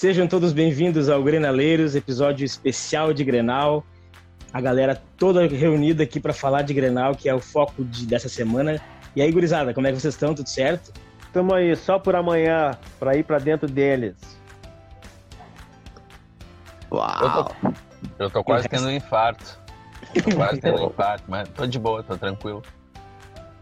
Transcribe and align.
Sejam 0.00 0.26
todos 0.26 0.54
bem-vindos 0.54 1.10
ao 1.10 1.22
Grenaleiros, 1.22 1.94
episódio 1.94 2.42
especial 2.42 3.12
de 3.12 3.22
Grenal. 3.22 3.84
A 4.50 4.58
galera 4.58 5.02
toda 5.18 5.46
reunida 5.46 6.04
aqui 6.04 6.18
para 6.18 6.32
falar 6.32 6.62
de 6.62 6.72
Grenal, 6.72 7.14
que 7.14 7.28
é 7.28 7.34
o 7.34 7.38
foco 7.38 7.84
de, 7.84 8.06
dessa 8.06 8.26
semana. 8.26 8.80
E 9.14 9.20
aí, 9.20 9.30
gurizada, 9.30 9.74
como 9.74 9.86
é 9.86 9.92
que 9.92 10.00
vocês 10.00 10.14
estão? 10.14 10.34
Tudo 10.34 10.48
certo? 10.48 10.90
Estamos 11.26 11.52
aí 11.52 11.76
só 11.76 11.98
por 11.98 12.16
amanhã, 12.16 12.78
para 12.98 13.14
ir 13.14 13.24
para 13.24 13.38
dentro 13.38 13.68
deles. 13.68 14.16
Uau! 16.90 17.22
Eu 17.22 17.44
tô, 17.44 17.74
eu 18.20 18.30
tô 18.30 18.42
quase 18.42 18.70
tendo 18.70 18.86
um 18.86 18.92
infarto. 18.92 19.58
Tô 20.24 20.34
quase 20.34 20.62
tendo 20.62 20.80
um 20.80 20.86
infarto, 20.88 21.24
mas 21.28 21.46
tô 21.50 21.66
de 21.66 21.78
boa, 21.78 22.02
tô 22.02 22.16
tranquilo. 22.16 22.62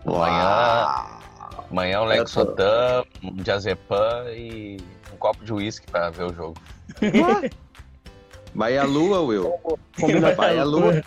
Amanhã, 0.06 1.04
amanhã 1.68 2.00
um 2.00 2.04
Lexotan, 2.04 3.02
um 3.24 3.34
Diazepam 3.34 4.30
e 4.36 4.76
copo 5.18 5.44
de 5.44 5.52
uísque 5.52 5.90
para 5.90 6.10
ver 6.10 6.24
o 6.24 6.34
jogo. 6.34 6.56
Vai 8.54 8.78
a 8.78 8.84
lua, 8.84 9.20
Will. 9.20 9.52
Combina 10.00 10.34
vai 10.34 10.58
a 10.58 10.64
lua. 10.64 11.02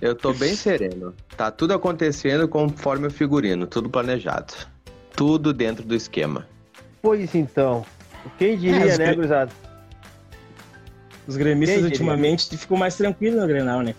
Eu 0.00 0.14
tô 0.14 0.32
bem 0.32 0.54
sereno. 0.54 1.14
Tá 1.36 1.50
tudo 1.50 1.74
acontecendo 1.74 2.48
conforme 2.48 3.06
o 3.06 3.10
figurino, 3.10 3.66
tudo 3.66 3.88
planejado. 3.88 4.54
Tudo 5.14 5.52
dentro 5.52 5.84
do 5.84 5.94
esquema. 5.94 6.46
Pois 7.02 7.34
então. 7.34 7.84
Quem 8.38 8.56
diria, 8.58 8.94
é, 8.94 8.98
né, 8.98 9.14
Cruzado? 9.14 9.52
Os 11.26 11.36
gremistas 11.36 11.82
ultimamente 11.82 12.56
ficam 12.56 12.76
mais 12.76 12.96
tranquilos 12.96 13.40
no 13.40 13.46
Grenal, 13.46 13.82
né? 13.82 13.94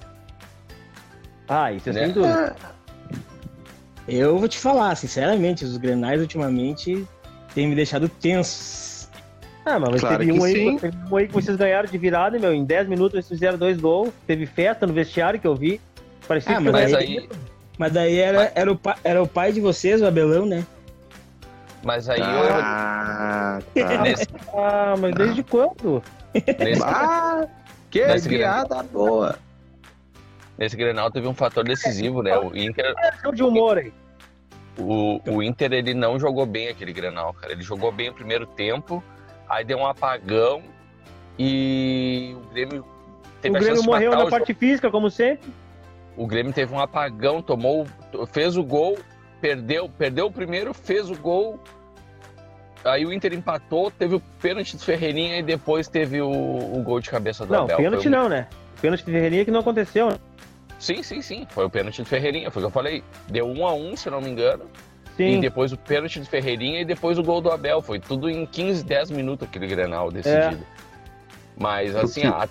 Ah, 1.47 1.71
isso 1.71 1.89
é 1.89 1.93
né? 1.93 2.05
sem 2.05 2.13
dúvida. 2.13 2.55
Eu 4.07 4.37
vou 4.37 4.47
te 4.47 4.57
falar, 4.57 4.95
sinceramente, 4.95 5.65
os 5.65 5.77
Grenais 5.77 6.21
ultimamente 6.21 7.05
têm 7.53 7.67
me 7.67 7.75
deixado 7.75 8.07
tensos. 8.07 8.86
Ah, 9.69 9.77
mas 9.77 9.99
claro 9.99 10.19
teve, 10.19 10.31
um 10.31 10.43
aí, 10.45 10.79
teve 10.79 10.97
um 11.11 11.17
aí 11.17 11.27
que 11.27 11.33
vocês 11.33 11.57
ganharam 11.57 11.89
de 11.89 11.97
virada, 11.97 12.39
meu. 12.39 12.53
Em 12.53 12.63
10 12.63 12.87
minutos 12.87 13.13
vocês 13.13 13.27
fizeram 13.27 13.57
dois 13.57 13.77
gols. 13.77 14.13
Teve 14.25 14.45
festa 14.45 14.87
no 14.87 14.93
vestiário 14.93 15.37
que 15.37 15.45
eu 15.45 15.55
vi. 15.55 15.81
Parecia 16.25 16.57
ah, 16.57 16.61
que 16.61 16.69
mas 16.71 16.93
aí... 16.93 17.29
Mas 17.77 17.91
daí 17.91 18.17
era, 18.17 18.37
mas... 18.39 18.51
era, 18.55 18.71
o 18.71 18.77
pai, 18.77 18.95
era 19.03 19.21
o 19.21 19.27
pai 19.27 19.51
de 19.51 19.59
vocês, 19.59 20.01
o 20.01 20.05
Abelão, 20.07 20.45
né? 20.45 20.65
Mas 21.83 22.09
aí 22.09 22.21
ah, 22.23 23.59
eu... 23.75 23.83
tá. 23.83 24.01
Nesse... 24.03 24.25
ah, 24.53 24.95
mas 24.97 25.13
desde 25.13 25.43
quando? 25.43 26.01
Nesse... 26.33 26.81
Ah, 26.83 27.45
que 27.91 28.05
Nesse 28.05 28.29
piada 28.29 28.81
boa. 28.83 29.37
Nesse 30.57 30.75
Grenal 30.75 31.11
teve 31.11 31.27
um 31.27 31.33
fator 31.33 31.63
decisivo, 31.63 32.23
né? 32.23 32.37
O 32.37 32.55
Inter. 32.55 32.93
É 32.97 33.31
de 33.31 33.43
humor 33.43 33.77
aí. 33.77 33.93
O, 34.77 35.19
o 35.27 35.43
Inter 35.43 35.73
ele 35.73 35.93
não 35.93 36.19
jogou 36.19 36.45
bem 36.45 36.69
aquele 36.69 36.93
Grenal, 36.93 37.33
cara. 37.33 37.51
Ele 37.51 37.61
jogou 37.61 37.91
bem 37.91 38.09
o 38.09 38.13
primeiro 38.13 38.45
tempo, 38.45 39.03
aí 39.49 39.63
deu 39.63 39.77
um 39.77 39.85
apagão 39.85 40.61
e 41.37 42.35
o 42.35 42.49
Grêmio 42.51 42.85
teve 43.41 43.57
o 43.57 43.59
Grêmio 43.59 43.83
morreu 43.83 44.11
na 44.11 44.27
parte 44.27 44.53
física, 44.53 44.89
como 44.89 45.09
sempre. 45.09 45.51
O 46.15 46.25
Grêmio 46.25 46.51
teve 46.51 46.73
um 46.73 46.79
apagão, 46.79 47.41
tomou, 47.41 47.85
fez 48.31 48.57
o 48.57 48.63
gol, 48.63 48.97
perdeu, 49.39 49.87
perdeu 49.87 50.25
o 50.25 50.31
primeiro, 50.31 50.73
fez 50.73 51.09
o 51.09 51.15
gol. 51.15 51.59
Aí 52.83 53.05
o 53.05 53.13
Inter 53.13 53.33
empatou, 53.33 53.91
teve 53.91 54.15
o 54.15 54.19
pênalti 54.41 54.75
do 54.75 54.83
Ferreirinha 54.83 55.37
e 55.37 55.43
depois 55.43 55.87
teve 55.87 56.21
o, 56.21 56.29
o 56.29 56.81
gol 56.83 56.99
de 56.99 57.09
cabeça 57.09 57.45
do 57.45 57.53
não, 57.53 57.63
Abel. 57.63 57.77
Não, 57.77 57.83
pênalti 57.83 58.07
um... 58.07 58.11
não, 58.11 58.29
né? 58.29 58.47
Pênalti 58.81 59.03
do 59.03 59.11
Ferreirinha 59.11 59.45
que 59.45 59.51
não 59.51 59.59
aconteceu. 59.59 60.09
Né? 60.09 60.17
Sim, 60.79 61.03
sim, 61.03 61.21
sim. 61.21 61.47
Foi 61.49 61.65
o 61.65 61.69
pênalti 61.69 62.01
de 62.01 62.09
Ferreirinha, 62.09 62.49
foi 62.49 62.61
o 62.61 62.65
que 62.65 62.69
eu 62.69 62.73
falei. 62.73 63.03
Deu 63.27 63.47
um 63.47 63.67
a 63.67 63.73
um, 63.73 63.95
se 63.95 64.09
não 64.09 64.21
me 64.21 64.29
engano. 64.29 64.65
Sim. 65.17 65.37
E 65.37 65.41
depois 65.41 65.73
o 65.73 65.77
pênalti 65.77 66.19
de 66.19 66.29
Ferreirinha 66.29 66.81
e 66.81 66.85
depois 66.85 67.17
o 67.17 67.23
gol 67.23 67.41
do 67.41 67.51
Abel. 67.51 67.81
Foi 67.81 67.99
tudo 67.99 68.29
em 68.29 68.45
15, 68.45 68.85
10 68.85 69.11
minutos 69.11 69.47
aquele 69.47 69.67
Grenal 69.67 70.11
decidido. 70.11 70.63
É. 70.63 70.87
Mas 71.57 71.95
assim, 71.95 72.23
a, 72.23 72.47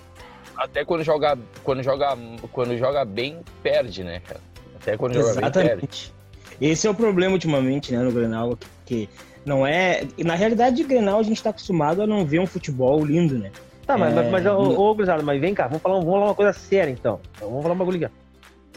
até 0.57 0.83
quando 0.83 1.03
joga, 1.03 1.37
quando 1.63 1.81
joga, 1.81 2.17
quando 2.51 2.77
joga 2.77 3.05
bem, 3.05 3.39
perde, 3.63 4.03
né, 4.03 4.19
cara? 4.19 4.41
Até 4.81 4.97
quando 4.97 5.15
Exatamente. 5.15 5.53
joga 5.53 5.67
bem, 5.67 5.77
perde. 5.79 6.13
Esse 6.59 6.87
é 6.87 6.89
o 6.89 6.93
problema 6.93 7.33
ultimamente, 7.33 7.93
né, 7.93 7.99
no 7.99 8.11
Grenal, 8.11 8.57
que 8.85 9.07
não 9.45 9.65
é, 9.65 10.05
na 10.17 10.35
realidade 10.35 10.75
de 10.75 10.83
Grenal 10.83 11.19
a 11.19 11.23
gente 11.23 11.41
tá 11.41 11.51
acostumado 11.51 12.01
a 12.01 12.07
não 12.07 12.25
ver 12.25 12.39
um 12.39 12.47
futebol 12.47 13.05
lindo, 13.05 13.37
né? 13.37 13.51
Tá, 13.85 13.97
mas, 13.97 14.17
é... 14.17 14.29
mas, 14.29 14.45
ô, 14.45 14.89
ô, 14.89 14.95
Grisado, 14.95 15.23
mas 15.23 15.39
vem 15.39 15.53
cá, 15.53 15.67
vamos 15.67 15.81
falar, 15.81 15.95
vamos 15.95 16.11
falar 16.11 16.25
uma 16.25 16.35
coisa 16.35 16.51
séria 16.51 16.91
então. 16.91 17.21
então 17.35 17.47
vamos 17.47 17.63
falar 17.63 17.75
uma 17.75 17.85
bagulho 17.85 18.11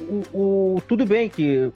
o, 0.00 0.76
o, 0.76 0.82
Tudo 0.86 1.04
bem 1.04 1.28
que 1.28 1.70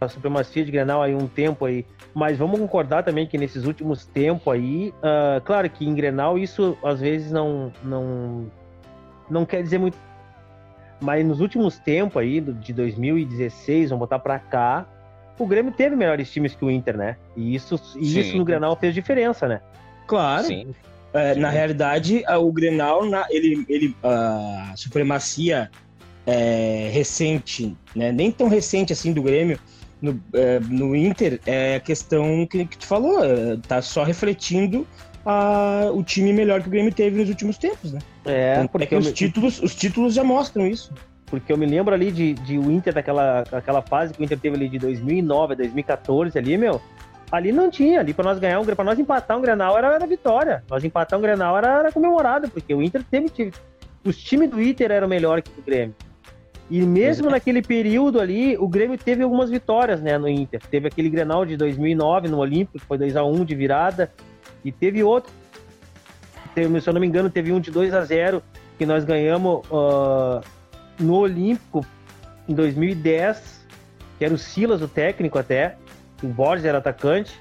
a 0.00 0.08
supremacia 0.08 0.64
de 0.64 0.70
Grenal 0.70 1.02
aí 1.02 1.14
um 1.14 1.26
tempo 1.26 1.64
aí, 1.64 1.84
mas 2.14 2.38
vamos 2.38 2.58
concordar 2.58 3.02
também 3.02 3.26
que 3.26 3.38
nesses 3.38 3.64
últimos 3.64 4.04
tempos 4.06 4.52
aí, 4.52 4.92
uh, 4.98 5.40
claro 5.44 5.68
que 5.70 5.86
em 5.86 5.94
Grenal 5.94 6.38
isso 6.38 6.76
às 6.84 7.00
vezes 7.00 7.32
não, 7.32 7.72
não, 7.82 8.50
não 9.30 9.44
quer 9.46 9.62
dizer 9.62 9.78
muito. 9.78 9.96
Mas 11.00 11.24
nos 11.24 11.40
últimos 11.40 11.78
tempos 11.78 12.16
aí, 12.16 12.40
de 12.40 12.72
2016, 12.72 13.90
vamos 13.90 14.00
botar 14.00 14.18
pra 14.18 14.38
cá, 14.38 14.86
o 15.38 15.46
Grêmio 15.46 15.72
teve 15.72 15.94
melhores 15.94 16.30
times 16.30 16.54
que 16.54 16.64
o 16.64 16.70
Inter, 16.70 16.96
né? 16.96 17.16
E 17.36 17.54
isso, 17.54 17.78
e 17.96 18.18
isso 18.18 18.36
no 18.36 18.44
Grenal 18.44 18.74
fez 18.76 18.94
diferença, 18.94 19.46
né? 19.46 19.60
Claro. 20.06 20.44
Sim. 20.44 20.74
É, 21.12 21.34
na 21.34 21.48
realidade, 21.50 22.22
o 22.26 22.52
Grenal, 22.52 23.04
na, 23.06 23.26
ele, 23.30 23.64
ele, 23.68 23.96
a 24.02 24.72
supremacia 24.76 25.70
é, 26.26 26.90
recente, 26.92 27.76
né, 27.94 28.10
nem 28.10 28.30
tão 28.30 28.48
recente 28.48 28.92
assim 28.92 29.12
do 29.12 29.22
Grêmio, 29.22 29.58
no, 30.00 30.20
é, 30.32 30.60
no 30.60 30.94
Inter, 30.94 31.40
é 31.46 31.76
a 31.76 31.80
questão 31.80 32.46
que, 32.46 32.64
que 32.66 32.78
tu 32.78 32.86
falou, 32.86 33.24
é, 33.24 33.56
tá 33.66 33.80
só 33.80 34.02
refletindo 34.04 34.86
a, 35.24 35.90
o 35.92 36.02
time 36.02 36.32
melhor 36.32 36.60
que 36.62 36.68
o 36.68 36.70
Grêmio 36.70 36.92
teve 36.92 37.18
nos 37.18 37.28
últimos 37.28 37.58
tempos, 37.58 37.92
né? 37.92 37.98
É, 38.24 38.54
então, 38.54 38.68
porque 38.68 38.94
os, 38.94 39.06
me... 39.06 39.12
títulos, 39.12 39.62
os 39.62 39.74
títulos 39.74 40.14
já 40.14 40.24
mostram 40.24 40.66
isso. 40.66 40.92
Porque 41.26 41.52
eu 41.52 41.56
me 41.56 41.66
lembro 41.66 41.92
ali 41.92 42.12
de, 42.12 42.34
de 42.34 42.56
o 42.56 42.70
Inter 42.70 42.94
daquela 42.94 43.42
aquela 43.50 43.82
fase 43.82 44.14
que 44.14 44.20
o 44.20 44.24
Inter 44.24 44.38
teve 44.38 44.54
ali 44.54 44.68
de 44.68 44.78
2009 44.78 45.54
a 45.54 45.56
2014 45.56 46.38
ali, 46.38 46.56
meu, 46.56 46.80
Ali 47.30 47.50
não 47.50 47.70
tinha, 47.70 48.00
ali 48.00 48.14
para 48.14 48.24
nós 48.24 48.38
ganhar 48.38 48.60
um 48.60 48.64
para 48.64 48.84
nós 48.84 48.98
empatar 48.98 49.36
um 49.36 49.40
Grenal 49.40 49.76
era, 49.76 49.94
era 49.94 50.06
vitória. 50.06 50.62
Nós 50.70 50.84
empatar 50.84 51.18
um 51.18 51.22
Grenal 51.22 51.56
era, 51.58 51.80
era 51.80 51.92
comemorado, 51.92 52.48
porque 52.48 52.72
o 52.72 52.82
Inter 52.82 53.02
teve, 53.02 53.28
teve 53.28 53.52
os 54.04 54.16
times 54.16 54.48
do 54.48 54.62
Inter 54.62 54.92
eram 54.92 55.08
melhores 55.08 55.42
que 55.42 55.60
o 55.60 55.62
Grêmio. 55.62 55.94
E 56.70 56.82
mesmo 56.82 57.28
é. 57.28 57.30
naquele 57.32 57.62
período 57.62 58.20
ali, 58.20 58.56
o 58.58 58.66
Grêmio 58.66 58.98
teve 58.98 59.22
algumas 59.22 59.50
vitórias, 59.50 60.00
né, 60.00 60.18
no 60.18 60.28
Inter. 60.28 60.60
Teve 60.68 60.88
aquele 60.88 61.08
Grenal 61.08 61.46
de 61.46 61.56
2009 61.56 62.28
no 62.28 62.38
Olímpico, 62.38 62.78
que 62.78 62.84
foi 62.84 62.98
2 62.98 63.16
a 63.16 63.24
1 63.24 63.44
de 63.44 63.54
virada, 63.54 64.12
e 64.64 64.72
teve 64.72 65.02
outro, 65.02 65.32
teve, 66.54 66.80
se 66.80 66.88
eu 66.88 66.92
não 66.92 67.00
me 67.00 67.06
engano, 67.06 67.30
teve 67.30 67.52
um 67.52 67.60
de 67.60 67.70
2 67.70 67.94
a 67.94 68.04
0 68.04 68.42
que 68.76 68.84
nós 68.84 69.04
ganhamos 69.04 69.64
uh, 69.68 70.40
no 70.98 71.14
Olímpico 71.16 71.86
em 72.48 72.54
2010, 72.54 73.66
que 74.18 74.24
era 74.24 74.34
o 74.34 74.38
Silas, 74.38 74.82
o 74.82 74.88
técnico 74.88 75.38
até 75.38 75.76
o 76.22 76.26
Borges 76.26 76.64
era 76.64 76.78
atacante. 76.78 77.40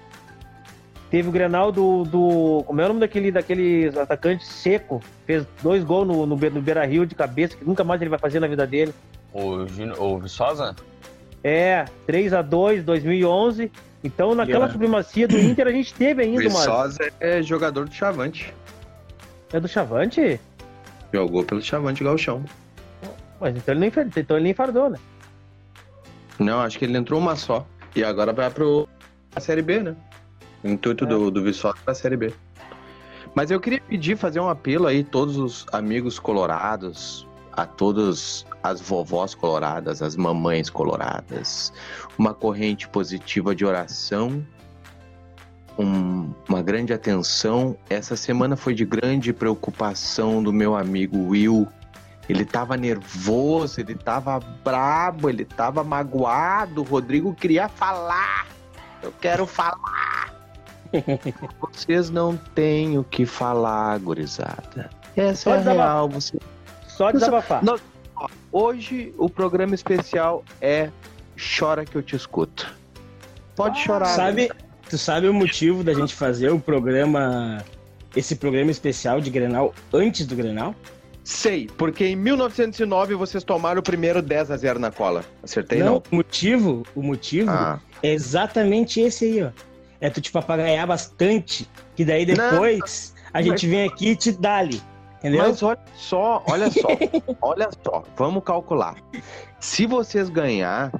Teve 1.10 1.30
o 1.30 1.32
Grenal 1.32 1.72
do, 1.72 2.04
do. 2.04 2.64
Como 2.66 2.82
é 2.82 2.86
o 2.86 2.88
nome 2.90 3.00
daquele, 3.00 3.32
daquele 3.32 3.88
atacante 3.98 4.46
seco? 4.46 5.02
Fez 5.26 5.46
dois 5.62 5.84
gols 5.84 6.08
no, 6.08 6.26
no, 6.26 6.36
no 6.36 6.62
Beira 6.62 6.86
Rio 6.86 7.06
de 7.06 7.16
cabeça, 7.16 7.56
que 7.56 7.64
nunca 7.64 7.84
mais 7.84 8.02
ele 8.02 8.10
vai 8.10 8.20
fazer 8.20 8.40
na 8.40 8.48
vida 8.48 8.66
dele. 8.66 8.94
O, 9.36 9.66
o 10.02 10.20
Viçosa? 10.20 10.74
É, 11.44 11.84
3 12.08 12.32
a 12.32 12.42
2 12.42 12.86
2011. 12.86 13.70
Então, 14.02 14.34
naquela 14.34 14.60
yeah. 14.60 14.72
supremacia 14.72 15.28
do 15.28 15.38
Inter, 15.38 15.68
a 15.68 15.72
gente 15.72 15.94
teve 15.94 16.24
ainda 16.24 16.40
uma. 16.40 16.50
Viçosa 16.50 17.12
é 17.20 17.44
jogador 17.44 17.86
do 17.86 17.94
Chavante. 17.94 18.54
É 19.52 19.60
do 19.60 19.68
Chavante? 19.68 20.40
Jogou 21.14 21.44
pelo 21.44 21.62
Chavante 21.62 22.02
Galchão. 22.02 22.46
Mas 23.42 23.58
então 23.58 23.74
ele, 23.74 23.82
nem, 23.82 23.92
então 24.16 24.38
ele 24.38 24.46
nem 24.46 24.54
fardou, 24.54 24.90
né? 24.90 24.98
Não, 26.40 26.62
acho 26.62 26.80
que 26.80 26.86
ele 26.86 26.98
entrou 26.98 27.20
uma 27.20 27.36
só. 27.36 27.68
E 27.94 28.04
agora 28.06 28.32
vai 28.32 28.50
pro 28.50 28.88
a 29.36 29.42
Série 29.42 29.62
B, 29.62 29.82
né? 29.82 29.96
O 30.64 30.70
intuito 30.70 31.04
é. 31.04 31.08
do, 31.08 31.30
do 31.30 31.44
Viçosa 31.44 31.76
pra 31.84 31.94
Série 31.94 32.16
B. 32.16 32.34
Mas 33.34 33.52
eu 33.52 33.60
queria 33.60 33.82
pedir, 33.82 34.16
fazer 34.16 34.40
um 34.40 34.48
apelo 34.48 34.88
aí, 34.88 35.04
todos 35.04 35.36
os 35.36 35.66
amigos 35.74 36.18
colorados, 36.18 37.28
a 37.56 37.66
todas 37.66 38.46
as 38.62 38.82
vovós 38.82 39.34
coloradas, 39.34 40.02
as 40.02 40.16
mamães 40.16 40.70
coloradas, 40.70 41.72
uma 42.18 42.34
corrente 42.34 42.88
positiva 42.88 43.56
de 43.56 43.66
oração, 43.66 44.46
um, 45.78 46.34
uma 46.50 46.62
grande 46.62 46.94
atenção. 46.94 47.78
Essa 47.90 48.16
semana 48.16 48.56
foi 48.56 48.74
de 48.74 48.86
grande 48.86 49.32
preocupação 49.32 50.42
do 50.42 50.52
meu 50.52 50.76
amigo 50.76 51.30
Will, 51.30 51.68
ele 52.28 52.44
tava 52.44 52.76
nervoso, 52.76 53.80
ele 53.80 53.96
tava 53.96 54.40
brabo, 54.40 55.30
ele 55.30 55.46
tava 55.46 55.84
magoado. 55.84 56.82
O 56.82 56.84
Rodrigo 56.84 57.34
queria 57.36 57.70
falar. 57.70 58.48
Eu 59.02 59.14
quero 59.22 59.46
falar. 59.46 60.34
Vocês 61.72 62.10
não 62.10 62.36
têm 62.36 62.98
o 62.98 63.04
que 63.04 63.26
falar, 63.26 64.00
gurizada. 64.00 64.90
Essa 65.16 65.52
é 65.52 65.54
a 65.54 65.60
real. 65.60 66.10
Você... 66.10 66.40
Só 66.96 67.12
desabafar. 67.12 67.64
Não, 67.64 67.78
hoje 68.52 69.14
o 69.18 69.30
programa 69.30 69.76
especial 69.76 70.44
é 70.62 70.90
Chora 71.38 71.84
que 71.84 71.96
eu 71.96 72.02
te 72.02 72.16
escuto. 72.16 72.74
Pode 73.56 73.80
ah, 73.82 73.84
chorar. 73.84 74.06
Sabe, 74.06 74.50
tu 74.90 74.98
sabe 74.98 75.28
o 75.28 75.34
motivo 75.34 75.84
da 75.84 75.94
gente 75.94 76.14
fazer 76.14 76.50
o 76.50 76.60
programa 76.60 77.64
esse 78.16 78.38
programa 78.38 78.72
especial 78.72 79.20
de 79.20 79.30
Grenal 79.30 79.74
antes 79.94 80.26
do 80.26 80.36
Grenal? 80.36 80.74
Sei, 81.22 81.68
porque 81.78 82.06
em 82.06 82.16
1909 82.16 83.16
vocês 83.16 83.44
tomaram 83.44 83.80
o 83.80 83.84
primeiro 83.84 84.22
10 84.22 84.52
a 84.52 84.58
0 84.58 84.80
na 84.80 84.92
cola. 84.92 85.26
Acertei 85.44 85.80
não? 85.80 85.96
não? 85.96 86.04
O 86.12 86.16
motivo, 86.16 86.86
o 86.96 87.02
motivo 87.02 87.50
ah. 87.50 87.80
é 88.02 88.14
exatamente 88.14 89.02
esse 89.02 89.26
aí, 89.26 89.44
ó. 89.44 89.50
É 90.00 90.10
tu 90.10 90.22
te 90.22 90.32
papagaiar 90.32 90.86
bastante, 90.86 91.68
que 91.96 92.06
daí 92.06 92.26
depois 92.26 93.14
não, 93.16 93.32
a 93.34 93.42
gente 93.42 93.66
mas... 93.66 93.76
vem 93.76 93.84
aqui 93.88 94.10
e 94.10 94.16
te 94.16 94.32
dá-lhe. 94.32 94.82
Entendeu? 95.26 95.42
Mas 95.42 95.64
olha 95.64 95.80
só, 95.96 96.44
olha 96.48 96.70
só, 96.70 96.88
olha 97.42 97.70
só, 97.84 98.04
vamos 98.16 98.44
calcular. 98.44 98.96
Se 99.60 99.88
vocês 99.88 100.30
ganhar, 100.30 100.92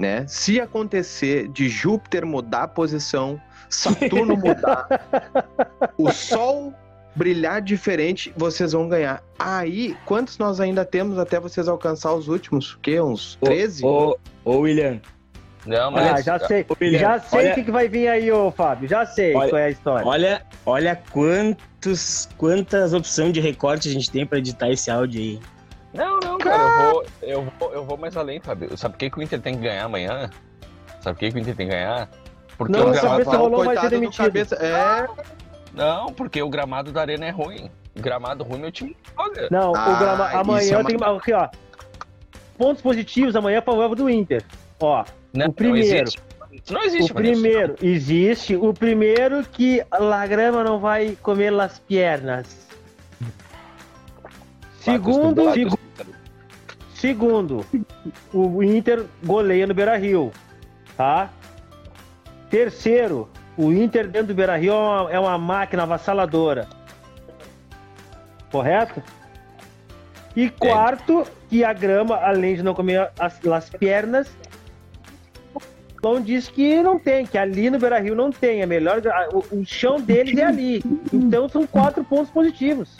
né? 0.00 0.26
Se 0.26 0.60
acontecer 0.60 1.46
de 1.48 1.68
Júpiter 1.68 2.26
mudar 2.26 2.64
a 2.64 2.68
posição, 2.68 3.40
Saturno 3.70 4.34
mudar, 4.36 4.88
o 5.96 6.10
Sol 6.10 6.74
brilhar 7.14 7.62
diferente, 7.62 8.34
vocês 8.36 8.72
vão 8.72 8.88
ganhar. 8.88 9.22
Aí, 9.38 9.96
quantos 10.04 10.38
nós 10.38 10.58
ainda 10.58 10.84
temos 10.84 11.16
até 11.16 11.38
vocês 11.38 11.68
alcançar 11.68 12.12
os 12.14 12.26
últimos? 12.26 12.74
O 12.74 12.80
quê? 12.80 13.00
Uns 13.00 13.38
13? 13.42 13.84
Ô, 13.84 14.18
ô, 14.44 14.58
William. 14.58 15.00
Não, 15.66 15.90
mas... 15.90 16.12
Ah, 16.12 16.20
já 16.20 16.38
sei, 16.38 16.64
William, 16.80 16.98
já 16.98 17.18
sei 17.18 17.38
olha... 17.40 17.50
o 17.50 17.54
que, 17.54 17.64
que 17.64 17.70
vai 17.70 17.88
vir 17.88 18.08
aí, 18.08 18.30
ô 18.30 18.50
Fábio. 18.50 18.88
Já 18.88 19.04
sei 19.04 19.34
olha, 19.34 19.48
qual 19.48 19.60
é 19.60 19.64
a 19.64 19.70
história. 19.70 20.06
Olha, 20.06 20.42
olha 20.64 21.02
quantos, 21.10 22.28
quantas 22.38 22.94
opções 22.94 23.32
de 23.32 23.40
recorte 23.40 23.88
a 23.88 23.92
gente 23.92 24.10
tem 24.10 24.24
para 24.24 24.38
editar 24.38 24.70
esse 24.70 24.90
áudio 24.90 25.20
aí. 25.20 25.40
Não, 25.92 26.20
não, 26.20 26.38
cara, 26.38 26.62
eu 26.62 26.92
vou, 26.92 27.04
eu 27.22 27.52
vou, 27.58 27.74
eu 27.74 27.84
vou 27.84 27.96
mais 27.96 28.16
além, 28.16 28.40
Fábio. 28.40 28.76
Sabe 28.76 28.94
por 28.94 28.98
que, 28.98 29.10
que 29.10 29.18
o 29.18 29.22
Inter 29.22 29.40
tem 29.40 29.54
que 29.54 29.62
ganhar 29.62 29.84
amanhã? 29.84 30.30
Sabe 31.00 31.16
por 31.16 31.20
que, 31.20 31.30
que 31.32 31.36
o 31.36 31.40
Inter 31.40 31.56
tem 31.56 31.66
que 31.66 31.72
ganhar? 31.72 32.08
Porque 32.56 32.72
não, 32.72 32.88
o 32.88 32.92
gramado 32.92 33.30
rolou 33.30 33.64
vai 33.64 33.76
ser 33.76 33.90
demitido. 33.90 34.24
Cabeça, 34.24 34.54
é... 34.56 35.06
Não, 35.74 36.06
porque 36.12 36.42
o 36.42 36.48
gramado 36.48 36.92
da 36.92 37.00
arena 37.02 37.26
é 37.26 37.30
ruim. 37.30 37.70
O 37.96 38.00
gramado 38.00 38.44
ruim 38.44 38.60
meu 38.60 38.72
time 38.72 38.96
joga. 39.16 39.48
Não, 39.50 39.74
ah, 39.74 39.90
o 39.90 39.98
gramado. 39.98 40.36
Amanhã 40.38 40.74
é 40.74 40.78
uma... 40.78 40.84
tem 40.84 40.96
aqui, 41.16 41.32
ó. 41.32 41.48
Pontos 42.56 42.82
positivos 42.82 43.36
amanhã 43.36 43.60
para 43.60 43.74
o 43.74 43.94
do 43.94 44.08
Inter. 44.08 44.42
Ó, 44.80 45.04
não, 45.36 45.46
o 45.46 45.52
primeiro. 45.52 46.10
Não 46.70 46.82
existe, 46.82 47.12
O 47.12 47.14
primeiro, 47.14 47.74
isso. 47.74 47.86
existe. 47.86 48.56
O 48.56 48.72
primeiro 48.72 49.44
que 49.44 49.82
a 49.90 50.26
grama 50.26 50.64
não 50.64 50.80
vai 50.80 51.16
comer 51.22 51.52
as 51.60 51.78
pernas. 51.78 52.66
Segundo, 54.80 55.52
segundo, 55.52 55.78
segundo, 56.94 57.66
o 58.32 58.62
Inter 58.62 59.04
goleia 59.24 59.66
no 59.66 59.74
Beira 59.74 59.96
Rio, 59.96 60.32
tá? 60.96 61.28
Terceiro, 62.48 63.28
o 63.56 63.72
Inter 63.72 64.06
dentro 64.06 64.28
do 64.28 64.34
Beira 64.34 64.56
Rio 64.56 64.72
é 64.72 64.76
uma, 64.76 65.12
é 65.12 65.18
uma 65.18 65.38
máquina 65.38 65.82
avassaladora. 65.82 66.68
Correto? 68.50 69.02
E 70.36 70.50
quarto, 70.50 71.26
que 71.48 71.64
a 71.64 71.72
grama, 71.72 72.16
além 72.16 72.54
de 72.54 72.62
não 72.62 72.74
comer 72.74 73.10
as, 73.18 73.44
as 73.44 73.70
pernas, 73.70 74.28
não 76.14 76.20
diz 76.20 76.48
que 76.48 76.82
não 76.82 76.98
tem, 76.98 77.26
que 77.26 77.36
ali 77.36 77.70
no 77.70 77.78
Beira 77.78 77.98
Rio 77.98 78.14
não 78.14 78.30
tem. 78.30 78.62
É 78.62 78.66
melhor. 78.66 79.02
O, 79.32 79.60
o 79.60 79.64
chão 79.66 80.00
deles 80.00 80.36
é 80.38 80.44
ali. 80.44 80.82
Então 81.12 81.48
são 81.48 81.66
quatro 81.66 82.04
pontos 82.04 82.30
positivos. 82.30 82.96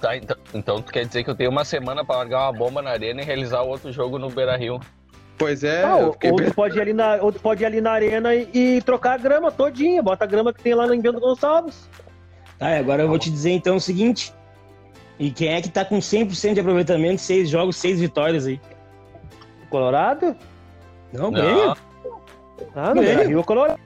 Tá, 0.00 0.16
então, 0.16 0.36
então 0.54 0.82
tu 0.82 0.92
quer 0.92 1.06
dizer 1.06 1.24
que 1.24 1.30
eu 1.30 1.34
tenho 1.34 1.50
uma 1.50 1.64
semana 1.64 2.04
para 2.04 2.16
largar 2.16 2.42
uma 2.42 2.52
bomba 2.52 2.82
na 2.82 2.90
arena 2.90 3.22
e 3.22 3.24
realizar 3.24 3.62
outro 3.62 3.90
jogo 3.92 4.18
no 4.18 4.30
Beira 4.30 4.56
Rio? 4.56 4.80
Pois 5.38 5.64
é. 5.64 5.82
Ah, 5.82 5.96
ou, 5.96 6.12
tu 6.14 6.54
pode 6.54 6.76
ir 6.76 6.80
ali 6.80 6.92
na, 6.92 7.16
ou 7.16 7.32
pode 7.32 7.62
ir 7.62 7.66
ali 7.66 7.80
na 7.80 7.92
arena 7.92 8.34
e, 8.34 8.48
e, 8.54 8.82
trocar 8.82 9.14
a 9.14 9.18
grama 9.18 9.50
todinha. 9.50 10.02
Bota 10.02 10.24
a 10.24 10.26
grama 10.26 10.52
que 10.52 10.62
tem 10.62 10.74
lá 10.74 10.86
no 10.86 10.94
Invento 10.94 11.20
Gonçalves. 11.20 11.88
Tá, 12.58 12.76
agora 12.78 13.02
eu 13.02 13.08
vou 13.08 13.18
te 13.18 13.30
dizer 13.30 13.50
então 13.50 13.76
o 13.76 13.80
seguinte. 13.80 14.32
E 15.18 15.30
quem 15.30 15.48
é 15.48 15.62
que 15.62 15.70
tá 15.70 15.84
com 15.84 15.98
100% 15.98 16.54
de 16.54 16.60
aproveitamento, 16.60 17.20
seis 17.20 17.48
jogos, 17.48 17.76
seis 17.76 18.00
vitórias 18.00 18.46
aí? 18.46 18.60
Colorado? 19.70 20.36
Não, 21.16 21.30
Grêmio. 21.30 21.76
Ah, 22.74 22.94
no 22.94 23.02
Grêmio. 23.02 23.28
Rio 23.28 23.44
Colorado. 23.44 23.80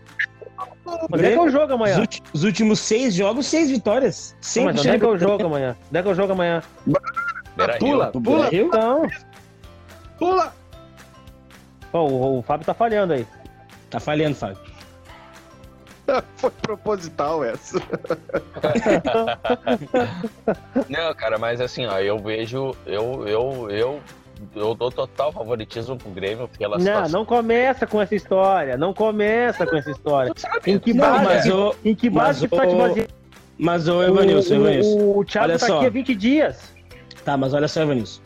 Onde 1.13 1.25
é 1.25 1.33
que 1.33 1.39
é 1.39 1.41
o 1.41 1.49
jogo 1.49 1.73
amanhã? 1.73 2.07
Os, 2.33 2.45
últimos 2.45 2.81
seis 2.81 3.15
jogos, 3.15 3.47
seis 3.47 3.71
vitórias. 3.71 4.37
Sempre 4.41 4.73
mas 4.73 4.81
onde 4.81 4.89
é 4.91 4.99
que 4.99 5.05
é 5.05 5.09
o 5.09 5.19
jogo 5.19 5.47
amanhã? 5.47 5.77
Onde 5.89 5.99
é 5.99 6.03
que 6.03 6.09
é 6.09 6.13
o 6.13 6.15
jogo 6.15 6.33
amanhã? 6.33 6.63
Pula, 7.79 8.13
pula. 8.13 8.49
Então. 8.53 9.09
Pula. 10.19 10.55
Oh, 11.93 11.99
o, 11.99 12.39
o 12.39 12.43
Fábio 12.43 12.67
tá 12.67 12.75
falhando 12.75 13.13
aí. 13.13 13.27
Tá 13.89 13.99
falhando, 13.99 14.37
Fábio. 14.37 14.59
Foi 16.37 16.51
proposital 16.51 17.45
essa. 17.45 17.79
Não, 20.89 21.15
cara, 21.15 21.39
mas 21.39 21.61
assim, 21.61 21.87
ó, 21.87 21.99
eu 22.01 22.19
vejo, 22.19 22.75
eu, 22.87 23.27
eu, 23.27 23.71
eu, 23.71 24.01
eu 24.55 24.75
dou 24.75 24.91
total 24.91 25.33
favoritismo 25.33 25.97
pro 25.97 26.11
Grêmio 26.11 26.49
pela 26.49 26.77
Não, 26.77 26.85
situação. 26.85 27.21
não 27.21 27.27
começa 27.27 27.87
com 27.87 28.01
essa 28.01 28.15
história, 28.15 28.77
não 28.77 28.93
começa 28.93 29.67
com 29.67 29.77
essa 29.77 29.91
história. 29.91 30.33
Em 30.67 30.79
que 30.79 30.93
base, 30.93 31.25
mas 31.25 31.47
o, 31.47 31.75
em 31.85 31.95
que 31.95 32.11
base 32.11 32.49
mas, 32.51 32.61
tá 32.61 32.67
te 32.67 32.75
baseando? 32.75 33.09
Mas 33.59 33.89
o 33.89 34.03
Evanilson, 34.03 34.55
Evanilson. 34.55 34.99
O, 34.99 35.19
o 35.19 35.25
Thiago 35.25 35.51
olha 35.51 35.59
tá 35.59 35.67
só. 35.67 35.77
aqui 35.77 35.87
há 35.87 35.91
20 35.91 36.15
dias. 36.15 36.73
Tá, 37.25 37.37
mas 37.37 37.53
olha 37.53 37.69
só, 37.69 37.83
Evanilson. 37.83 38.21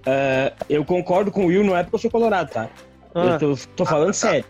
Uh, 0.00 0.64
eu 0.68 0.84
concordo 0.84 1.30
com 1.30 1.44
o 1.44 1.46
Will, 1.46 1.64
não 1.64 1.76
é 1.76 1.82
porque 1.82 1.96
eu 1.96 2.00
sou 2.00 2.10
colorado, 2.10 2.50
tá? 2.50 2.68
Ah. 3.14 3.38
Eu 3.40 3.56
tô, 3.56 3.56
tô 3.76 3.84
falando 3.86 4.10
ah, 4.10 4.14
sério. 4.14 4.44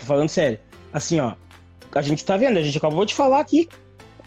Tô 0.00 0.06
falando 0.06 0.28
sério. 0.28 0.58
Assim, 0.92 1.20
ó. 1.20 1.34
A 1.94 2.02
gente 2.02 2.24
tá 2.24 2.36
vendo, 2.36 2.58
a 2.58 2.62
gente 2.62 2.76
acabou 2.76 3.04
de 3.04 3.14
falar 3.14 3.40
aqui 3.40 3.68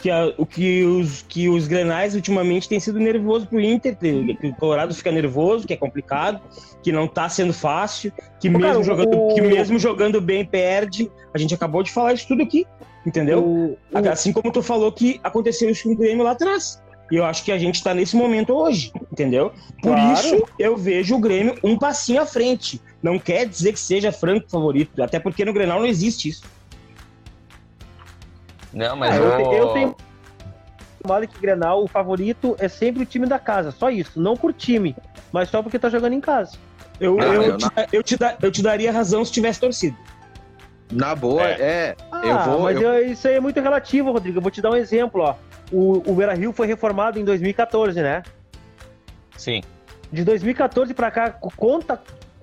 que, 0.01 0.09
a, 0.09 0.33
o 0.37 0.45
que 0.45 0.83
os, 0.83 1.21
que 1.27 1.47
os 1.47 1.67
grenais 1.67 2.15
ultimamente 2.15 2.67
têm 2.67 2.79
sido 2.79 2.99
nervoso 2.99 3.45
pro 3.45 3.61
Inter, 3.61 3.95
que, 3.95 4.35
que 4.35 4.47
o 4.47 4.55
Colorado 4.55 4.93
fica 4.93 5.11
nervoso, 5.11 5.67
que 5.67 5.73
é 5.73 5.77
complicado, 5.77 6.41
que 6.81 6.91
não 6.91 7.07
tá 7.07 7.29
sendo 7.29 7.53
fácil, 7.53 8.11
que, 8.39 8.49
mesmo, 8.49 8.63
cara, 8.63 8.83
jogando, 8.83 9.17
o... 9.17 9.35
que 9.35 9.41
mesmo 9.41 9.77
jogando 9.77 10.19
bem 10.19 10.43
perde. 10.43 11.09
A 11.33 11.37
gente 11.37 11.53
acabou 11.53 11.83
de 11.83 11.91
falar 11.91 12.13
isso 12.13 12.27
tudo 12.27 12.41
aqui, 12.41 12.65
entendeu? 13.05 13.43
O... 13.43 13.77
Assim 14.09 14.33
como 14.33 14.51
tu 14.51 14.63
falou 14.63 14.91
que 14.91 15.19
aconteceu 15.23 15.69
isso 15.69 15.83
com 15.83 15.91
o 15.91 15.95
Grêmio 15.95 16.23
lá 16.23 16.31
atrás. 16.31 16.81
E 17.11 17.17
eu 17.17 17.25
acho 17.25 17.43
que 17.43 17.51
a 17.51 17.57
gente 17.57 17.75
está 17.75 17.93
nesse 17.93 18.15
momento 18.15 18.53
hoje, 18.53 18.91
entendeu? 19.11 19.51
Por 19.81 19.93
claro. 19.93 20.13
isso 20.13 20.43
eu 20.57 20.77
vejo 20.77 21.15
o 21.15 21.19
Grêmio 21.19 21.55
um 21.61 21.77
passinho 21.77 22.21
à 22.21 22.25
frente. 22.25 22.81
Não 23.03 23.19
quer 23.19 23.45
dizer 23.45 23.73
que 23.73 23.79
seja 23.79 24.11
franco 24.11 24.49
favorito, 24.49 25.03
até 25.03 25.19
porque 25.19 25.43
no 25.43 25.51
Grenal 25.51 25.79
não 25.79 25.85
existe 25.85 26.29
isso. 26.29 26.43
Não, 28.73 28.95
mas 28.95 29.13
ah, 29.13 29.17
eu, 29.17 29.23
eu... 29.23 29.53
eu 29.53 29.67
tenho 29.69 29.95
que 31.27 31.39
Grenal, 31.39 31.83
o 31.83 31.87
favorito 31.87 32.55
é 32.59 32.67
sempre 32.67 33.03
o 33.03 33.05
time 33.05 33.25
da 33.25 33.39
casa, 33.39 33.71
só 33.71 33.89
isso, 33.89 34.21
não 34.21 34.37
por 34.37 34.53
time, 34.53 34.95
mas 35.31 35.49
só 35.49 35.63
porque 35.63 35.79
tá 35.79 35.89
jogando 35.89 36.13
em 36.13 36.21
casa. 36.21 36.57
Eu, 36.99 37.15
não, 37.15 37.33
eu, 37.33 37.41
eu, 37.43 37.57
te, 37.57 37.65
eu, 37.91 38.03
te, 38.03 38.17
eu 38.43 38.51
te 38.51 38.61
daria 38.61 38.91
razão 38.91 39.25
se 39.25 39.31
tivesse 39.31 39.59
torcido. 39.59 39.97
Na 40.91 41.15
boa, 41.15 41.43
é. 41.43 41.61
é 41.61 41.95
ah, 42.11 42.21
eu 42.23 42.39
vou. 42.39 42.61
Mas 42.63 42.79
eu... 42.79 43.11
isso 43.11 43.27
aí 43.27 43.35
é 43.35 43.39
muito 43.39 43.59
relativo, 43.59 44.11
Rodrigo. 44.11 44.37
Eu 44.37 44.41
vou 44.41 44.51
te 44.51 44.61
dar 44.61 44.71
um 44.71 44.75
exemplo, 44.75 45.21
ó. 45.21 45.35
O, 45.71 46.11
o 46.11 46.13
Beira 46.13 46.33
Rio 46.33 46.51
foi 46.51 46.67
reformado 46.67 47.17
em 47.17 47.25
2014, 47.25 47.99
né? 48.01 48.21
Sim. 49.37 49.61
De 50.11 50.23
2014 50.23 50.93
para 50.93 51.09
cá, 51.09 51.29
conta 51.31 51.99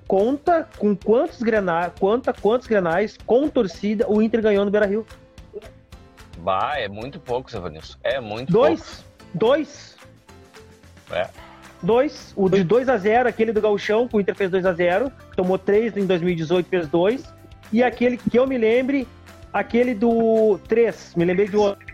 conta 0.08 0.66
com 0.78 0.96
quantos 0.96 1.42
grenais, 1.42 1.92
conta 2.00 2.32
quantos 2.32 2.66
grenais 2.66 3.18
com 3.26 3.46
torcida 3.46 4.10
o 4.10 4.22
Inter 4.22 4.40
ganhou 4.40 4.64
no 4.64 4.70
Beira 4.70 4.86
Rio. 4.86 5.06
Bah, 6.48 6.78
é 6.78 6.88
muito 6.88 7.20
pouco, 7.20 7.50
seu 7.50 7.60
Vanilson. 7.60 7.98
É 8.02 8.18
muito 8.20 8.50
dois, 8.50 8.80
pouco. 8.80 9.04
Dois. 9.34 9.96
É. 11.10 11.28
Dois. 11.82 12.32
O 12.34 12.48
de 12.48 12.64
2 12.64 12.88
a 12.88 12.96
0 12.96 13.28
aquele 13.28 13.52
do 13.52 13.60
Galchão, 13.60 14.08
que 14.08 14.16
o 14.16 14.20
Inter 14.20 14.34
fez 14.34 14.50
2 14.50 14.64
a 14.64 14.72
0 14.72 15.12
tomou 15.36 15.58
3 15.58 15.98
em 15.98 16.06
2018, 16.06 16.66
fez 16.66 16.88
2. 16.88 17.34
E 17.70 17.82
aquele 17.82 18.16
que 18.16 18.38
eu 18.38 18.46
me 18.46 18.56
lembre, 18.56 19.06
aquele 19.52 19.92
do 19.92 20.58
3, 20.66 21.16
me 21.16 21.26
lembrei 21.26 21.48
de 21.48 21.56
outro. 21.58 21.86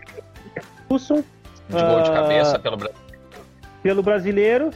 Wilson. 0.89 1.21
De 1.67 1.81
gol 1.81 2.03
de 2.03 2.11
cabeça 2.11 2.55
uh, 2.55 2.61
pelo 2.61 2.77
brasileiro. 2.77 3.07
Pelo 3.83 4.03
brasileiro. 4.03 4.71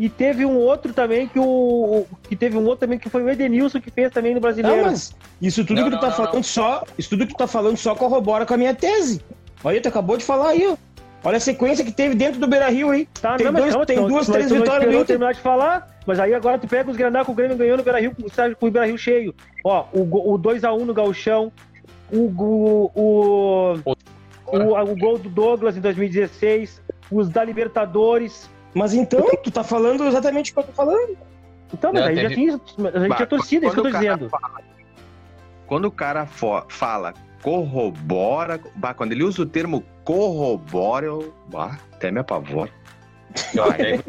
E 0.00 0.08
teve 0.08 0.46
um 0.46 0.56
outro 0.56 0.94
também 0.94 1.28
que 1.28 1.38
o. 1.38 2.06
Que 2.22 2.34
teve 2.34 2.56
um 2.56 2.64
outro 2.64 2.78
também 2.78 2.98
que 2.98 3.10
foi 3.10 3.22
o 3.22 3.28
Edenilson 3.28 3.82
que 3.82 3.90
fez 3.90 4.10
também 4.10 4.32
no 4.32 4.40
brasileiro. 4.40 4.78
Não, 4.78 4.84
mas 4.86 5.14
isso 5.42 5.62
tudo 5.62 5.76
não, 5.76 5.84
que 5.84 5.90
tu 5.90 5.92
não, 5.92 6.00
tá 6.00 6.06
não, 6.06 6.16
falando 6.16 6.42
só. 6.42 6.84
Isso 6.96 7.10
tudo 7.10 7.26
que 7.26 7.34
tu 7.34 7.36
tá 7.36 7.46
falando 7.46 7.76
só 7.76 7.94
corrobora 7.94 8.46
com 8.46 8.54
a 8.54 8.56
minha 8.56 8.74
tese. 8.74 9.20
Olha, 9.62 9.78
tu 9.78 9.90
acabou 9.90 10.16
de 10.16 10.24
falar 10.24 10.48
aí, 10.48 10.66
ó. 10.66 10.74
Olha 11.22 11.36
a 11.36 11.40
sequência 11.40 11.84
que 11.84 11.92
teve 11.92 12.14
dentro 12.14 12.40
do 12.40 12.46
Beira 12.46 12.70
Rio 12.70 12.88
aí. 12.88 13.06
Tá, 13.20 13.36
tem, 13.36 13.52
dois, 13.52 13.76
tem 13.84 13.96
então, 13.96 14.08
duas, 14.08 14.26
três 14.26 14.50
vitórias 14.50 14.90
no 14.90 15.04
terminar 15.04 15.34
de 15.34 15.40
falar, 15.40 15.86
mas 16.06 16.18
aí 16.18 16.32
agora 16.32 16.58
tu 16.58 16.66
pega 16.66 16.90
os 16.90 16.96
Granal 16.96 17.26
com 17.26 17.32
o 17.32 17.34
Grêmio 17.34 17.58
no 17.58 17.82
Beira 17.82 18.00
Rio 18.00 18.16
com 18.58 18.66
o 18.68 18.70
Beira 18.70 18.86
Rio 18.86 18.96
cheio. 18.96 19.34
Ó, 19.62 19.84
o, 19.92 20.32
o 20.32 20.38
2x1 20.38 20.78
no 20.78 20.94
Gauchão, 20.94 21.52
o, 22.10 22.20
o, 22.20 22.90
o, 22.94 23.74
o, 24.46 24.92
o 24.92 24.96
gol 24.96 25.18
do 25.18 25.28
Douglas 25.28 25.76
em 25.76 25.80
2016, 25.82 26.80
os 27.12 27.28
da 27.28 27.44
Libertadores, 27.44 28.48
mas 28.74 28.94
então, 28.94 29.24
tu 29.42 29.50
tá 29.50 29.64
falando 29.64 30.06
exatamente 30.06 30.50
o 30.50 30.54
que 30.54 30.60
eu 30.60 30.64
tô 30.64 30.72
falando. 30.72 31.16
Então, 31.72 31.92
mas 31.92 32.02
não, 32.02 32.08
aí 32.08 32.16
já 32.16 32.28
tinha, 32.30 32.54
a 32.54 32.98
gente 32.98 33.08
bah, 33.08 33.16
tinha 33.16 33.26
torcida, 33.26 33.66
é 33.66 33.68
isso 33.68 33.74
que 33.74 33.80
eu 33.80 33.84
tô 33.84 33.98
dizendo. 33.98 34.28
Fala, 34.28 34.60
quando 35.66 35.84
o 35.84 35.90
cara 35.90 36.26
fala 36.26 37.14
corrobora. 37.42 38.60
Bah, 38.76 38.94
quando 38.94 39.12
ele 39.12 39.24
usa 39.24 39.42
o 39.42 39.46
termo 39.46 39.84
corrobora, 40.04 41.06
eu 41.06 41.34
bah, 41.48 41.78
até 41.92 42.10
me 42.10 42.20
apavoro. 42.20 42.70
Até- 43.58 44.00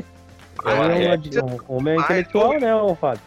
É 0.66 0.74
um 0.74 1.76
homem 1.78 2.00
intelectual, 2.00 2.60
né, 2.60 2.70
Fábio? 3.00 3.22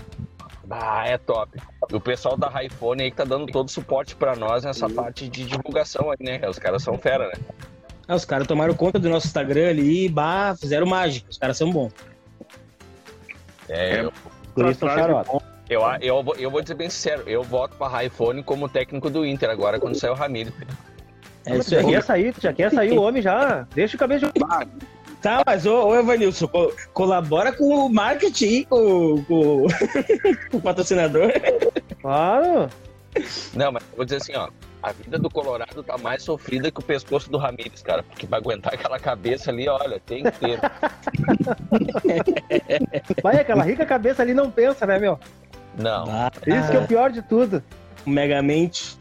Bah, 0.67 1.05
é 1.07 1.17
top. 1.17 1.57
E 1.89 1.95
o 1.95 1.99
pessoal 2.01 2.35
da 2.35 2.49
Raifone 2.49 3.03
aí 3.03 3.09
que 3.11 3.15
tá 3.17 3.23
dando 3.23 3.47
todo 3.47 3.67
o 3.67 3.71
suporte 3.71 4.15
pra 4.15 4.35
nós 4.35 4.65
nessa 4.65 4.89
parte 4.89 5.29
de 5.29 5.45
divulgação 5.45 6.11
aí, 6.11 6.17
né? 6.19 6.41
Os 6.49 6.59
caras 6.59 6.83
são 6.83 6.97
fera, 6.97 7.27
né? 7.27 7.33
Ah, 8.05 8.15
os 8.15 8.25
caras 8.25 8.45
tomaram 8.47 8.73
conta 8.73 8.99
do 8.99 9.09
nosso 9.09 9.27
Instagram 9.27 9.69
ali 9.69 10.05
e 10.05 10.09
bah, 10.09 10.55
fizeram 10.59 10.85
mágica. 10.85 11.29
Os 11.29 11.37
caras 11.37 11.57
são 11.57 11.71
bons. 11.71 11.93
É, 13.69 13.95
É. 13.95 14.01
eu, 14.01 14.11
Por 14.53 14.65
isso, 14.71 14.85
eu, 15.69 15.81
eu, 16.01 16.23
vou- 16.23 16.35
eu 16.35 16.49
vou 16.51 16.61
dizer 16.61 16.73
bem 16.75 16.89
sincero, 16.89 17.23
eu 17.27 17.43
voto 17.43 17.75
pra 17.77 17.87
Raifone 17.87 18.41
como 18.43 18.67
técnico 18.69 19.09
do 19.09 19.25
Inter 19.25 19.49
agora, 19.49 19.79
quando 19.79 19.95
sair 19.95 20.09
o 20.09 20.13
Ramiro. 20.15 20.51
É 21.45 21.61
já 21.61 21.83
quer 21.83 22.03
sair, 22.03 22.33
já 22.41 22.53
quer 22.53 22.71
sair 22.71 22.91
o 22.97 23.01
homem 23.01 23.21
já. 23.21 23.65
Deixa 23.73 23.95
o 23.95 23.99
cabeça 23.99 24.31
de. 24.31 24.39
Tá, 25.21 25.41
mas 25.45 25.65
ô, 25.65 25.87
ô 25.87 25.95
Evanilson, 25.95 26.47
co- 26.47 26.73
colabora 26.93 27.51
com 27.51 27.85
o 27.85 27.89
marketing, 27.89 28.63
com, 28.65 29.23
com, 29.23 29.65
com 30.51 30.57
o 30.57 30.61
patrocinador. 30.61 31.31
Claro. 32.01 32.69
Não, 33.53 33.71
mas 33.71 33.83
eu 33.91 33.95
vou 33.95 34.05
dizer 34.05 34.17
assim, 34.17 34.35
ó. 34.35 34.49
A 34.83 34.91
vida 34.91 35.17
do 35.17 35.27
Colorado 35.29 35.81
tá 35.83 35.97
mais 35.97 36.21
sofrida 36.21 36.69
que 36.69 36.79
o 36.79 36.83
pescoço 36.83 37.31
do 37.31 37.37
Ramires, 37.39 37.81
cara. 37.81 38.03
Porque 38.03 38.27
pra 38.27 38.37
aguentar 38.37 38.75
aquela 38.75 38.99
cabeça 38.99 39.49
ali, 39.49 39.67
olha, 39.67 39.99
tem 39.99 40.23
que 40.23 40.31
ter. 40.31 40.59
Vai, 43.23 43.39
aquela 43.39 43.63
rica 43.63 43.85
cabeça 43.85 44.21
ali 44.21 44.33
não 44.35 44.51
pensa, 44.51 44.85
né, 44.85 44.99
meu? 44.99 45.19
Não, 45.77 46.05
Ah, 46.07 46.31
Isso 46.45 46.71
que 46.71 46.77
é 46.77 46.79
o 46.79 46.87
pior 46.87 47.11
de 47.11 47.21
tudo. 47.23 47.61
Megamente. 48.05 48.97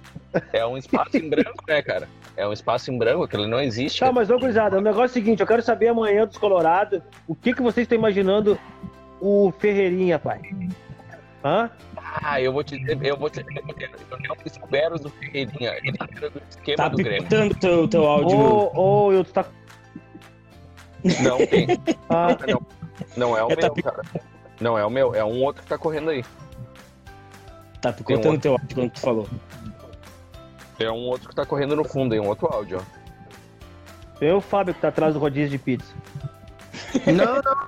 é 0.52 0.66
um 0.66 0.76
espaço 0.76 1.16
em 1.16 1.28
branco, 1.28 1.62
né, 1.68 1.82
cara? 1.82 2.08
É 2.37 2.47
um 2.47 2.52
espaço 2.52 2.90
em 2.90 2.99
branco, 2.99 3.25
aquilo 3.25 3.47
não 3.49 3.61
existe. 3.61 4.00
Tá, 4.00 4.12
mas 4.12 4.28
ô, 4.31 4.38
gurizada, 4.38 4.76
o 4.78 4.81
negócio 4.81 5.05
é 5.05 5.07
o 5.07 5.12
seguinte, 5.12 5.40
eu 5.40 5.47
quero 5.47 5.62
saber 5.62 5.88
amanhã 5.88 6.26
dos 6.26 6.37
Colorado, 6.37 7.02
o 7.26 7.35
que, 7.35 7.55
que 7.55 7.62
vocês 7.62 7.85
estão 7.85 7.97
imaginando 7.97 8.59
o 9.21 9.50
Ferreirinha, 9.59 10.19
pai? 10.19 10.40
Hã? 11.43 11.71
Ah, 11.97 12.40
eu 12.40 12.52
vou 12.52 12.62
te 12.64 12.78
dizer, 12.78 12.99
eu 13.02 13.16
vou 13.16 13.31
te 13.31 13.43
dizer, 13.43 13.62
eu 14.28 14.37
que 14.37 14.49
espero 14.49 14.99
do 14.99 15.09
Ferreirinha. 15.11 15.73
Ele 15.83 15.97
era 16.16 16.31
do 16.31 16.43
esquema 16.50 16.76
Tá 16.76 16.88
do 16.88 16.97
Grêmio. 16.97 17.23
picotando 17.23 17.55
teu, 17.55 17.88
teu 17.88 18.07
áudio. 18.07 18.38
Ô, 18.38 19.07
ô, 19.07 19.12
eu 19.12 19.25
tá. 19.25 19.45
Não 21.23 21.38
tem. 21.47 21.66
Ah, 22.09 22.37
Não, 22.47 22.66
não 23.16 23.37
é 23.38 23.45
o 23.45 23.50
É, 23.50 23.57
tá 23.57 23.71
meu, 23.75 23.83
cara. 23.83 24.02
Não 24.61 24.78
é 24.78 24.85
o 24.85 24.90
meu, 24.90 25.14
é 25.14 25.25
um 25.25 25.43
outro 25.43 25.62
que 25.62 25.69
tá 25.69 25.76
correndo 25.78 26.11
aí. 26.11 26.25
Tá 27.81 27.93
picotando 27.93 28.38
teu 28.38 28.52
áudio 28.52 28.75
quando 28.75 28.90
tu 28.90 29.00
falou. 29.00 29.28
É 30.78 30.90
um 30.90 31.06
outro 31.06 31.28
que 31.28 31.35
tá 31.35 31.47
correndo 31.47 31.75
no 31.76 31.85
fundo, 31.85 32.12
aí, 32.12 32.21
um 32.21 32.26
outro 32.28 32.47
áudio, 32.52 32.80
ó. 32.80 34.25
é 34.25 34.33
o 34.33 34.40
Fábio 34.40 34.75
que 34.75 34.80
tá 34.80 34.88
atrás 34.88 35.14
do 35.14 35.21
rodízio 35.21 35.50
de 35.50 35.59
pizza. 35.59 35.92
Não, 37.06 37.37
não. 37.37 37.66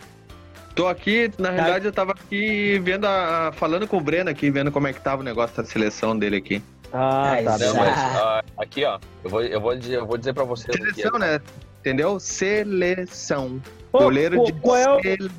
Tô 0.74 0.86
aqui, 0.86 1.30
na 1.38 1.50
realidade 1.50 1.86
eu 1.86 1.92
tava 1.92 2.12
aqui 2.12 2.78
vendo 2.78 3.04
a, 3.06 3.50
falando 3.52 3.86
com 3.88 3.96
o 3.96 4.00
Breno 4.00 4.30
aqui, 4.30 4.48
vendo 4.50 4.70
como 4.70 4.86
é 4.86 4.92
que 4.92 5.00
tava 5.00 5.22
o 5.22 5.24
negócio 5.24 5.56
da 5.56 5.64
seleção 5.64 6.16
dele 6.16 6.36
aqui. 6.36 6.62
Ah, 6.92 7.36
tá. 7.44 7.58
Zé. 7.58 7.66
Não, 7.66 7.74
mas 7.74 7.98
ah, 7.98 8.44
aqui, 8.56 8.84
ó. 8.84 8.98
Eu 9.24 9.30
vou, 9.30 9.42
eu 9.42 9.60
vou, 9.60 9.76
dizer, 9.76 9.96
eu 9.96 10.06
vou 10.06 10.16
dizer 10.16 10.32
pra 10.34 10.44
vocês. 10.44 10.74
aqui, 10.74 10.94
Seleção, 10.94 11.18
né? 11.18 11.40
Entendeu? 11.80 12.20
Seleção. 12.20 13.60
Ô, 13.92 13.98
Goleiro 13.98 14.44
de 14.44 14.52
qual 14.52 14.76
é 14.76 14.96
o- 14.96 15.02
sele- 15.02 15.30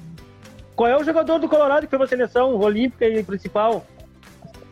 Qual 0.75 0.89
é 0.89 0.97
o 0.97 1.03
jogador 1.03 1.39
do 1.39 1.47
Colorado 1.47 1.85
que 1.85 1.89
foi 1.89 1.99
pra 1.99 2.07
seleção 2.07 2.55
olímpica 2.59 3.05
e 3.07 3.23
principal? 3.23 3.85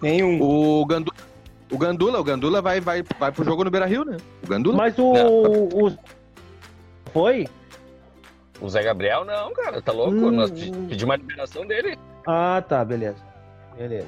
Tem 0.02 0.24
um. 0.24 0.42
O 0.42 0.86
Gandula. 0.86 1.16
O 1.72 1.78
Gandula, 1.78 2.20
o 2.20 2.24
Gandula 2.24 2.62
vai, 2.62 2.80
vai, 2.80 3.04
vai 3.20 3.32
pro 3.32 3.44
jogo 3.44 3.64
no 3.64 3.70
Beira 3.72 3.86
Rio, 3.86 4.06
né? 4.06 4.18
O 4.44 4.48
Gandula. 4.48 4.78
Mas 4.78 4.98
o. 4.98 5.12
o... 5.12 5.98
Foi? 7.12 7.48
O 8.62 8.70
Zé 8.70 8.82
Gabriel, 8.84 9.24
não, 9.26 9.54
cara, 9.54 9.82
tá 9.82 9.92
louco? 9.92 10.14
Hum. 10.16 10.32
Nós 10.32 10.50
pe- 10.50 10.72
pedimos 10.90 11.14
a 11.14 11.18
liberação 11.18 11.66
dele. 11.68 11.98
Ah, 12.26 12.64
tá, 12.68 12.84
beleza. 12.84 13.18
Beleza. 13.78 14.08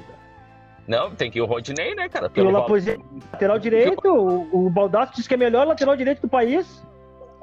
Não, 0.88 1.10
tem 1.14 1.30
que 1.30 1.38
ir 1.38 1.42
o 1.42 1.46
Rodinei, 1.46 1.94
né, 1.94 2.08
cara? 2.08 2.26
O 2.26 2.30
Pelo 2.30 2.50
lateral 2.50 3.58
direito, 3.58 4.08
o, 4.08 4.66
o 4.66 4.70
Baldasso 4.70 5.12
disse 5.14 5.28
que 5.28 5.34
é 5.34 5.36
o 5.36 5.40
melhor 5.40 5.66
lateral 5.66 5.96
direito 5.96 6.22
do 6.22 6.28
país. 6.28 6.82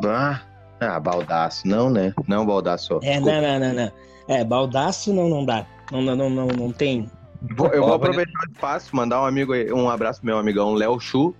Ah, 0.03 0.41
ah, 0.81 0.99
baldaço. 0.99 1.65
Não, 1.65 1.89
né? 1.89 2.13
Não, 2.27 2.45
baldaço. 2.45 2.99
É, 3.03 3.11
Desculpa. 3.13 3.31
não, 3.41 3.41
não, 3.41 3.59
não, 3.59 3.73
não. 3.85 3.91
É, 4.35 4.43
baldaço 4.43 5.13
não, 5.13 5.29
não 5.29 5.45
dá. 5.45 5.65
Não, 5.91 6.01
não, 6.01 6.15
não, 6.15 6.29
não, 6.29 6.47
não 6.47 6.71
tem. 6.73 7.09
Vou- 7.41 7.67
eu 7.69 7.83
vou 7.83 7.93
aproveitar 7.93 8.31
o 8.47 8.51
espaço, 8.51 8.95
mandar 8.95 9.21
um 9.21 9.25
amigo 9.25 9.53
aí, 9.53 9.71
um 9.71 9.89
abraço 9.89 10.19
pro 10.21 10.27
meu 10.27 10.37
amigão 10.37 10.73
Léo 10.73 10.99
Chu, 10.99 11.35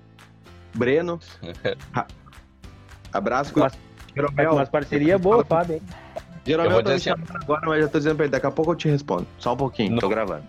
Breno. 0.75 1.19
Ra- 1.93 2.07
abraço 3.13 3.53
com 3.53 3.61
Mas- 3.61 3.77
Jeromel. 4.15 4.53
umas 4.53 4.69
parcerias 4.69 5.19
boas, 5.19 5.47
Fábio, 5.47 5.75
hein? 5.75 5.81
Eu 6.45 6.51
Jeromel 6.51 6.71
vou 6.71 6.83
tá 6.83 6.93
assim, 6.93 7.09
agora, 7.09 7.61
mas 7.65 7.81
já 7.83 7.87
tô 7.89 7.97
dizendo 7.97 8.15
pra 8.15 8.25
ele, 8.25 8.31
daqui 8.31 8.45
a 8.47 8.51
pouco 8.51 8.71
eu 8.71 8.75
te 8.75 8.87
respondo. 8.87 9.27
Só 9.37 9.53
um 9.53 9.57
pouquinho, 9.57 9.91
Não. 9.91 9.99
tô 9.99 10.07
gravando. 10.09 10.45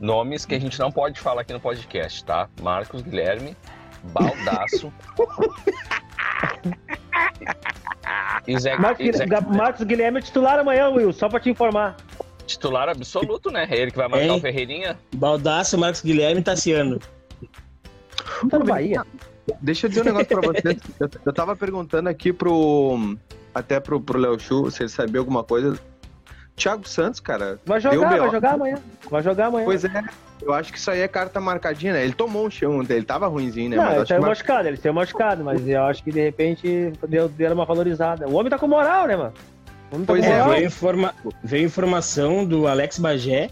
Nomes 0.00 0.46
que 0.46 0.54
a 0.54 0.60
gente 0.60 0.78
não 0.78 0.90
pode 0.92 1.18
falar 1.20 1.42
aqui 1.42 1.52
no 1.52 1.60
podcast, 1.60 2.24
tá? 2.24 2.48
Marcos 2.62 3.02
Guilherme, 3.02 3.56
Baldaço. 4.12 4.92
Marcos, 8.78 9.06
Marcos 9.56 9.84
Guilherme 9.84 10.18
é 10.18 10.22
titular 10.22 10.58
amanhã, 10.58 10.88
Will, 10.88 11.12
só 11.12 11.28
pra 11.28 11.40
te 11.40 11.50
informar. 11.50 11.96
Titular 12.50 12.88
absoluto, 12.88 13.50
né? 13.50 13.66
É 13.70 13.76
ele 13.78 13.90
que 13.90 13.96
vai 13.96 14.08
marcar 14.08 14.26
Hein? 14.26 14.38
o 14.38 14.40
Ferreirinha. 14.40 14.98
Baldaço, 15.14 15.76
Marcos 15.78 16.00
Guilherme 16.02 16.40
e 16.40 16.44
Tassiano. 16.44 16.98
Tá 18.50 18.58
no 18.58 18.64
Bahia. 18.64 19.02
Deixa 19.60 19.86
eu 19.86 19.88
dizer 19.88 20.02
um 20.02 20.04
negócio 20.04 20.26
pra 20.28 20.40
vocês. 20.40 20.78
Eu, 21.00 21.08
eu 21.26 21.32
tava 21.32 21.56
perguntando 21.56 22.08
aqui 22.08 22.32
pro. 22.32 23.16
Até 23.54 23.80
pro, 23.80 24.00
pro 24.00 24.18
Léo 24.18 24.38
Chu, 24.38 24.70
se 24.70 24.82
ele 24.82 24.90
sabia 24.90 25.18
alguma 25.20 25.42
coisa. 25.42 25.76
Thiago 26.54 26.86
Santos, 26.86 27.18
cara. 27.20 27.58
Vai 27.64 27.80
Deu 27.80 27.94
jogar, 27.94 28.18
vai 28.18 28.30
jogar 28.30 28.52
amanhã. 28.54 28.78
Vai 29.10 29.22
jogar 29.22 29.46
amanhã. 29.46 29.64
Pois 29.64 29.84
é, 29.84 30.04
eu 30.42 30.52
acho 30.52 30.70
que 30.70 30.78
isso 30.78 30.90
aí 30.90 31.00
é 31.00 31.08
carta 31.08 31.40
marcadinha, 31.40 31.94
né? 31.94 32.04
Ele 32.04 32.12
tomou 32.12 32.46
um 32.46 32.50
chão, 32.50 32.82
ele 32.82 33.02
tava 33.02 33.26
ruimzinho, 33.28 33.70
né? 33.70 33.76
Não, 33.76 33.82
mas 33.84 33.92
ele 33.92 34.00
acho 34.02 34.08
saiu 34.08 34.20
mar- 34.20 34.28
machucado, 34.28 34.68
ele 34.68 34.76
saiu 34.76 34.92
machucado, 34.94 35.42
mas 35.44 35.66
eu 35.66 35.82
acho 35.84 36.04
que 36.04 36.12
de 36.12 36.20
repente 36.20 36.92
deu, 37.08 37.28
deram 37.28 37.54
uma 37.54 37.64
valorizada. 37.64 38.28
O 38.28 38.34
homem 38.34 38.50
tá 38.50 38.58
com 38.58 38.68
moral, 38.68 39.06
né, 39.06 39.16
mano? 39.16 39.32
Tá 39.90 39.96
Pois 40.06 40.24
é, 40.24 40.44
veio, 40.44 40.66
informa... 40.66 41.14
veio 41.42 41.66
informação 41.66 42.44
do 42.44 42.66
Alex 42.68 42.98
Bagé 42.98 43.50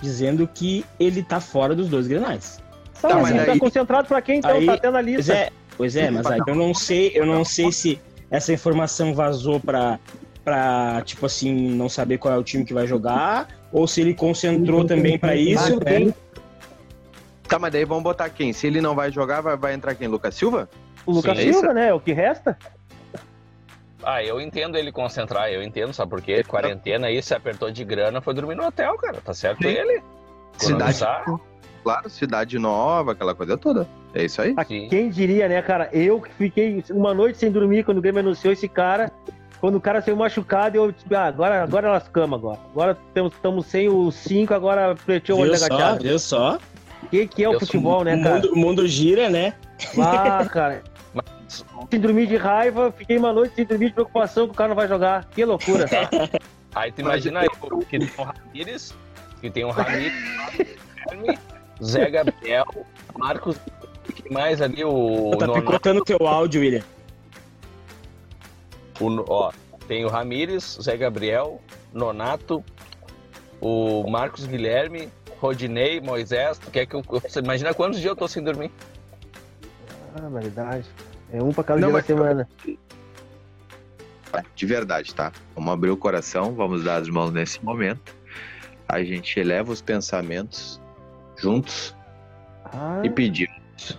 dizendo 0.00 0.46
que 0.52 0.84
ele 0.98 1.22
tá 1.22 1.40
fora 1.40 1.74
dos 1.74 1.88
dois 1.88 2.06
grenais. 2.06 2.60
Tá, 3.00 3.08
Tá, 3.08 3.18
mas 3.18 3.30
ele 3.34 3.44
tá 3.44 3.52
aí- 3.52 3.58
concentrado 3.58 4.08
pra 4.08 4.20
quem 4.20 4.38
então? 4.38 4.50
aí- 4.50 4.66
tá 4.66 4.76
tendo 4.78 4.96
a 4.96 5.00
lista. 5.00 5.22
Zé, 5.22 5.50
Pois 5.76 5.94
é, 5.94 6.10
mas 6.10 6.26
aí 6.26 6.40
eu 6.46 6.54
não 6.54 6.72
sei, 6.72 7.12
eu 7.14 7.26
não 7.26 7.44
sei 7.44 7.70
se 7.70 8.00
essa 8.30 8.52
informação 8.52 9.14
vazou 9.14 9.60
para 9.60 9.98
para 10.42 11.02
tipo 11.02 11.26
assim 11.26 11.52
não 11.74 11.88
saber 11.88 12.18
qual 12.18 12.32
é 12.32 12.38
o 12.38 12.42
time 12.42 12.64
que 12.64 12.72
vai 12.72 12.86
jogar 12.86 13.48
ou 13.72 13.86
se 13.88 14.00
ele 14.00 14.14
concentrou 14.14 14.84
também 14.84 15.18
para 15.18 15.34
isso. 15.34 15.78
Né? 15.84 16.14
Tá, 17.48 17.58
mas 17.58 17.72
daí 17.72 17.84
vamos 17.84 18.04
botar 18.04 18.28
quem? 18.30 18.52
Se 18.52 18.66
ele 18.66 18.80
não 18.80 18.94
vai 18.94 19.10
jogar, 19.10 19.40
vai, 19.40 19.56
vai 19.56 19.74
entrar 19.74 19.94
quem? 19.96 20.06
Lucas 20.08 20.34
Silva? 20.36 20.68
O 21.04 21.12
Lucas 21.12 21.36
Sim, 21.38 21.52
Silva, 21.52 21.72
né? 21.74 21.88
É 21.88 21.94
o 21.94 22.00
que 22.00 22.12
resta. 22.12 22.56
Ah, 24.06 24.22
eu 24.22 24.40
entendo 24.40 24.78
ele 24.78 24.92
concentrar, 24.92 25.50
eu 25.50 25.60
entendo, 25.64 25.92
sabe 25.92 26.10
por 26.10 26.22
quê? 26.22 26.44
Quarentena 26.44 27.08
aí, 27.08 27.20
se 27.20 27.34
apertou 27.34 27.72
de 27.72 27.84
grana, 27.84 28.20
foi 28.20 28.34
dormir 28.34 28.54
no 28.54 28.64
hotel, 28.64 28.96
cara. 28.96 29.20
Tá 29.20 29.34
certo 29.34 29.64
Sim. 29.64 29.70
ele. 29.70 30.00
Cidade, 30.56 31.04
claro, 31.82 32.08
cidade 32.08 32.56
nova, 32.56 33.12
aquela 33.12 33.34
coisa 33.34 33.58
toda. 33.58 33.84
É 34.14 34.24
isso 34.24 34.40
aí. 34.40 34.54
Sim. 34.68 34.86
Quem 34.88 35.10
diria, 35.10 35.48
né, 35.48 35.60
cara? 35.60 35.90
Eu 35.92 36.20
que 36.20 36.32
fiquei 36.34 36.84
uma 36.90 37.12
noite 37.12 37.36
sem 37.38 37.50
dormir 37.50 37.82
quando 37.82 37.98
o 37.98 38.00
Grêmio 38.00 38.20
anunciou 38.20 38.52
esse 38.52 38.68
cara. 38.68 39.10
Quando 39.60 39.74
o 39.74 39.80
cara 39.80 40.00
saiu 40.00 40.16
machucado, 40.16 40.76
eu 40.76 40.92
tipo, 40.92 41.12
ah, 41.16 41.24
agora, 41.24 41.64
agora 41.64 41.88
nós 41.88 42.06
cama 42.06 42.36
agora. 42.36 42.60
Agora 42.70 42.96
estamos 43.08 43.66
sem 43.66 43.88
o 43.88 44.12
5, 44.12 44.54
agora 44.54 44.94
preteou 44.94 45.40
o 45.40 45.42
olho 45.42 45.50
negativado. 45.50 46.04
Viu 46.04 46.18
só? 46.20 46.60
O 47.02 47.08
que, 47.08 47.26
que 47.26 47.42
é 47.42 47.48
o 47.48 47.58
futebol, 47.58 48.04
né, 48.04 48.16
cara? 48.22 48.28
O 48.28 48.34
mundo, 48.34 48.52
o 48.52 48.56
mundo 48.56 48.86
gira, 48.86 49.28
né? 49.28 49.54
Ah, 49.98 50.46
cara. 50.48 50.84
sem 51.48 52.00
dormir 52.00 52.26
de 52.26 52.36
raiva, 52.36 52.92
fiquei 52.92 53.16
uma 53.16 53.32
noite 53.32 53.54
sem 53.54 53.64
dormir 53.64 53.88
de 53.88 53.94
preocupação 53.94 54.46
que 54.46 54.52
o 54.52 54.54
cara 54.54 54.68
não 54.68 54.76
vai 54.76 54.88
jogar. 54.88 55.24
Que 55.26 55.44
loucura. 55.44 55.86
aí 56.74 56.92
tu 56.92 57.00
imagina 57.00 57.40
aí, 57.40 57.48
que 57.88 57.98
tem 57.98 58.10
o 58.16 58.22
Ramires, 58.22 58.94
que 59.40 59.50
tem 59.50 59.64
o 59.64 59.70
Ramires, 59.70 60.12
Zé 61.82 62.10
Gabriel, 62.10 62.66
Marcos, 63.16 63.58
que 64.14 64.32
mais 64.32 64.60
ali 64.60 64.84
o. 64.84 65.36
Tá 65.38 65.52
picotando 65.52 66.04
teu 66.04 66.26
áudio, 66.26 66.60
William. 66.60 66.82
O, 69.00 69.24
ó, 69.28 69.52
tem 69.86 70.04
o 70.04 70.08
Ramires, 70.08 70.78
Zé 70.82 70.96
Gabriel, 70.96 71.60
Nonato, 71.92 72.64
o 73.60 74.08
Marcos 74.08 74.46
Guilherme, 74.46 75.10
Rodinei, 75.38 76.00
Moisés. 76.00 76.58
Tu 76.58 76.70
quer 76.70 76.86
que 76.86 76.96
eu, 76.96 77.02
você 77.02 77.40
imagina 77.40 77.74
quantos 77.74 78.00
dias 78.00 78.10
eu 78.10 78.16
tô 78.16 78.26
sem 78.26 78.42
dormir? 78.42 78.70
Ah, 80.14 80.28
verdade. 80.28 80.86
É 81.32 81.42
um 81.42 81.52
pra 81.52 81.64
cada 81.64 81.80
Não, 81.80 81.88
dia 81.88 82.00
da 82.00 82.06
semana. 82.06 82.48
De 84.54 84.66
verdade, 84.66 85.14
tá? 85.14 85.32
Vamos 85.54 85.72
abrir 85.72 85.90
o 85.90 85.96
coração, 85.96 86.54
vamos 86.54 86.84
dar 86.84 87.00
as 87.00 87.08
mãos 87.08 87.32
nesse 87.32 87.64
momento. 87.64 88.14
A 88.88 89.02
gente 89.02 89.38
eleva 89.40 89.72
os 89.72 89.80
pensamentos 89.80 90.80
juntos 91.36 91.94
ah. 92.64 93.00
e 93.02 93.10
pedimos: 93.10 93.98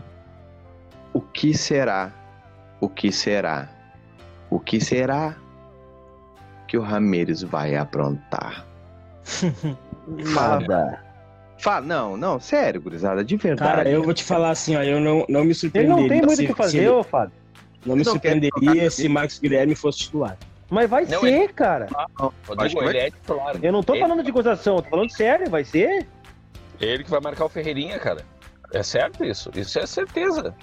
o 1.13 1.21
que 1.21 1.53
será? 1.53 2.11
O 2.79 2.87
que 2.87 3.11
será? 3.11 3.69
O 4.49 4.59
que 4.59 4.79
será 4.79 5.35
que 6.67 6.77
o 6.77 6.81
Ramires 6.81 7.41
vai 7.41 7.75
aprontar? 7.75 8.65
Nada. 10.07 11.06
Fala, 11.59 11.85
não, 11.85 12.15
não, 12.15 12.39
sério, 12.39 12.81
gurizada, 12.81 13.23
de 13.23 13.35
verdade. 13.35 13.77
Cara, 13.77 13.89
eu 13.89 14.03
vou 14.03 14.13
te 14.13 14.23
falar 14.23 14.51
assim, 14.51 14.75
ó, 14.75 14.83
eu 14.83 14.99
não, 14.99 15.25
não 15.27 15.43
me 15.43 15.53
surpreenderia. 15.53 15.95
Ele 15.95 16.01
não 16.01 16.07
tem 16.07 16.21
muito 16.21 16.43
o 16.43 16.45
que 16.45 16.53
fazer, 16.53 16.89
ô, 16.89 17.03
Fábio. 17.03 17.33
Não 17.85 17.95
me 17.95 18.03
surpreenderia 18.03 18.89
se 18.91 19.07
Marcos 19.07 19.39
Guilherme 19.39 19.75
fosse 19.75 19.99
titular. 19.99 20.37
Mas 20.69 20.89
vai 20.89 21.05
não, 21.05 21.21
ser, 21.21 21.33
ele... 21.33 21.53
cara. 21.53 21.87
Não, 22.19 22.33
Rodrigo, 22.47 22.83
ele 22.83 22.97
é 22.97 23.09
titular. 23.09 23.55
Eu 23.61 23.71
não 23.71 23.81
tô 23.81 23.93
ele... 23.93 24.01
falando 24.01 24.23
de 24.23 24.31
gozação, 24.31 24.81
tô 24.81 24.89
falando 24.89 25.09
sério, 25.11 25.49
vai 25.49 25.63
ser. 25.63 26.05
Ele 26.79 27.03
que 27.03 27.09
vai 27.09 27.21
marcar 27.21 27.45
o 27.45 27.49
Ferreirinha, 27.49 27.97
cara. 27.97 28.23
É 28.73 28.83
certo 28.83 29.23
isso? 29.23 29.49
Isso 29.55 29.79
é 29.79 29.85
certeza. 29.85 30.53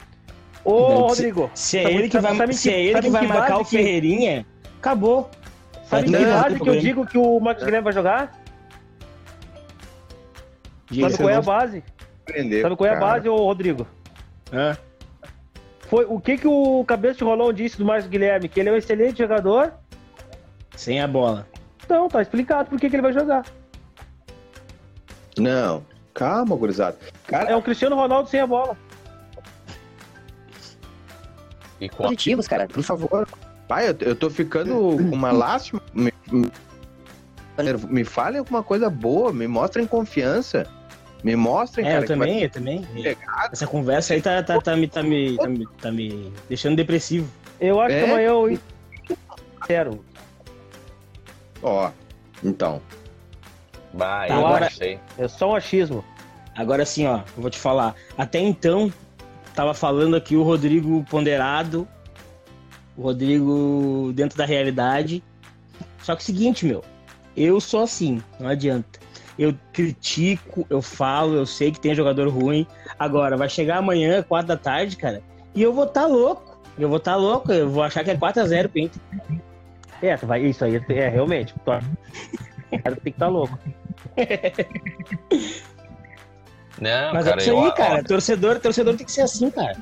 Ô, 0.65 1.07
Rodrigo. 1.09 1.51
Se, 1.55 1.79
é 1.79 1.93
ele 1.93 2.09
que 2.09 2.19
vai, 2.19 2.53
se 2.53 2.71
é 2.71 2.83
ele 2.83 3.01
que 3.01 3.11
vai 3.11 3.27
marcar 3.27 3.59
o 3.59 3.65
Ferreirinha, 3.65 4.47
acabou. 4.79 5.31
Sabe 5.85 6.11
que 6.11 6.25
base 6.25 6.61
que 6.61 6.69
eu 6.69 6.81
digo 6.81 7.07
que 7.07 7.19
o 7.19 7.41
Marcos 7.41 7.65
Guilherme 7.65 7.85
vai 7.85 7.93
jogar? 7.93 8.44
Sabe 11.01 11.17
qual 11.17 11.31
é 11.31 11.35
a 11.35 11.43
base? 11.43 11.85
Sabe 12.63 12.77
qual 12.77 12.91
é 12.91 12.97
a 12.97 13.01
base, 13.01 13.29
ô 13.29 13.37
Rodrigo? 13.37 13.87
É. 14.53 14.77
Foi 15.81 16.05
o 16.07 16.19
que, 16.19 16.39
que 16.39 16.49
o 16.49 16.85
cabeça 16.87 17.19
de 17.19 17.25
rolão 17.25 17.53
disse 17.53 17.79
do 17.79 17.85
Marcos 17.85 18.09
Guilherme? 18.09 18.49
Que 18.49 18.61
ele 18.61 18.69
é 18.69 18.73
um 18.73 18.77
excelente 18.77 19.19
jogador. 19.19 19.73
Sem 20.77 21.01
a 21.01 21.07
bola. 21.07 21.47
Então, 21.85 22.09
tá 22.09 22.23
explicado 22.23 22.71
por 22.71 22.81
que, 22.81 22.89
que 22.89 22.97
ele 22.97 23.03
vai 23.03 23.13
jogar. 23.13 23.45
Não, 25.39 25.85
calma, 26.13 26.57
gurizada. 26.57 26.97
Cara... 27.27 27.51
É 27.51 27.57
um 27.57 27.63
Cristiano 27.63 27.97
Ronaldo 27.97 28.29
sem 28.29 28.41
a 28.41 28.47
bola. 28.47 28.77
E 31.81 31.89
com... 31.89 32.05
Positivos, 32.05 32.49
cara, 32.49 32.67
por 32.67 32.83
favor. 32.83 33.29
Pai, 33.69 33.89
eu, 33.89 33.97
eu 34.01 34.17
tô 34.17 34.31
ficando 34.31 34.75
com 34.97 35.15
uma 35.15 35.33
lástima. 35.33 35.83
Me, 35.93 36.13
me, 36.31 36.51
me 37.89 38.05
falem 38.05 38.39
alguma 38.39 38.63
coisa 38.63 38.89
boa, 38.89 39.33
me 39.33 39.47
mostrem 39.47 39.87
confiança. 39.87 40.67
Me 41.25 41.35
mostrem, 41.35 41.87
é, 41.87 41.93
cara. 41.93 42.05
Eu 42.05 42.07
também, 42.07 42.43
eu 42.43 42.51
também. 42.51 42.87
Essa 43.51 43.67
conversa 43.67 44.13
aí 44.13 44.21
tá, 44.21 44.43
tá, 44.43 44.61
tá, 44.61 44.77
me, 44.77 44.87
tá, 44.87 45.03
me, 45.03 45.37
tá, 45.39 45.49
me, 45.49 45.67
tá 45.81 45.91
me 45.91 46.31
deixando 46.51 46.77
depressivo. 46.77 47.27
Eu 47.59 47.81
acho 47.81 47.95
é? 47.95 47.99
que 47.99 48.11
amanhã 48.11 48.29
eu 48.29 48.59
quero. 49.67 50.05
Ó, 51.63 51.91
então. 52.45 52.83
Vai, 53.95 54.29
tá, 54.29 54.35
agora, 54.37 54.67
achei. 54.67 55.01
É 55.17 55.27
só 55.27 55.53
um 55.53 55.55
achismo. 55.55 56.05
Agora 56.55 56.85
sim, 56.85 57.07
ó, 57.07 57.21
eu 57.37 57.41
vou 57.43 57.51
te 57.51 57.59
falar. 57.59 57.95
Até 58.19 58.39
então, 58.39 58.93
tava 59.55 59.73
falando 59.73 60.17
aqui 60.17 60.37
o 60.37 60.43
Rodrigo 60.43 61.07
ponderado, 61.09 61.89
o 62.99 63.03
Rodrigo 63.03 64.13
dentro 64.15 64.37
da 64.37 64.45
realidade. 64.45 65.25
Só 66.03 66.15
que 66.15 66.21
é 66.21 66.23
o 66.23 66.27
seguinte, 66.27 66.67
meu, 66.67 66.85
eu 67.35 67.59
sou 67.63 67.83
assim, 67.83 68.23
não 68.39 68.51
adianta. 68.51 69.04
Eu 69.39 69.55
critico, 69.73 70.67
eu 70.71 70.81
falo, 70.81 71.35
eu 71.35 71.47
sei 71.47 71.73
que 71.73 71.81
tem 71.81 71.95
jogador 71.95 72.29
ruim. 72.29 72.67
Agora, 72.99 73.37
vai 73.37 73.49
chegar 73.49 73.79
amanhã, 73.79 74.23
quatro 74.23 74.49
da 74.49 74.57
tarde, 74.57 74.97
cara, 74.97 75.23
e 75.55 75.63
eu 75.63 75.73
vou 75.73 75.85
estar 75.85 76.03
tá 76.03 76.07
louco. 76.07 76.55
Eu 76.79 76.89
vou 76.89 76.99
estar 76.99 77.13
tá 77.13 77.17
louco, 77.17 77.53
eu 77.53 77.69
vou 77.69 77.83
achar 77.83 78.03
que 78.03 78.11
é 78.11 78.17
4x0 78.17 78.69
pro 78.69 78.81
Inter. 78.81 79.01
É, 80.03 80.17
vai, 80.17 80.43
isso 80.43 80.65
aí 80.65 80.83
é 80.89 81.09
realmente. 81.09 81.55
O 81.55 81.61
cara 81.65 81.83
tem 82.71 82.81
que 83.05 83.09
estar 83.11 83.27
tá 83.27 83.29
louco. 83.29 83.59
Não, 86.81 87.15
Mas 87.15 87.25
cara, 87.25 87.41
é 87.41 87.43
isso 87.43 87.57
aí, 87.57 87.65
eu, 87.65 87.73
cara. 87.73 88.03
Torcedor, 88.03 88.59
torcedor 88.59 88.97
tem 88.97 89.07
que 89.07 89.13
ser 89.13 89.23
assim, 89.23 89.51
cara. 89.51 89.77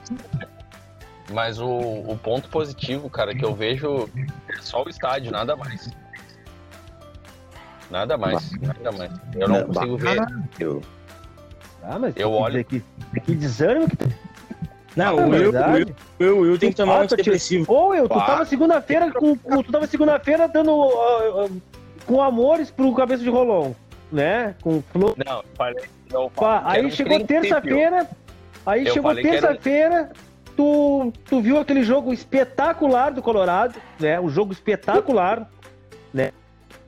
Mas 1.32 1.58
o, 1.58 1.68
o 1.68 2.18
ponto 2.22 2.48
positivo, 2.50 3.08
cara, 3.08 3.34
que 3.34 3.44
eu 3.44 3.54
vejo 3.54 4.08
é 4.48 4.60
só 4.60 4.84
o 4.84 4.88
estádio, 4.88 5.32
nada 5.32 5.56
mais. 5.56 5.90
Nada 7.92 8.16
mais, 8.16 8.50
nada 8.52 8.90
mais. 8.92 9.12
Eu 9.34 9.48
não 9.48 9.64
consigo 9.64 9.98
ver. 9.98 10.18
Ah, 11.82 11.98
mas 11.98 12.16
eu 12.16 12.32
olho. 12.32 12.64
Que, 12.64 12.82
que 13.24 13.34
desânimo 13.34 13.86
que 13.86 13.96
não, 14.96 15.18
ah, 15.18 15.26
o 15.26 15.30
Will, 15.30 15.52
Will, 15.52 15.96
Will, 16.20 16.38
Will 16.38 16.58
tem 16.58 16.70
que 16.70 16.76
tomar 16.76 16.98
um 16.98 17.02
antidepressivo. 17.02 17.70
Ô, 17.72 17.88
Will, 17.88 18.08
tu 18.08 18.18
tava 18.18 18.44
segunda-feira 18.44 19.10
com, 19.10 19.36
tu 19.36 19.72
tava 19.72 19.86
segunda-feira 19.86 20.48
dando 20.48 20.70
uh, 20.70 21.44
uh, 21.44 21.62
com 22.06 22.22
amores 22.22 22.70
pro 22.70 22.94
cabeça 22.94 23.22
de 23.22 23.30
rolão, 23.30 23.76
né? 24.10 24.54
Com 24.62 24.82
flor. 24.82 25.14
Não, 25.24 25.42
falei, 25.54 25.84
não, 26.10 26.30
Pá, 26.30 26.62
aí 26.64 26.90
chegou 26.90 27.24
terça-feira, 27.24 28.08
aí 28.66 28.86
eu 28.86 28.92
chegou 28.92 29.14
terça-feira, 29.14 30.12
tu, 30.56 31.12
tu 31.24 31.40
viu 31.40 31.58
aquele 31.58 31.82
jogo 31.82 32.12
espetacular 32.12 33.12
do 33.12 33.22
Colorado, 33.22 33.78
né? 33.98 34.20
O 34.20 34.28
jogo 34.28 34.52
espetacular, 34.52 35.48
né? 36.12 36.32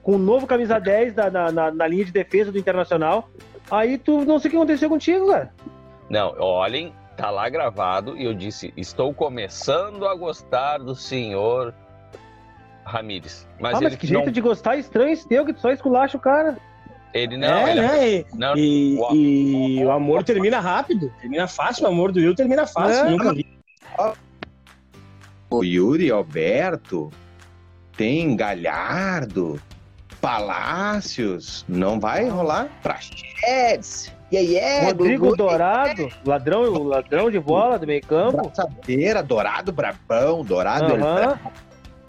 Com 0.04 0.12
o 0.12 0.18
novo 0.18 0.46
camisa 0.46 0.78
10 0.78 1.14
da, 1.14 1.30
na, 1.30 1.50
na, 1.50 1.70
na 1.72 1.86
linha 1.88 2.04
de 2.04 2.12
defesa 2.12 2.52
do 2.52 2.58
Internacional. 2.58 3.28
Aí 3.70 3.98
tu 3.98 4.24
não 4.24 4.38
sei 4.38 4.48
o 4.48 4.50
que 4.52 4.56
aconteceu 4.56 4.88
contigo, 4.88 5.26
cara. 5.26 5.52
Não, 6.08 6.34
olhem, 6.38 6.92
tá 7.16 7.30
lá 7.30 7.48
gravado 7.48 8.16
e 8.16 8.24
eu 8.24 8.34
disse: 8.34 8.72
estou 8.76 9.12
começando 9.12 10.06
a 10.06 10.14
gostar 10.14 10.78
do 10.78 10.94
senhor 10.94 11.74
Ramires. 12.84 13.48
Mas, 13.58 13.76
ah, 13.76 13.80
mas 13.82 13.96
que 13.96 14.06
jeito 14.06 14.30
de 14.30 14.40
gostar 14.40 14.76
estranho 14.76 15.12
esse 15.12 15.26
teu, 15.26 15.44
que 15.44 15.52
tu 15.52 15.60
só 15.60 15.70
esculacha 15.70 16.16
o 16.16 16.20
cara. 16.20 16.56
Ele 17.14 17.36
não, 17.36 17.48
é, 17.48 17.70
ele 17.70 17.80
né? 17.80 18.14
É... 18.18 18.24
Não, 18.34 18.56
e, 18.56 18.98
o... 18.98 19.14
e, 19.14 19.84
o 19.84 19.90
amor 19.90 20.24
termina 20.24 20.58
rápido, 20.58 21.12
termina 21.20 21.46
fácil, 21.46 21.84
o 21.84 21.88
amor 21.88 22.10
do 22.10 22.18
Will 22.18 22.34
termina 22.34 22.66
fácil, 22.66 23.06
é. 23.06 23.10
nunca 23.10 23.32
vi. 23.32 23.46
O 25.48 25.62
Yuri 25.62 26.10
Alberto 26.10 27.10
tem 27.96 28.34
Galhardo, 28.34 29.60
Palácios, 30.24 31.64
não 31.68 32.00
vai 32.00 32.28
rolar? 32.28 32.70
Prachedes, 32.82 34.12
yeah, 34.32 34.50
yeah, 34.50 34.86
Rodrigo 34.86 35.26
Gugu, 35.26 35.36
Dourado, 35.36 36.02
yeah. 36.02 36.16
ladrão, 36.24 36.82
ladrão 36.82 37.30
de 37.30 37.38
bola 37.38 37.78
do 37.78 37.86
meio 37.86 38.00
campo. 38.06 38.48
Braçadeira, 38.48 39.22
Dourado 39.22 39.72
Brabão, 39.72 40.42
Dourado. 40.42 40.94
Uhum. 40.94 41.50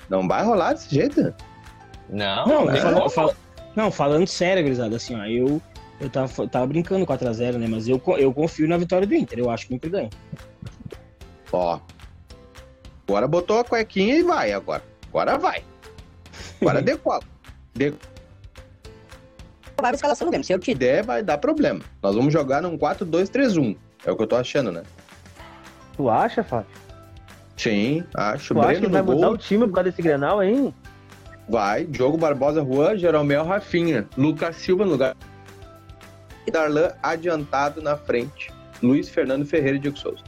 Não 0.10 0.28
vai 0.28 0.44
rolar 0.44 0.74
desse 0.74 0.96
jeito? 0.96 1.34
Não, 2.10 2.46
não, 2.46 2.66
não, 2.66 3.10
fala, 3.10 3.36
não 3.76 3.92
falando 3.92 4.28
sério, 4.28 4.64
gurizada, 4.64 4.96
assim, 4.96 5.20
ó, 5.20 5.26
eu, 5.26 5.62
eu 6.00 6.10
tava, 6.10 6.48
tava 6.48 6.68
brincando 6.68 7.06
4x0, 7.06 7.58
né? 7.58 7.68
Mas 7.68 7.88
eu, 7.88 8.02
eu 8.18 8.34
confio 8.34 8.68
na 8.68 8.78
vitória 8.78 9.06
do 9.06 9.14
Inter, 9.14 9.40
eu 9.40 9.50
acho 9.50 9.68
que 9.68 9.74
o 9.74 9.76
Inter 9.76 9.92
ganha. 9.92 10.10
Ó, 11.52 11.80
Agora 13.08 13.28
botou 13.28 13.60
a 13.60 13.64
cuequinha 13.64 14.16
e 14.16 14.24
vai 14.24 14.52
agora. 14.52 14.84
Agora 15.10 15.38
vai. 15.38 15.64
Agora 16.60 16.82
decola. 16.82 17.22
De... 17.76 17.94
Vai 19.82 19.92
a 19.92 19.94
escalação 19.94 20.26
do 20.26 20.32
Grêmio. 20.32 20.46
Se 20.46 20.54
eu 20.54 20.60
te 20.60 20.74
der, 20.74 21.04
vai 21.04 21.22
dar 21.22 21.38
problema. 21.38 21.82
Nós 22.02 22.16
vamos 22.16 22.32
jogar 22.32 22.62
num 22.62 22.78
4-2-3-1. 22.78 23.76
É 24.06 24.12
o 24.12 24.16
que 24.16 24.24
eu 24.24 24.28
tô 24.28 24.38
achando, 24.38 24.72
né? 24.72 24.84
Tu 25.98 26.10
acha, 26.10 26.44
Fábio? 26.44 26.68
Sim, 27.58 28.04
acho. 28.14 28.54
Tu 28.54 28.62
acha 28.62 28.80
que 28.80 28.88
vai 28.88 29.02
mudar 29.02 29.30
o 29.30 29.38
time 29.38 29.68
por 29.68 29.74
causa 29.74 29.90
desse 29.90 30.02
Grenal, 30.02 30.42
hein? 30.42 30.74
Vai. 31.50 31.86
Diogo 31.86 32.18
Barbosa, 32.18 32.64
Juan, 32.64 32.98
Jeromel, 32.98 33.44
Rafinha. 33.44 34.08
Lucas 34.18 34.56
Silva 34.56 34.86
no 34.86 34.92
lugar. 34.92 35.16
Darlan 36.52 36.92
adiantado 37.04 37.82
na 37.82 37.98
frente. 37.98 38.54
Luiz 38.82 39.10
Fernando 39.10 39.46
Ferreira 39.46 39.78
e 39.78 39.80
Diego 39.80 39.98
Souza. 39.98 40.24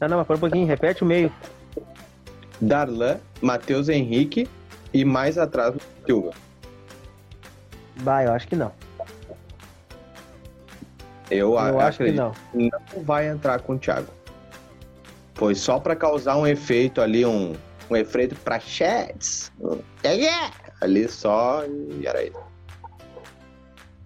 Não, 0.00 0.08
não, 0.08 0.18
mas 0.18 0.30
um 0.30 0.40
pouquinho, 0.40 0.66
repete 0.66 1.02
o 1.02 1.06
meio. 1.06 1.32
Darlan, 2.60 3.18
Matheus 3.42 3.88
Henrique 3.88 4.48
e 4.92 5.04
mais 5.04 5.38
atrás 5.38 5.74
o 5.74 5.80
Silva. 6.06 6.30
Vai, 7.96 8.26
eu 8.26 8.32
acho 8.32 8.46
que 8.46 8.56
não. 8.56 8.72
Eu, 11.30 11.54
eu 11.54 11.80
acho 11.80 11.98
que 11.98 12.12
não. 12.12 12.32
Não 12.54 13.02
vai 13.02 13.28
entrar 13.28 13.60
com 13.60 13.74
o 13.74 13.78
Thiago. 13.78 14.08
Foi 15.34 15.54
só 15.54 15.78
para 15.78 15.94
causar 15.94 16.36
um 16.36 16.46
efeito 16.46 17.00
ali, 17.00 17.24
um, 17.24 17.54
um 17.90 17.96
efeito 17.96 18.34
pra 18.36 18.58
chats. 18.58 19.52
É, 20.02 20.14
yeah. 20.14 20.50
Ali 20.80 21.08
só 21.08 21.64
e 21.66 22.06
era 22.06 22.22
isso. 22.22 22.38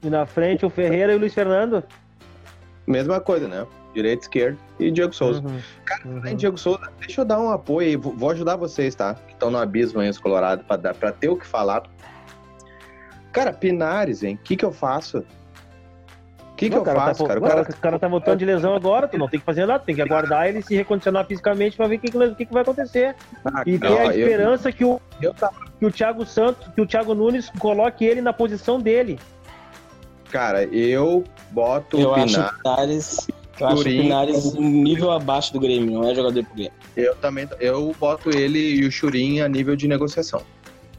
E 0.02 0.10
na 0.10 0.26
frente 0.26 0.66
o 0.66 0.70
Ferreira 0.70 1.12
e 1.12 1.16
o 1.16 1.18
Luiz 1.18 1.32
Fernando? 1.32 1.84
Mesma 2.86 3.20
coisa, 3.20 3.46
né? 3.46 3.66
Direito, 3.92 4.22
esquerdo 4.22 4.58
e 4.78 4.90
Diego 4.90 5.12
Souza. 5.12 5.40
Uhum, 5.40 5.60
Cara, 5.84 6.02
uhum. 6.06 6.34
Diego 6.34 6.58
Souza, 6.58 6.90
deixa 6.98 7.20
eu 7.20 7.24
dar 7.24 7.40
um 7.40 7.50
apoio 7.50 7.88
aí. 7.88 7.96
Vou 7.96 8.30
ajudar 8.30 8.56
vocês, 8.56 8.94
tá? 8.94 9.14
Que 9.14 9.32
estão 9.32 9.50
no 9.50 9.58
abismo 9.58 10.00
aí, 10.00 10.08
os 10.08 10.18
Colorado, 10.18 10.64
pra, 10.64 10.76
dar, 10.76 10.94
pra 10.94 11.12
ter 11.12 11.28
o 11.28 11.36
que 11.36 11.46
falar. 11.46 11.82
Cara, 13.32 13.52
Pinares, 13.52 14.22
hein? 14.22 14.38
O 14.40 14.44
que 14.44 14.56
que 14.56 14.64
eu 14.64 14.72
faço? 14.72 15.18
O 15.18 16.54
que, 16.54 16.70
que 16.70 16.76
eu 16.76 16.82
cara 16.82 16.98
tá 16.98 17.06
faço, 17.06 17.22
tá, 17.22 17.28
cara? 17.28 17.40
O 17.40 17.42
cara, 17.42 17.62
o 17.62 17.80
cara 17.80 17.98
tá 17.98 18.08
voltando 18.08 18.38
de 18.38 18.44
lesão 18.44 18.74
agora, 18.74 19.08
tu 19.08 19.18
não 19.18 19.28
tem 19.28 19.40
que 19.40 19.46
fazer 19.46 19.66
nada, 19.66 19.82
tem 19.82 19.96
que 19.96 20.02
aguardar 20.02 20.46
ele 20.46 20.62
se 20.62 20.76
recondicionar 20.76 21.26
fisicamente 21.26 21.76
pra 21.76 21.88
ver 21.88 21.96
o 21.96 21.98
que, 21.98 22.10
que, 22.10 22.46
que 22.46 22.52
vai 22.52 22.62
acontecer. 22.62 23.16
Ah, 23.44 23.62
e 23.66 23.78
ter 23.78 23.98
a 23.98 24.14
esperança 24.14 24.68
eu, 24.68 24.72
que, 24.72 24.84
o, 24.84 25.00
eu, 25.20 25.34
que 25.78 25.86
o 25.86 25.90
Thiago 25.90 26.24
Santos, 26.24 26.68
que 26.72 26.80
o 26.80 26.86
Thiago 26.86 27.14
Nunes 27.14 27.50
coloque 27.58 28.04
ele 28.04 28.20
na 28.20 28.32
posição 28.32 28.78
dele. 28.78 29.18
Cara, 30.30 30.64
eu 30.64 31.24
boto 31.50 31.98
eu 31.98 32.10
o 32.10 32.14
Pinares. 32.14 32.38
Acho 32.38 32.62
Pinares 32.62 33.26
eu 33.60 33.66
acho 33.66 33.80
o 33.80 33.84
Pinares 33.84 34.54
um 34.54 34.82
nível 34.82 35.10
abaixo 35.10 35.52
do 35.52 35.60
Grêmio, 35.60 35.92
não 35.92 36.10
é 36.10 36.14
jogador 36.14 36.44
pro 36.44 36.54
Grêmio. 36.54 36.72
Eu 36.96 37.14
também, 37.16 37.48
eu 37.60 37.94
boto 37.98 38.30
ele 38.30 38.58
e 38.58 38.84
o 38.86 38.90
Churin 38.90 39.40
a 39.40 39.48
nível 39.48 39.76
de 39.76 39.88
negociação. 39.88 40.42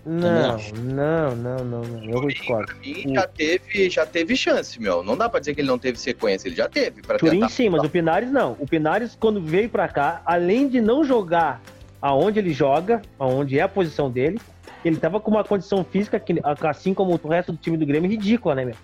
Não, 0.06 0.58
não, 0.84 1.36
não, 1.36 1.64
não, 1.64 1.82
não, 1.82 2.04
eu 2.04 2.28
discordo. 2.28 2.66
Pra 2.66 2.76
mim 2.76 3.14
já 3.14 3.26
teve, 3.26 3.90
já 3.90 4.06
teve 4.06 4.36
chance, 4.36 4.82
meu. 4.82 5.02
Não 5.02 5.16
dá 5.16 5.30
pra 5.30 5.40
dizer 5.40 5.56
que 5.56 5.62
ele 5.62 5.70
não 5.70 5.80
teve 5.80 5.98
sequência, 5.98 6.50
ele 6.50 6.58
já 6.58 6.68
teve. 6.68 7.02
Pra 7.02 7.18
Turim 7.18 7.40
tentar... 7.40 7.50
sim, 7.50 7.70
mas 7.70 7.82
o 7.84 7.90
Pinares 7.90 8.30
não. 8.30 8.58
O 8.60 8.68
Pinares, 8.68 9.16
quando 9.18 9.40
veio 9.40 9.70
pra 9.70 9.88
cá, 9.88 10.22
além 10.26 10.68
de 10.68 10.82
não 10.82 11.06
jogar 11.06 11.62
aonde 12.02 12.38
ele 12.38 12.52
joga, 12.52 13.02
aonde 13.18 13.58
é 13.58 13.62
a 13.62 13.70
posição 13.70 14.12
dele, 14.12 14.42
ele 14.84 14.98
tava 14.98 15.22
com 15.22 15.32
uma 15.32 15.44
condição 15.44 15.86
física, 15.86 16.20
que, 16.20 16.36
assim 16.68 16.94
como 16.94 17.18
o 17.22 17.28
resto 17.30 17.54
do 17.54 17.58
time 17.58 17.78
do 17.78 17.86
Grêmio, 17.86 18.12
ridícula, 18.12 18.56
né, 18.56 18.66
meu? 18.66 18.76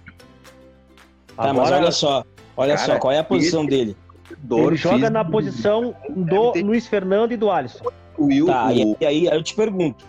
Tá, 1.35 1.49
Agora, 1.49 1.53
mas 1.53 1.71
olha 1.71 1.91
só, 1.91 2.23
olha 2.59 2.75
cara, 2.75 2.93
só, 2.93 2.99
qual 2.99 3.11
é 3.11 3.19
a 3.19 3.23
posição 3.23 3.61
ele, 3.61 3.69
dele? 3.69 3.97
Ele 4.51 4.75
joga 4.75 5.09
na 5.09 5.25
posição 5.25 5.95
do 6.09 6.53
Luiz 6.61 6.87
Fernando 6.87 7.31
e 7.31 7.37
do 7.37 7.49
Alisson. 7.49 7.85
Tá, 8.45 8.69
e 8.73 9.05
aí 9.05 9.25
eu 9.25 9.41
te 9.41 9.55
pergunto, 9.55 10.05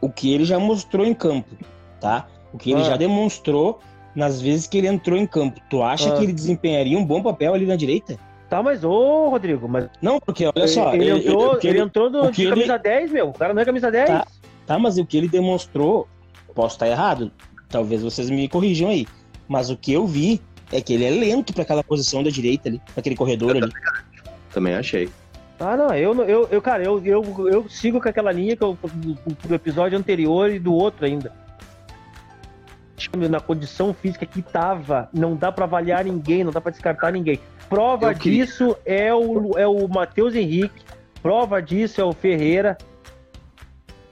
o 0.00 0.10
que 0.10 0.34
ele 0.34 0.44
já 0.44 0.58
mostrou 0.58 1.06
em 1.06 1.14
campo, 1.14 1.54
tá? 2.00 2.26
O 2.52 2.58
que 2.58 2.72
ele 2.72 2.82
ah. 2.82 2.84
já 2.84 2.96
demonstrou 2.96 3.80
nas 4.14 4.42
vezes 4.42 4.66
que 4.66 4.78
ele 4.78 4.88
entrou 4.88 5.18
em 5.18 5.26
campo. 5.26 5.60
Tu 5.70 5.82
acha 5.82 6.12
ah. 6.12 6.16
que 6.16 6.24
ele 6.24 6.32
desempenharia 6.32 6.98
um 6.98 7.04
bom 7.04 7.22
papel 7.22 7.54
ali 7.54 7.64
na 7.64 7.76
direita? 7.76 8.18
Tá, 8.48 8.62
mas 8.62 8.84
ô, 8.84 9.30
Rodrigo, 9.30 9.66
mas. 9.68 9.88
Não, 10.02 10.20
porque 10.20 10.44
olha 10.44 10.68
só. 10.68 10.92
Ele, 10.92 11.04
ele 11.04 11.20
entrou, 11.20 11.54
ele, 11.54 11.68
ele 11.68 11.80
entrou 11.80 12.10
no, 12.10 12.30
de 12.30 12.46
camisa 12.46 12.74
ele... 12.74 12.82
10, 12.82 13.12
meu. 13.12 13.28
O 13.28 13.32
cara 13.32 13.54
não 13.54 13.62
é 13.62 13.64
camisa 13.64 13.90
10. 13.90 14.06
Tá, 14.06 14.26
tá, 14.66 14.78
mas 14.78 14.98
o 14.98 15.06
que 15.06 15.16
ele 15.16 15.28
demonstrou, 15.28 16.06
posso 16.54 16.74
estar 16.74 16.86
errado, 16.86 17.32
talvez 17.70 18.02
vocês 18.02 18.28
me 18.28 18.46
corrijam 18.48 18.90
aí. 18.90 19.06
Mas 19.48 19.70
o 19.70 19.76
que 19.76 19.92
eu 19.92 20.06
vi 20.06 20.42
é 20.72 20.80
que 20.80 20.94
ele 20.94 21.04
é 21.04 21.10
lento 21.10 21.52
para 21.52 21.62
aquela 21.62 21.84
posição 21.84 22.22
da 22.22 22.30
direita 22.30 22.68
ali, 22.68 22.78
para 22.78 23.00
aquele 23.00 23.14
corredor 23.14 23.56
eu 23.56 23.64
ali. 23.64 23.72
Também 24.52 24.74
achei. 24.74 25.08
Ah, 25.60 25.76
não, 25.76 25.94
eu, 25.94 26.14
eu, 26.24 26.48
eu 26.50 26.60
cara, 26.60 26.82
eu, 26.82 27.00
eu, 27.04 27.48
eu 27.48 27.68
sigo 27.68 28.00
com 28.00 28.08
aquela 28.08 28.32
linha 28.32 28.56
que 28.56 28.64
eu, 28.64 28.76
do, 28.82 29.14
do 29.46 29.54
episódio 29.54 29.96
anterior 29.96 30.50
e 30.50 30.58
do 30.58 30.74
outro 30.74 31.06
ainda. 31.06 31.32
Na 33.30 33.40
condição 33.40 33.92
física 33.92 34.26
que 34.26 34.42
tava, 34.42 35.08
não 35.12 35.36
dá 35.36 35.52
para 35.52 35.64
avaliar 35.64 36.04
ninguém, 36.04 36.42
não 36.42 36.52
dá 36.52 36.60
para 36.60 36.72
descartar 36.72 37.12
ninguém. 37.12 37.38
Prova 37.68 38.14
disso 38.14 38.76
é 38.84 39.14
o, 39.14 39.56
é 39.56 39.66
o 39.66 39.86
Matheus 39.88 40.34
Henrique, 40.34 40.84
prova 41.22 41.60
disso 41.60 42.00
é 42.00 42.04
o 42.04 42.12
Ferreira, 42.12 42.76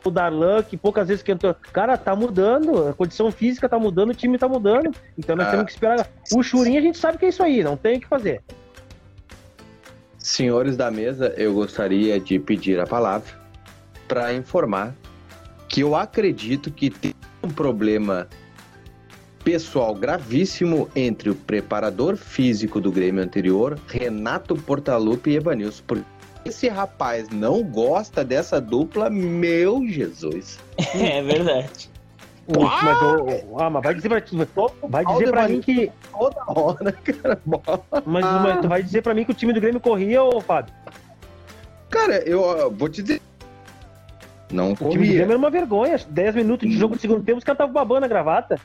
o 0.09 0.11
Darlan, 0.11 0.63
que 0.63 0.77
poucas 0.77 1.09
vezes 1.09 1.23
que 1.23 1.33
entrou. 1.33 1.55
Cara, 1.73 1.97
tá 1.97 2.15
mudando, 2.15 2.89
a 2.89 2.95
condição 2.95 3.31
física 3.31 3.69
tá 3.69 3.79
mudando, 3.79 4.11
o 4.11 4.15
time 4.15 4.39
tá 4.39 4.49
mudando. 4.49 4.95
Então 5.19 5.37
nós 5.37 5.49
ah, 5.49 5.51
temos 5.51 5.67
que 5.67 5.73
esperar. 5.73 6.09
O 6.35 6.43
Churinho 6.43 6.79
a 6.79 6.83
gente 6.83 6.99
sabe 6.99 7.19
que 7.19 7.27
é 7.27 7.29
isso 7.29 7.43
aí, 7.43 7.63
não 7.63 7.77
tem 7.77 7.99
o 7.99 8.01
que 8.01 8.07
fazer. 8.07 8.41
Senhores 10.19 10.77
da 10.77 10.91
mesa, 10.91 11.35
eu 11.37 11.55
gostaria 11.55 12.21
de 12.21 12.39
pedir 12.39 12.79
a 12.79 12.87
palavra 12.87 13.33
para 14.07 14.33
informar 14.35 14.95
que 15.69 15.81
eu 15.81 15.95
acredito 15.95 16.71
que 16.71 16.91
tem 16.91 17.15
um 17.43 17.49
problema 17.49 18.29
pessoal 19.45 19.95
gravíssimo 19.95 20.89
entre 20.95 21.31
o 21.31 21.35
preparador 21.35 22.17
físico 22.17 22.81
do 22.81 22.93
Grêmio 22.93 23.23
anterior, 23.23 23.79
Renato 23.87 24.55
Portaluppi 24.55 25.31
e 25.31 25.37
Evanilson. 25.37 25.83
Porque 25.87 26.05
esse 26.45 26.69
rapaz 26.69 27.29
não 27.29 27.63
gosta 27.63 28.25
dessa 28.25 28.61
dupla, 28.61 29.11
meu 29.11 29.87
Jesus. 29.87 30.59
É 30.95 31.23
verdade. 31.23 31.91
Ah, 32.59 33.23
mas, 33.25 33.45
oh, 33.49 33.61
ah, 33.61 33.71
mas 33.71 33.83
vai 33.83 33.95
dizer 33.95 34.09
pra, 34.09 34.23
vai 34.89 35.05
dizer 35.05 35.31
pra 35.31 35.49
mim 35.49 35.61
que. 35.61 35.93
Toda 36.11 36.43
hora, 36.49 36.93
cara. 37.05 37.41
Mas, 38.05 38.25
ah. 38.25 38.41
mas 38.43 38.61
tu 38.61 38.69
vai 38.69 38.83
dizer 38.83 39.03
pra 39.03 39.15
mim 39.15 39.25
que 39.25 39.31
o 39.31 39.35
time 39.35 39.53
do 39.53 39.61
Grêmio 39.61 39.81
corria, 39.81 40.23
ô 40.23 40.41
Fábio? 40.41 40.75
Cara, 41.89 42.17
eu 42.29 42.71
vou 42.73 42.89
te 42.89 43.03
dizer. 43.03 43.23
Não 44.51 44.75
corria. 44.75 44.89
O 44.89 44.93
time 44.93 45.07
do 45.07 45.15
Grêmio 45.15 45.31
era 45.31 45.39
uma 45.39 45.51
vergonha. 45.51 45.97
10 46.09 46.35
minutos 46.35 46.69
de 46.69 46.77
jogo 46.77 46.97
do 46.97 47.01
segundo 47.01 47.23
tempo, 47.23 47.39
os 47.39 47.45
caras 47.45 47.57
estavam 47.57 47.75
babando 47.75 48.07
a 48.07 48.09
gravata. 48.09 48.59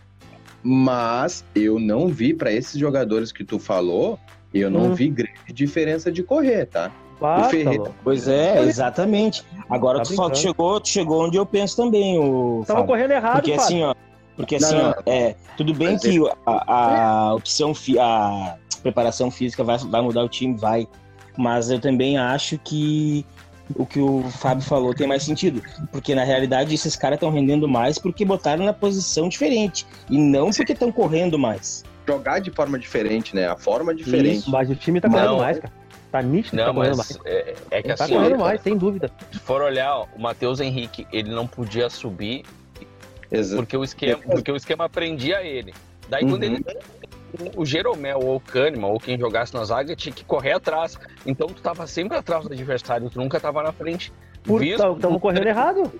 Mas 0.64 1.46
eu 1.54 1.80
não 1.80 2.08
vi 2.08 2.34
para 2.34 2.52
esses 2.52 2.80
jogadores 2.80 3.32
que 3.32 3.44
tu 3.44 3.60
falou, 3.60 4.18
eu 4.52 4.72
não 4.72 4.86
hum. 4.86 4.96
vi 4.96 5.10
grande 5.10 5.54
diferença 5.54 6.12
de 6.12 6.24
correr, 6.24 6.66
tá? 6.66 6.92
Ah, 7.22 7.50
Ferreira... 7.50 7.92
Pois 8.04 8.28
é, 8.28 8.62
exatamente. 8.64 9.44
Agora 9.70 10.00
tá 10.00 10.04
tu, 10.06 10.30
tu, 10.30 10.38
chegou, 10.38 10.80
tu 10.80 10.90
chegou 10.90 11.26
onde 11.26 11.38
eu 11.38 11.46
penso 11.46 11.78
também, 11.78 12.20
o 12.20 12.64
Tava 12.66 12.80
Fábio. 12.80 12.94
correndo 12.94 13.12
errado, 13.12 13.36
Porque 13.36 13.52
Fábio. 13.52 13.64
assim, 13.64 13.84
ó, 13.84 13.96
porque 14.36 14.56
assim, 14.56 14.76
não, 14.76 14.90
ó, 14.90 14.96
é, 15.06 15.36
tudo 15.56 15.74
bem 15.74 15.94
Mas 15.94 16.02
que 16.02 16.28
é... 16.28 16.34
a, 16.46 17.28
a 17.28 17.34
opção, 17.36 17.74
a 18.00 18.56
preparação 18.82 19.32
física 19.32 19.64
vai, 19.64 19.78
vai 19.78 20.02
mudar 20.02 20.24
o 20.24 20.30
time, 20.30 20.56
vai. 20.58 20.88
Mas 21.38 21.70
eu 21.70 21.80
também 21.80 22.18
acho 22.18 22.58
que 22.60 23.26
o 23.76 23.86
que 23.86 24.00
o 24.00 24.24
Fábio 24.30 24.64
falou 24.64 24.94
tem 24.94 25.08
mais 25.08 25.24
sentido. 25.24 25.62
Porque 25.92 26.14
na 26.14 26.24
realidade 26.24 26.74
esses 26.76 26.96
caras 26.96 27.18
estão 27.18 27.32
rendendo 27.32 27.68
mais 27.68 27.98
porque 27.98 28.24
botaram 28.24 28.66
na 28.66 28.74
posição 28.74 29.28
diferente. 29.28 29.86
E 30.10 30.18
não 30.18 30.52
porque 30.52 30.74
estão 30.74 30.92
correndo 30.92 31.40
mais. 31.40 31.84
Jogar 32.08 32.40
de 32.40 32.52
forma 32.52 32.78
diferente, 32.78 33.36
né? 33.36 33.48
A 33.48 33.58
forma 33.58 33.94
diferente. 33.96 34.40
Isso, 34.40 34.52
mas 34.52 34.70
o 34.70 34.76
time 34.76 35.02
tá 35.02 35.10
correndo 35.10 35.38
mais, 35.38 35.60
cara. 35.60 35.74
Tá 36.16 36.22
nítido 36.22 36.56
não, 36.56 36.66
tá 36.68 36.72
mas 36.72 36.96
mais. 36.96 37.20
É, 37.26 37.56
é 37.72 37.82
que 37.82 37.88
ele 37.88 37.94
assim. 37.94 38.14
Tá 38.14 38.20
correndo 38.20 38.40
mais, 38.40 38.62
sem 38.62 38.78
dúvida. 38.78 39.12
Se 39.34 39.40
for 39.40 39.62
olhar, 39.62 40.04
o 40.16 40.18
Matheus 40.18 40.62
Henrique, 40.62 41.06
ele 41.12 41.30
não 41.30 41.46
podia 41.46 41.90
subir 41.90 42.46
Exato. 43.30 43.62
porque 43.62 43.76
o 43.76 43.84
esquema, 43.84 44.22
porque 44.24 44.50
o 44.50 44.56
esquema 44.56 44.88
prendia 44.88 45.44
ele. 45.44 45.74
Daí 46.08 46.24
uhum. 46.24 46.30
quando 46.30 46.44
ele 46.44 46.66
o 47.54 47.66
Jeromel 47.66 48.20
ou 48.20 48.38
o 48.38 48.40
Kahneman 48.40 48.88
ou 48.88 48.98
quem 48.98 49.20
jogasse 49.20 49.54
na 49.54 49.66
zaga 49.66 49.94
tinha 49.94 50.16
que 50.16 50.24
correr 50.24 50.54
atrás. 50.54 50.98
Então 51.26 51.48
tu 51.48 51.62
tava 51.62 51.86
sempre 51.86 52.18
atrás 52.18 52.46
do 52.48 52.54
adversário, 52.54 53.10
tu 53.10 53.20
nunca 53.20 53.38
tava 53.38 53.62
na 53.62 53.74
frente. 53.74 54.14
Por, 54.42 54.64
Estamos 54.64 55.22
correndo 55.22 55.48
errado. 55.48 55.92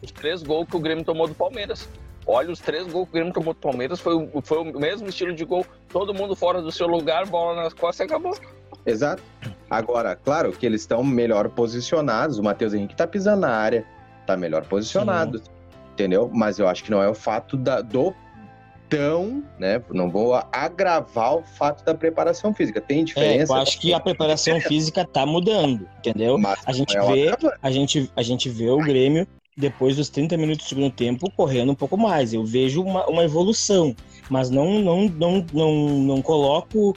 Os 0.00 0.12
três 0.12 0.44
gols 0.44 0.68
que 0.68 0.76
o 0.76 0.80
Grêmio 0.80 1.04
tomou 1.04 1.26
do 1.26 1.34
Palmeiras. 1.34 1.88
Olha, 2.24 2.52
os 2.52 2.60
três 2.60 2.86
gols 2.86 3.06
que 3.06 3.10
o 3.10 3.14
Grêmio 3.14 3.32
tomou 3.32 3.52
do 3.52 3.58
Palmeiras 3.58 3.98
foi, 3.98 4.30
foi 4.44 4.58
o 4.58 4.78
mesmo 4.78 5.08
estilo 5.08 5.34
de 5.34 5.44
gol. 5.44 5.66
Todo 5.88 6.14
mundo 6.14 6.36
fora 6.36 6.62
do 6.62 6.70
seu 6.70 6.86
lugar, 6.86 7.26
bola 7.26 7.60
nas 7.60 7.72
costas 7.72 8.06
e 8.06 8.08
acabou. 8.08 8.36
Exato. 8.86 9.22
Agora, 9.68 10.14
claro 10.16 10.52
que 10.52 10.64
eles 10.64 10.82
estão 10.82 11.02
melhor 11.02 11.48
posicionados. 11.48 12.38
O 12.38 12.42
Matheus 12.42 12.72
Henrique 12.74 12.94
tá 12.94 13.06
pisando 13.06 13.40
na 13.42 13.50
área, 13.50 13.84
tá 14.26 14.36
melhor 14.36 14.64
posicionado. 14.66 15.38
Sim. 15.38 15.44
Entendeu? 15.92 16.30
Mas 16.32 16.58
eu 16.58 16.68
acho 16.68 16.84
que 16.84 16.90
não 16.90 17.02
é 17.02 17.08
o 17.08 17.14
fato 17.14 17.56
da, 17.56 17.80
do 17.80 18.14
tão, 18.88 19.42
né? 19.58 19.82
Não 19.90 20.10
vou 20.10 20.34
agravar 20.52 21.36
o 21.36 21.42
fato 21.42 21.84
da 21.84 21.94
preparação 21.94 22.54
física. 22.54 22.80
Tem 22.80 23.00
É, 23.00 23.04
diferença. 23.04 23.52
eu 23.52 23.56
acho 23.56 23.80
que 23.80 23.92
a 23.92 24.00
preparação 24.00 24.60
física 24.60 25.04
tá 25.04 25.26
mudando, 25.26 25.88
entendeu? 25.98 26.38
mas 26.38 26.60
A 26.66 26.72
gente 26.72 26.96
é 26.96 27.00
vê, 27.00 27.36
a 27.62 27.70
gente, 27.70 28.10
a 28.14 28.22
gente 28.22 28.48
vê 28.48 28.68
o 28.70 28.78
Grêmio 28.78 29.26
depois 29.56 29.96
dos 29.96 30.08
30 30.08 30.36
minutos 30.36 30.66
do 30.66 30.68
segundo 30.68 30.90
tempo 30.90 31.30
correndo 31.32 31.72
um 31.72 31.74
pouco 31.74 31.96
mais. 31.96 32.32
Eu 32.32 32.44
vejo 32.44 32.82
uma, 32.82 33.06
uma 33.06 33.24
evolução, 33.24 33.94
mas 34.28 34.50
não, 34.50 34.78
não, 34.80 35.08
não, 35.08 35.46
não, 35.52 35.74
não 36.00 36.22
coloco 36.22 36.94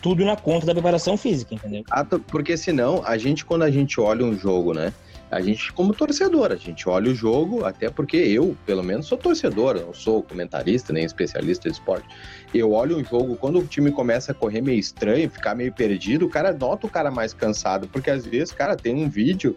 tudo 0.00 0.24
na 0.24 0.36
conta 0.36 0.66
da 0.66 0.72
preparação 0.72 1.16
física, 1.16 1.54
entendeu? 1.54 1.84
Ah, 1.90 2.04
Porque 2.04 2.56
senão, 2.56 3.02
a 3.04 3.16
gente, 3.16 3.44
quando 3.44 3.62
a 3.62 3.70
gente 3.70 4.00
olha 4.00 4.24
um 4.24 4.36
jogo, 4.36 4.72
né? 4.72 4.92
A 5.30 5.40
gente, 5.40 5.72
como 5.72 5.94
torcedor, 5.94 6.50
a 6.50 6.56
gente 6.56 6.88
olha 6.88 7.12
o 7.12 7.14
jogo, 7.14 7.64
até 7.64 7.88
porque 7.88 8.16
eu, 8.16 8.56
pelo 8.66 8.82
menos, 8.82 9.06
sou 9.06 9.16
torcedor, 9.16 9.76
não 9.76 9.94
sou 9.94 10.24
comentarista 10.24 10.92
nem 10.92 11.04
especialista 11.04 11.70
de 11.70 11.76
esporte. 11.76 12.08
Eu 12.52 12.72
olho 12.72 12.98
um 12.98 13.04
jogo, 13.04 13.36
quando 13.36 13.60
o 13.60 13.64
time 13.64 13.92
começa 13.92 14.32
a 14.32 14.34
correr 14.34 14.60
meio 14.60 14.80
estranho, 14.80 15.30
ficar 15.30 15.54
meio 15.54 15.72
perdido, 15.72 16.26
o 16.26 16.28
cara 16.28 16.52
nota 16.52 16.88
o 16.88 16.90
cara 16.90 17.12
mais 17.12 17.32
cansado, 17.32 17.86
porque 17.86 18.10
às 18.10 18.26
vezes, 18.26 18.52
cara, 18.52 18.74
tem 18.74 18.92
um 18.92 19.08
vídeo 19.08 19.56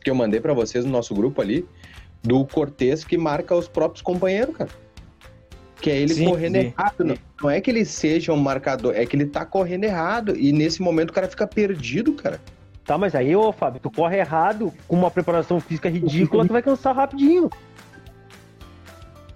que 0.00 0.08
eu 0.08 0.14
mandei 0.14 0.38
pra 0.38 0.52
vocês 0.52 0.84
no 0.84 0.92
nosso 0.92 1.12
grupo 1.12 1.42
ali, 1.42 1.66
do 2.22 2.44
Cortez 2.46 3.04
que 3.04 3.18
marca 3.18 3.54
os 3.56 3.66
próprios 3.66 4.00
companheiros, 4.00 4.56
cara. 4.56 4.70
Que 5.84 5.90
é 5.90 5.98
ele 5.98 6.14
Sim, 6.14 6.30
correndo 6.30 6.54
sim. 6.54 6.60
errado. 6.78 7.04
Não, 7.04 7.14
não 7.42 7.50
é 7.50 7.60
que 7.60 7.70
ele 7.70 7.84
seja 7.84 8.32
um 8.32 8.38
marcador, 8.38 8.94
é 8.96 9.04
que 9.04 9.14
ele 9.14 9.26
tá 9.26 9.44
correndo 9.44 9.84
errado. 9.84 10.34
E 10.34 10.50
nesse 10.50 10.80
momento 10.80 11.10
o 11.10 11.12
cara 11.12 11.28
fica 11.28 11.46
perdido, 11.46 12.14
cara. 12.14 12.40
Tá, 12.86 12.96
mas 12.96 13.14
aí, 13.14 13.36
ô 13.36 13.52
Fábio, 13.52 13.80
tu 13.82 13.90
corre 13.90 14.16
errado 14.18 14.72
com 14.88 14.96
uma 14.96 15.10
preparação 15.10 15.60
física 15.60 15.90
ridícula, 15.90 16.46
tu 16.46 16.52
vai 16.54 16.62
cansar 16.62 16.96
rapidinho. 16.96 17.50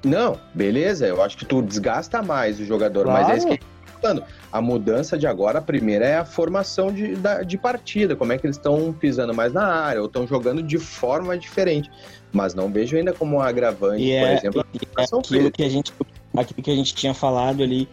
Não, 0.02 0.38
beleza, 0.54 1.06
eu 1.06 1.22
acho 1.22 1.37
que 1.37 1.44
tu 1.44 1.61
desgasta 1.61 2.22
mais 2.22 2.58
o 2.58 2.64
jogador, 2.64 3.04
Claro. 3.04 3.22
mas 3.24 3.30
é 3.34 3.37
isso 3.37 3.46
que 3.46 3.52
a 3.52 3.56
gente 3.56 3.64
tá 3.64 4.00
falando. 4.00 4.24
A 4.50 4.61
mudança 4.62 5.18
de 5.18 5.26
agora, 5.26 5.58
a 5.58 5.62
primeira 5.62 6.06
é 6.06 6.16
a 6.16 6.24
formação 6.24 6.90
de, 6.90 7.14
da- 7.16 7.42
de 7.42 7.58
partida, 7.58 8.16
como 8.16 8.32
é 8.32 8.38
que 8.38 8.46
eles 8.46 8.56
estão 8.56 8.90
pisando 8.90 9.34
mais 9.34 9.52
na 9.52 9.66
área, 9.66 10.00
ou 10.00 10.06
estão 10.06 10.26
jogando 10.26 10.62
de 10.62 10.78
forma 10.78 11.37
diferente. 11.37 11.90
Mas 12.32 12.54
não 12.54 12.70
vejo 12.72 12.96
ainda 12.96 13.12
como 13.12 13.37
um 13.37 13.40
agravante, 13.42 14.02
E 14.02 14.18
por 14.18 14.28
é, 14.28 14.34
exemplo, 14.34 14.61
a 14.61 14.64
e 14.72 14.78
é 14.98 15.02
aquilo 15.04 15.22
física. 15.24 15.50
que 15.50 15.62
a 15.64 15.68
gente 15.68 15.92
aquilo 16.40 16.62
que 16.62 16.70
a 16.70 16.74
gente 16.77 16.94
tinha 16.94 17.14
falado 17.14 17.62
ali 17.62 17.88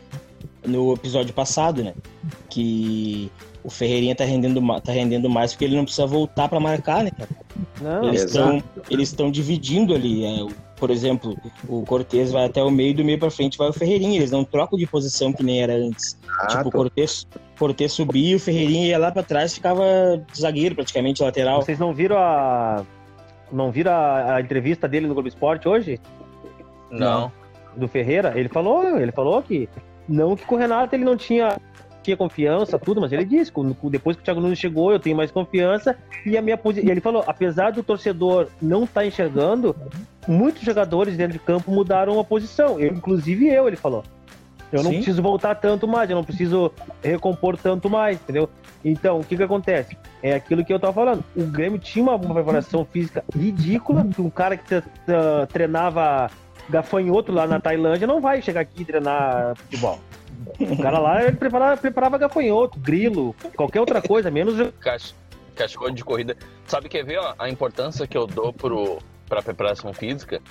no 0.65 0.93
episódio 0.93 1.33
passado, 1.33 1.83
né? 1.83 1.93
Que 2.49 3.31
o 3.63 3.69
Ferreirinha 3.69 4.15
tá 4.15 4.23
rendendo, 4.23 4.61
tá 4.81 4.91
rendendo 4.91 5.29
mais 5.29 5.51
porque 5.53 5.65
ele 5.65 5.75
não 5.75 5.83
precisa 5.83 6.05
voltar 6.07 6.47
para 6.49 6.59
marcar, 6.59 7.03
né, 7.03 7.11
cara? 7.11 7.29
Não, 7.81 8.07
Eles 8.09 8.23
estão 8.23 8.63
eles 8.89 9.09
estão 9.09 9.31
dividindo 9.31 9.93
ali. 9.93 10.23
é, 10.25 10.45
por 10.77 10.89
exemplo, 10.91 11.37
o 11.69 11.83
Cortez 11.83 12.31
vai 12.31 12.45
até 12.45 12.61
o 12.61 12.69
meio 12.69 12.93
do 12.93 13.03
meio 13.03 13.17
para 13.17 13.31
frente 13.31 13.57
vai 13.57 13.69
o 13.69 13.73
Ferreirinha. 13.73 14.17
Eles 14.17 14.31
não 14.31 14.43
trocam 14.43 14.77
de 14.77 14.85
posição 14.85 15.31
que 15.31 15.41
nem 15.43 15.61
era 15.61 15.73
antes. 15.73 16.17
Ah, 16.41 16.47
tipo, 16.47 16.61
o 16.67 16.71
tô- 16.71 16.77
Cortez, 16.79 17.27
Cortez 17.57 17.91
subia, 17.93 18.35
o 18.35 18.39
Ferreirinha 18.39 18.87
ia 18.87 18.97
lá 18.99 19.11
para 19.11 19.23
trás, 19.23 19.53
ficava 19.53 19.83
zagueiro 20.35 20.75
praticamente 20.75 21.23
lateral. 21.23 21.61
vocês 21.61 21.79
não 21.79 21.93
viram 21.93 22.17
a. 22.17 22.83
Não 23.51 23.71
viram 23.71 23.91
a, 23.91 24.35
a 24.35 24.41
entrevista 24.41 24.87
dele 24.87 25.07
no 25.07 25.13
Globo 25.13 25.29
Esporte 25.29 25.67
hoje? 25.67 25.99
Não. 26.91 27.31
Do 27.75 27.87
Ferreira? 27.87 28.33
Ele 28.35 28.49
falou, 28.49 28.97
ele 28.99 29.11
falou 29.11 29.41
que 29.41 29.67
não 30.07 30.35
que 30.35 30.45
com 30.45 30.55
o 30.55 30.57
Renato 30.57 30.95
ele 30.95 31.03
não 31.03 31.17
tinha, 31.17 31.57
tinha 32.03 32.15
confiança, 32.15 32.77
tudo, 32.77 33.01
mas 33.01 33.11
ele 33.11 33.25
disse, 33.25 33.51
depois 33.89 34.15
que 34.15 34.21
o 34.21 34.25
Thiago 34.25 34.39
Nunes 34.39 34.59
chegou, 34.59 34.91
eu 34.91 34.99
tenho 34.99 35.17
mais 35.17 35.31
confiança, 35.31 35.97
e 36.25 36.37
a 36.37 36.41
minha 36.41 36.57
posição. 36.57 36.89
Ele 36.89 37.01
falou, 37.01 37.23
apesar 37.25 37.71
do 37.71 37.83
torcedor 37.83 38.47
não 38.61 38.83
estar 38.83 39.05
enxergando, 39.05 39.75
muitos 40.27 40.61
jogadores 40.61 41.17
dentro 41.17 41.33
de 41.33 41.39
campo 41.39 41.71
mudaram 41.71 42.19
a 42.19 42.23
posição. 42.23 42.79
Eu, 42.79 42.93
inclusive 42.93 43.47
eu, 43.47 43.67
ele 43.67 43.75
falou. 43.75 44.03
Eu 44.71 44.83
não 44.83 44.89
Sim. 44.91 44.97
preciso 44.97 45.21
voltar 45.21 45.55
tanto 45.55 45.87
mais, 45.87 46.09
eu 46.09 46.15
não 46.15 46.23
preciso 46.23 46.71
recompor 47.03 47.55
tanto 47.55 47.89
mais, 47.89 48.17
entendeu? 48.19 48.49
Então, 48.83 49.19
o 49.19 49.23
que 49.23 49.37
que 49.37 49.43
acontece? 49.43 49.97
É 50.21 50.33
aquilo 50.33 50.65
que 50.65 50.73
eu 50.73 50.79
tava 50.79 50.91
falando. 50.93 51.23
O 51.35 51.43
Grêmio 51.43 51.79
tinha 51.79 52.03
uma, 52.03 52.19
preparação 52.19 52.83
física 52.85 53.23
ridícula, 53.35 54.05
um 54.19 54.29
cara 54.29 54.57
que 54.57 54.65
tre- 54.65 54.81
tre- 55.05 55.45
treinava 55.51 56.29
gafanhoto 56.69 57.31
lá 57.31 57.45
na 57.47 57.59
Tailândia 57.59 58.07
não 58.07 58.19
vai 58.21 58.41
chegar 58.41 58.61
aqui 58.61 58.81
e 58.81 58.85
treinar 58.85 59.55
futebol. 59.55 59.99
O 60.59 60.77
cara 60.81 60.99
lá, 60.99 61.23
ele 61.23 61.37
preparava, 61.37 61.77
preparava 61.77 62.17
gafanhoto, 62.17 62.79
grilo, 62.79 63.35
qualquer 63.55 63.79
outra 63.79 64.01
coisa, 64.01 64.29
menos... 64.29 64.55
Cach- 64.79 65.13
Cachorro 65.55 65.89
de 65.91 66.03
corrida. 66.03 66.35
Sabe, 66.67 66.89
quer 66.89 67.03
ver 67.05 67.17
ó, 67.17 67.33
a 67.39 67.49
importância 67.49 68.05
que 68.05 68.17
eu 68.17 68.27
dou 68.27 68.51
pro, 68.51 68.97
pra 69.29 69.41
preparação 69.41 69.93
física? 69.93 70.41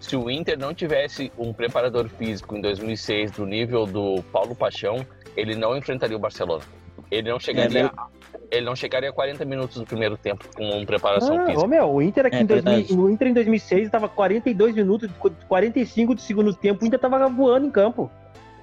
Se 0.00 0.16
o 0.16 0.28
Inter 0.28 0.58
não 0.58 0.74
tivesse 0.74 1.30
um 1.38 1.52
preparador 1.52 2.08
físico 2.08 2.56
em 2.56 2.60
2006 2.60 3.30
do 3.32 3.46
nível 3.46 3.86
do 3.86 4.20
Paulo 4.32 4.56
Paixão, 4.56 5.06
ele 5.36 5.54
não 5.54 5.76
enfrentaria 5.76 6.16
o 6.16 6.20
Barcelona. 6.20 6.64
Ele 7.10 7.30
não 7.30 7.38
chegaria, 7.38 7.90
É 8.34 8.37
ele 8.50 8.64
não 8.64 8.74
chegaria 8.74 9.10
a 9.10 9.12
40 9.12 9.44
minutos 9.44 9.76
do 9.78 9.84
primeiro 9.86 10.16
tempo 10.16 10.44
com 10.56 10.84
preparação 10.86 11.36
Ah, 11.38 11.46
física. 11.46 11.64
ô, 11.64 11.66
meu, 11.66 11.90
o 11.90 12.02
Inter 12.02 12.26
aqui 12.26 12.36
É 12.36 12.40
em, 12.40 12.46
2000, 12.46 12.72
verdade. 12.74 12.94
o 12.98 13.10
Inter 13.10 13.28
em 13.28 13.32
2006 13.34 13.90
tava 13.90 14.08
42 14.08 14.74
minutos, 14.74 15.10
45 15.48 16.14
do 16.14 16.20
segundo 16.20 16.54
tempo, 16.54 16.82
o 16.82 16.86
Inter 16.86 16.98
tava 16.98 17.28
voando 17.28 17.66
em 17.66 17.70
campo. 17.70 18.10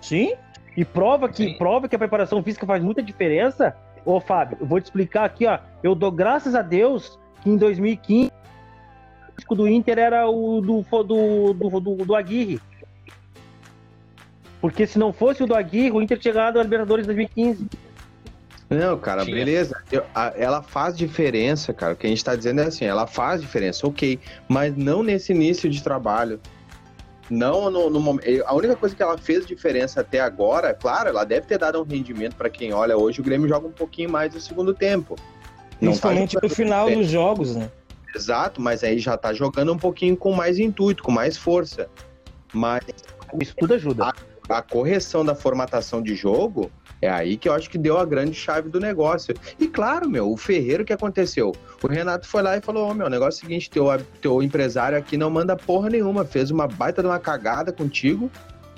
Sim? 0.01 0.33
E 0.75 0.83
prova 0.83 1.29
que, 1.29 1.37
Sim. 1.51 1.57
prova 1.57 1.87
que 1.87 1.95
a 1.95 1.99
preparação 1.99 2.41
física 2.43 2.65
faz 2.65 2.83
muita 2.83 3.01
diferença. 3.01 3.75
Ô, 4.03 4.19
Fábio, 4.19 4.57
eu 4.59 4.65
vou 4.67 4.79
te 4.81 4.85
explicar 4.85 5.23
aqui, 5.25 5.45
ó. 5.45 5.57
Eu 5.81 5.95
dou 5.95 6.11
graças 6.11 6.53
a 6.55 6.61
Deus 6.61 7.17
que 7.41 7.49
em 7.49 7.57
2015 7.57 8.31
o 9.29 9.35
disco 9.37 9.55
do 9.55 9.67
Inter 9.67 9.97
era 9.99 10.27
o 10.29 10.61
do, 10.61 10.81
do, 11.03 11.53
do, 11.53 11.79
do, 11.79 11.95
do 12.05 12.15
Aguirre. 12.15 12.59
Porque 14.61 14.87
se 14.87 14.97
não 14.97 15.13
fosse 15.13 15.43
o 15.43 15.47
do 15.47 15.53
Aguirre, 15.55 15.91
o 15.91 16.01
Inter 16.01 16.17
tinha 16.17 16.33
ganhado 16.33 16.59
a 16.59 16.63
Libertadores 16.63 17.05
em 17.05 17.07
2015. 17.07 17.67
Não, 18.69 18.97
cara, 18.97 19.23
Tinha. 19.23 19.35
beleza. 19.35 19.75
Eu- 19.91 20.03
a- 20.13 20.33
ela 20.35 20.61
faz 20.61 20.97
diferença, 20.97 21.73
cara. 21.73 21.93
O 21.93 21.95
que 21.95 22.07
a 22.07 22.09
gente 22.09 22.23
tá 22.23 22.35
dizendo 22.35 22.61
é 22.61 22.65
assim, 22.65 22.85
ela 22.85 23.05
faz 23.05 23.41
diferença, 23.41 23.85
ok. 23.85 24.19
Mas 24.47 24.75
não 24.75 25.03
nesse 25.03 25.31
início 25.33 25.69
de 25.69 25.83
trabalho. 25.83 26.39
Não 27.29 27.69
no, 27.71 27.89
no 27.89 27.99
momento. 27.99 28.25
A 28.45 28.53
única 28.53 28.75
coisa 28.75 28.95
que 28.95 29.01
ela 29.01 29.17
fez 29.17 29.45
diferença 29.45 30.01
até 30.01 30.19
agora, 30.19 30.73
claro, 30.73 31.09
ela 31.09 31.23
deve 31.23 31.47
ter 31.47 31.57
dado 31.57 31.79
um 31.81 31.83
rendimento 31.83 32.35
pra 32.35 32.49
quem 32.49 32.71
olha 32.73 32.97
hoje. 32.97 33.19
O 33.19 33.23
Grêmio 33.23 33.47
joga 33.47 33.67
um 33.67 33.71
pouquinho 33.71 34.09
mais 34.11 34.33
no 34.33 34.39
segundo 34.39 34.73
tempo. 34.73 35.15
Tá 35.15 35.77
Principalmente 35.79 36.37
no 36.41 36.49
final 36.49 36.89
dos 36.89 37.07
jogos, 37.07 37.55
né? 37.55 37.69
Exato, 38.15 38.61
mas 38.61 38.83
aí 38.83 38.97
já 38.99 39.17
tá 39.17 39.33
jogando 39.33 39.73
um 39.73 39.77
pouquinho 39.77 40.15
com 40.15 40.31
mais 40.33 40.57
intuito, 40.59 41.03
com 41.03 41.11
mais 41.11 41.35
força. 41.35 41.89
Mas 42.53 42.81
Isso 43.41 43.53
tudo 43.57 43.73
ajuda. 43.73 44.13
a 44.47 44.61
correção 44.61 45.25
da 45.25 45.35
formatação 45.35 46.01
de 46.01 46.15
jogo 46.15 46.71
é 47.05 47.09
aí 47.09 47.37
que 47.37 47.47
eu 47.47 47.53
acho 47.53 47.69
que 47.69 47.77
deu 47.77 47.97
a 47.97 48.05
grande 48.05 48.33
chave 48.33 48.69
do 48.69 48.79
negócio. 48.79 49.33
E 49.59 49.67
claro, 49.67 50.09
meu, 50.09 50.31
o 50.31 50.37
Ferreiro 50.37 50.83
que 50.83 50.93
aconteceu? 50.93 51.53
O 51.81 51.87
Renato 51.87 52.27
foi 52.27 52.41
lá 52.41 52.57
e 52.57 52.61
falou: 52.61 52.89
Ô, 52.89 52.93
meu, 52.93 53.07
o 53.07 53.09
negócio 53.09 53.37
é 53.37 53.45
o 53.45 53.47
seguinte: 53.47 53.69
teu, 53.69 53.85
teu 54.21 54.41
empresário 54.41 54.97
aqui 54.97 55.17
não 55.17 55.29
manda 55.29 55.55
porra 55.55 55.89
nenhuma, 55.89 56.25
fez 56.25 56.51
uma 56.51 56.67
baita 56.67 57.01
de 57.01 57.07
uma 57.07 57.19
cagada 57.19 57.71
contigo, 57.71 58.29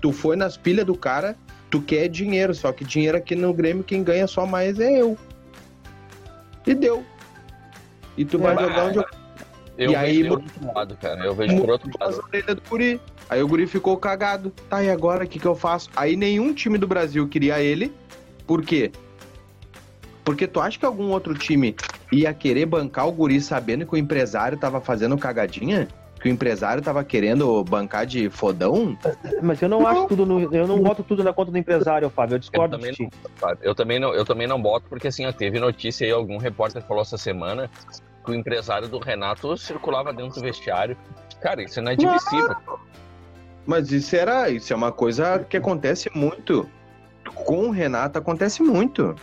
tu 0.02 0.12
foi 0.12 0.36
nas 0.36 0.58
pilhas 0.58 0.86
do 0.86 0.96
cara, 0.96 1.36
tu 1.70 1.82
quer 1.82 2.08
dinheiro, 2.08 2.54
só 2.54 2.72
que 2.72 2.84
dinheiro 2.84 3.18
aqui 3.18 3.36
no 3.36 3.54
Grêmio 3.54 3.84
quem 3.84 4.04
ganha 4.04 4.28
só 4.28 4.46
mais 4.46 4.80
é 4.80 5.02
eu. 5.02 5.18
E 6.66 6.74
deu. 6.74 7.04
E 8.18 8.26
tu 8.26 8.38
vai 8.40 8.56
É, 8.56 8.60
jogar 8.60 8.86
onde 8.86 8.98
eu 8.98 9.06
Eu 9.78 9.92
E 9.92 9.96
vejo 9.96 10.00
aí, 10.00 10.28
por 10.28 10.40
outro 10.40 10.74
lado, 10.74 10.98
cara. 10.98 11.24
Eu 11.24 11.36
vejo 11.36 11.58
por 11.58 11.70
outro 11.70 11.92
lado. 12.00 12.16
do 12.56 12.70
guri. 12.70 13.00
Aí 13.30 13.44
o 13.44 13.48
guri 13.48 13.68
ficou 13.68 13.96
cagado. 13.98 14.52
Tá, 14.70 14.84
e 14.84 14.90
agora 14.90 15.24
o 15.24 15.28
que, 15.28 15.40
que 15.40 15.46
eu 15.46 15.56
faço? 15.56 15.90
Aí 15.96 16.16
nenhum 16.16 16.54
time 16.54 16.78
do 16.78 16.88
Brasil 16.88 17.28
queria 17.28 17.62
ele. 17.62 17.94
Por 18.48 18.64
quê? 18.64 18.92
Porque 20.24 20.48
tu 20.48 20.60
acha 20.60 20.80
que 20.80 20.86
algum 20.86 21.12
outro 21.12 21.34
time 21.36 21.76
ia 22.12 22.34
querer 22.34 22.66
bancar 22.66 23.08
o 23.08 23.12
guri 23.12 23.40
sabendo 23.40 23.86
que 23.86 23.94
o 23.94 23.98
empresário 23.98 24.58
tava 24.58 24.82
fazendo 24.82 25.18
cagadinha? 25.18 25.88
Que 26.20 26.28
o 26.28 26.32
empresário 26.32 26.82
tava 26.82 27.04
querendo 27.04 27.64
bancar 27.64 28.06
de 28.06 28.30
fodão? 28.30 28.98
Mas 29.42 29.62
eu 29.62 29.70
não 29.70 29.86
acho 29.86 30.08
tudo 30.08 30.26
no, 30.26 30.54
Eu 30.54 30.68
não 30.68 30.82
boto 30.82 31.04
tudo 31.04 31.24
na 31.24 31.32
conta 31.32 31.52
do 31.52 31.58
empresário, 31.58 32.10
Fábio. 32.10 32.36
Eu 32.36 32.40
discordo 32.40 32.76
Eu 32.76 32.80
de 32.80 32.88
também 32.88 33.10
ti. 33.10 33.18
Sabe? 33.40 33.60
Eu 33.62 33.76
também 33.76 34.00
não, 34.00 34.14
eu 34.14 34.26
também 34.26 34.48
não 34.48 34.60
boto, 34.60 34.88
porque 34.90 35.08
assim, 35.08 35.26
ó, 35.26 35.32
teve 35.32 35.60
notícia 35.60 36.06
aí, 36.06 36.12
algum 36.12 36.38
repórter 36.38 36.82
falou 36.82 37.04
essa 37.04 37.18
semana 37.18 37.70
que 38.26 38.32
o 38.32 38.36
empresário 38.36 38.88
do 38.88 39.00
Renato 39.00 39.56
circulava 39.58 40.12
dentro 40.12 40.36
do 40.36 40.42
vestiário. 40.42 40.98
Cara, 41.40 41.64
isso 41.64 41.80
é 41.80 41.84
inadmissível. 41.84 42.56
Mas 43.66 43.92
isso 43.92 44.16
era. 44.16 44.50
Isso 44.50 44.74
é 44.74 44.76
uma 44.76 44.92
coisa 44.92 45.46
que 45.48 45.56
acontece 45.56 46.10
muito. 46.14 46.68
Com 47.36 47.68
o 47.68 47.72
Renato 47.72 48.18
acontece 48.18 48.62
muito. 48.64 49.16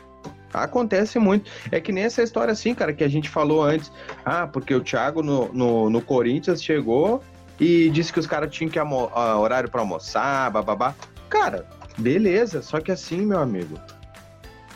Acontece 0.53 1.19
muito. 1.19 1.51
É 1.73 1.81
que 1.81 1.91
nem 1.93 2.05
essa 2.05 2.23
história 2.23 2.53
assim, 2.53 2.75
cara, 2.75 2.93
que 2.93 3.03
a 3.03 3.09
gente 3.09 3.29
falou 3.29 3.63
antes. 3.63 3.91
Ah, 4.25 4.47
porque 4.47 4.75
o 4.75 4.81
Thiago 4.81 5.23
no, 5.23 5.53
no, 5.53 5.91
no 5.91 6.01
Corinthians 6.01 6.63
chegou 6.63 7.21
e 7.59 7.91
disse 7.91 8.13
que 8.13 8.21
os 8.21 8.27
caras 8.27 8.55
tinham 8.55 8.71
que 8.71 8.79
amo- 8.79 9.11
ah, 9.15 9.39
horário 9.39 9.69
pra 9.71 9.81
almoçar, 9.81 10.51
bababá. 10.51 10.95
Cara, 11.29 11.67
beleza. 11.99 12.63
Só 12.63 12.81
que 12.81 12.93
assim, 12.93 13.27
meu 13.27 13.41
amigo, 13.41 13.79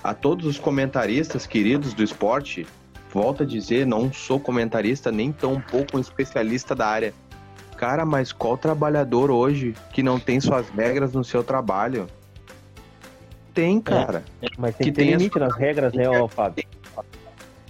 a 0.02 0.12
todos 0.14 0.46
os 0.46 0.58
comentaristas 0.58 1.46
queridos 1.46 1.94
do 1.94 2.02
esporte, 2.02 2.66
volto 3.12 3.44
a 3.44 3.46
dizer, 3.46 3.86
não 3.86 4.12
sou 4.12 4.40
comentarista 4.40 5.12
nem 5.12 5.30
tão 5.30 5.60
pouco 5.60 5.96
um 5.96 6.00
especialista 6.00 6.74
da 6.74 6.88
área. 6.88 7.14
Cara, 7.76 8.04
mas 8.04 8.32
qual 8.32 8.58
trabalhador 8.58 9.30
hoje 9.30 9.74
que 9.92 10.02
não 10.02 10.18
tem 10.18 10.40
suas 10.40 10.68
regras 10.70 11.12
no 11.12 11.22
seu 11.22 11.44
trabalho? 11.44 12.08
Tem, 13.58 13.80
cara. 13.80 14.22
É, 14.40 14.46
mas 14.56 14.76
tem 14.76 14.84
que, 14.84 14.92
que 14.92 14.96
ter 14.96 15.16
limite 15.16 15.36
nas 15.36 15.52
regras, 15.56 15.92
né, 15.92 16.08
ó, 16.08 16.28
Fábio? 16.28 16.64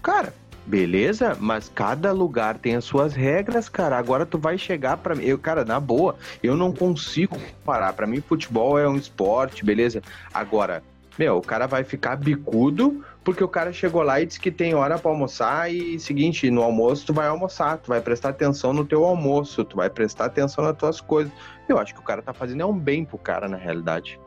Cara, 0.02 0.34
beleza, 0.66 1.34
mas 1.40 1.72
cada 1.74 2.12
lugar 2.12 2.58
tem 2.58 2.76
as 2.76 2.84
suas 2.84 3.14
regras, 3.14 3.70
cara. 3.70 3.96
Agora 3.96 4.26
tu 4.26 4.36
vai 4.36 4.58
chegar 4.58 4.98
para 4.98 5.14
mim, 5.14 5.24
eu, 5.24 5.38
cara, 5.38 5.64
na 5.64 5.80
boa, 5.80 6.14
eu 6.42 6.54
não 6.58 6.74
consigo 6.74 7.38
parar. 7.64 7.94
Para 7.94 8.06
mim, 8.06 8.20
futebol 8.20 8.78
é 8.78 8.86
um 8.86 8.96
esporte, 8.96 9.64
beleza? 9.64 10.02
Agora, 10.34 10.82
meu, 11.18 11.38
o 11.38 11.42
cara 11.42 11.66
vai 11.66 11.82
ficar 11.84 12.16
bicudo 12.16 13.02
porque 13.24 13.42
o 13.42 13.48
cara 13.48 13.72
chegou 13.72 14.02
lá 14.02 14.20
e 14.20 14.26
disse 14.26 14.38
que 14.38 14.50
tem 14.50 14.74
hora 14.74 14.98
para 14.98 15.10
almoçar 15.10 15.72
e 15.72 15.98
seguinte, 15.98 16.50
no 16.50 16.62
almoço 16.62 17.06
tu 17.06 17.14
vai 17.14 17.28
almoçar, 17.28 17.78
tu 17.78 17.88
vai 17.88 18.02
prestar 18.02 18.28
atenção 18.28 18.74
no 18.74 18.84
teu 18.84 19.06
almoço, 19.06 19.64
tu 19.64 19.76
vai 19.76 19.88
prestar 19.88 20.26
atenção 20.26 20.62
nas 20.64 20.76
tuas 20.76 21.00
coisas. 21.00 21.32
Eu 21.66 21.78
acho 21.78 21.94
que 21.94 22.00
o 22.00 22.04
cara 22.04 22.20
tá 22.20 22.34
fazendo 22.34 22.60
é 22.60 22.66
um 22.66 22.78
bem 22.78 23.06
pro 23.06 23.16
cara 23.16 23.48
na 23.48 23.56
realidade. 23.56 24.20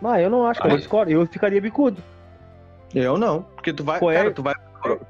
Mas 0.00 0.22
eu 0.22 0.30
não 0.30 0.46
acho, 0.46 0.60
que 0.60 0.66
eu 0.66 0.76
discordo, 0.76 1.10
eu 1.10 1.26
ficaria 1.26 1.60
bicudo. 1.60 2.02
Eu 2.94 3.18
não, 3.18 3.42
porque 3.42 3.72
tu 3.72 3.82
vai, 3.82 3.98
Qual 3.98 4.12
cara, 4.12 4.28
é? 4.28 4.30
tu 4.30 4.42
vai 4.42 4.54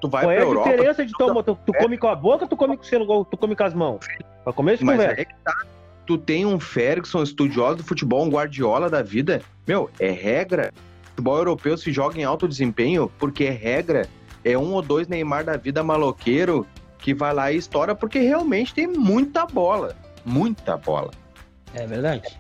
tu 0.01 0.09
vai 0.09 0.25
Qual 0.25 0.31
é 0.31 0.39
a 0.39 0.41
Europa, 0.41 0.71
diferença 0.71 1.05
de 1.05 1.13
tomar? 1.13 1.43
Tu, 1.43 1.59
tu, 1.67 1.73
come 1.73 1.99
com 1.99 2.09
a 2.09 2.15
boca 2.15 2.45
ou 2.45 2.49
tu 2.49 2.57
come, 2.57 2.77
com, 2.77 3.25
tu 3.25 3.37
come 3.37 3.57
com 3.57 3.65
as 3.65 3.75
mãos? 3.75 4.07
Pra 4.43 4.53
comer 4.53 4.79
de 4.79 4.85
Mas 4.85 4.97
conversa. 4.97 5.21
É 5.21 5.25
que 5.25 5.35
tá. 5.45 5.65
Tu 6.07 6.19
tem 6.19 6.45
um 6.45 6.61
Ferguson, 6.61 7.23
estudioso 7.23 7.77
do 7.77 7.85
futebol, 7.85 8.25
um 8.25 8.31
Guardiola 8.31 8.91
da 8.91 9.03
vida. 9.03 9.43
Meu, 9.67 9.91
é 9.99 10.11
regra. 10.11 10.73
O 11.05 11.09
futebol 11.09 11.39
europeu 11.39 11.77
se 11.77 11.93
joga 11.93 12.19
em 12.19 12.25
alto 12.25 12.47
desempenho 12.47 13.11
porque 13.19 13.45
é 13.45 13.51
regra. 13.51 14.07
É 14.45 14.57
um 14.57 14.75
ou 14.75 14.83
dois 14.83 15.09
Neymar 15.09 15.45
da 15.45 15.57
vida 15.57 15.83
maloqueiro 15.83 16.67
que 16.99 17.15
vai 17.15 17.33
lá 17.33 17.51
e 17.51 17.57
estoura 17.57 17.95
porque 17.95 18.19
realmente 18.19 18.75
tem 18.75 18.87
muita 18.87 19.47
bola. 19.47 19.97
Muita 20.25 20.77
bola. 20.77 21.11
É 21.75 21.87
verdade. 21.87 22.39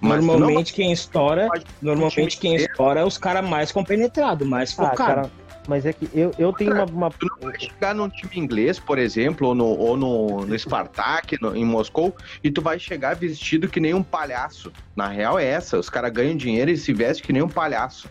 Mas 0.00 0.24
normalmente 0.24 0.70
não... 0.72 0.76
quem 0.76 0.92
estoura, 0.92 1.48
normalmente 1.80 2.38
quem 2.38 2.54
estoura 2.56 3.00
é 3.00 3.04
os 3.04 3.16
caras 3.16 3.48
mais 3.48 3.72
compenetrados, 3.72 4.46
mais 4.46 4.72
focados. 4.72 5.28
Ah, 5.28 5.46
mas 5.68 5.84
é 5.84 5.92
que 5.92 6.08
eu, 6.14 6.32
eu 6.38 6.52
tenho 6.52 6.72
Cara, 6.72 6.84
uma, 6.84 7.06
uma. 7.06 7.10
Tu 7.10 7.26
não 7.26 7.50
vai 7.50 7.58
chegar 7.58 7.94
num 7.94 8.08
time 8.08 8.36
inglês, 8.36 8.78
por 8.78 8.98
exemplo, 8.98 9.48
ou 9.48 9.54
no, 9.54 9.64
ou 9.64 9.96
no, 9.96 10.46
no 10.46 10.58
Spartak, 10.58 11.40
no, 11.40 11.56
em 11.56 11.64
Moscou, 11.64 12.14
e 12.44 12.50
tu 12.50 12.62
vai 12.62 12.78
chegar 12.78 13.16
vestido 13.16 13.68
que 13.68 13.80
nem 13.80 13.94
um 13.94 14.02
palhaço. 14.02 14.72
Na 14.94 15.08
real 15.08 15.38
é 15.38 15.44
essa, 15.44 15.78
os 15.78 15.90
caras 15.90 16.12
ganham 16.12 16.36
dinheiro 16.36 16.70
e 16.70 16.76
se 16.76 16.92
vestem 16.92 17.26
que 17.26 17.32
nem 17.32 17.42
um 17.42 17.48
palhaço. 17.48 18.08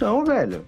Não, 0.00 0.24
velho. 0.24 0.64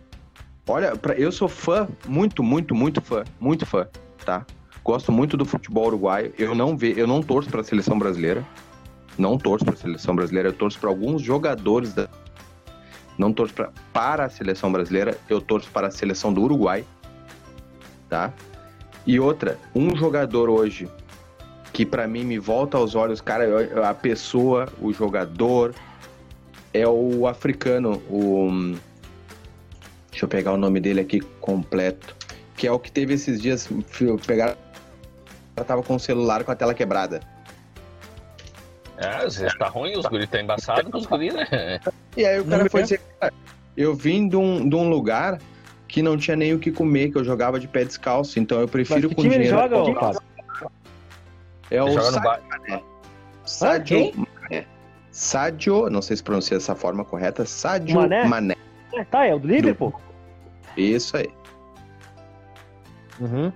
Olha, 0.69 0.95
pra, 0.95 1.15
eu 1.15 1.33
sou 1.33 1.49
fã, 1.49 1.89
muito, 2.07 2.43
muito, 2.43 2.75
muito 2.75 3.01
fã, 3.01 3.25
muito 3.41 3.67
fã, 3.67 3.89
tá? 4.25 4.47
Gosto 4.85 5.11
muito 5.11 5.37
do 5.37 5.45
futebol 5.45 5.87
uruguaio. 5.87 6.33
Eu 6.39 6.55
não 6.55 6.77
ve, 6.77 6.95
eu 6.97 7.07
não 7.07 7.23
torço 7.23 7.51
para 7.51 7.61
a 7.61 7.65
seleção 7.65 7.99
brasileira. 7.99 8.47
Não 9.19 9.37
torço 9.37 9.65
para 9.65 9.75
a 9.75 9.77
seleção 9.77 10.15
brasileira, 10.17 10.49
eu 10.49 10.53
torço 10.53 10.79
para 10.79 10.89
alguns 10.89 11.23
jogadores 11.23 11.93
da 11.93 12.09
não 13.19 13.33
torço 13.33 13.53
pra, 13.53 13.71
para 13.93 14.25
a 14.25 14.31
seleção 14.31 14.73
brasileira, 14.73 15.19
eu 15.29 15.41
torço 15.41 15.71
para 15.71 15.89
a 15.89 15.91
seleção 15.91 16.33
do 16.33 16.43
Uruguai, 16.43 16.83
tá? 18.09 18.33
E 19.07 19.21
outra, 19.21 19.59
um 19.75 19.95
jogador 19.95 20.49
hoje 20.49 20.89
que 21.73 21.85
para 21.85 22.09
mim 22.09 22.25
me 22.25 22.39
volta 22.39 22.77
aos 22.77 22.95
olhos, 22.95 23.21
cara, 23.21 23.89
a 23.89 23.95
pessoa, 23.95 24.69
o 24.81 24.93
jogador 24.93 25.75
é 26.73 26.87
o 26.89 27.27
africano, 27.27 28.03
o 28.09 28.75
Deixa 30.13 30.27
eu 30.27 30.29
pegar 30.29 30.53
o 30.53 30.59
nome 30.59 30.79
dele 30.79 31.01
aqui 31.01 31.21
completo, 31.41 32.15
que 32.55 32.67
é 32.67 32.71
o 32.71 32.79
que 32.79 32.93
teve 32.93 33.15
esses 33.15 33.41
dias 33.41 33.69
pegar 34.27 34.57
tava 35.67 35.83
com 35.83 35.97
o 35.97 36.01
celular 36.01 36.45
com 36.45 36.51
a 36.51 36.55
tela 36.55 36.75
quebrada. 36.75 37.21
É, 39.03 39.25
às 39.25 39.37
vezes 39.37 39.57
tá 39.59 39.69
ruim, 39.69 39.97
os 39.97 40.07
guris 40.07 40.29
tá 40.29 40.41
embaçado 40.41 40.91
com 40.91 40.99
os 40.99 41.07
guris, 41.07 41.35
né? 41.35 41.81
E 42.17 42.25
aí 42.25 42.41
o 42.41 42.45
cara 42.45 42.71
foi 42.71 42.83
dizer, 42.83 43.01
cara, 43.19 43.33
eu 43.77 43.95
vim 43.95 44.29
de 44.29 44.37
um, 44.37 44.69
de 44.69 44.77
um 44.77 44.89
lugar 44.89 45.39
que 45.89 46.03
não 46.03 46.17
tinha 46.17 46.37
nem 46.37 46.55
o 46.55 46.59
que 46.59 46.71
comer, 46.71 47.11
que 47.11 47.19
eu 47.19 47.25
jogava 47.25 47.59
de 47.59 47.67
pé 47.67 47.85
descalço, 47.85 48.39
então 48.39 48.61
eu 48.61 48.69
prefiro 48.69 49.15
com 49.15 49.23
dinheiro. 49.23 49.45
Joga, 49.45 49.77
ou, 49.79 49.89
é 51.71 51.77
ele 51.77 51.81
o 51.81 52.01
Sadio 52.01 52.49
Mané. 52.49 52.83
Sadio 53.45 54.13
Mané. 54.15 54.67
Sadio, 55.11 55.91
não 55.91 56.01
sei 56.01 56.17
se 56.17 56.23
pronuncia 56.23 56.57
dessa 56.57 56.75
forma 56.75 57.05
correta, 57.05 57.45
Sadio 57.45 57.97
Mané. 57.97 58.25
Mané. 58.25 58.55
É, 58.95 59.05
tá, 59.05 59.27
é 59.27 59.35
o 59.35 59.39
do 59.39 59.49
Liverpool? 59.49 59.93
Isso 60.77 61.17
aí. 61.17 61.29
Uhum. 63.21 63.53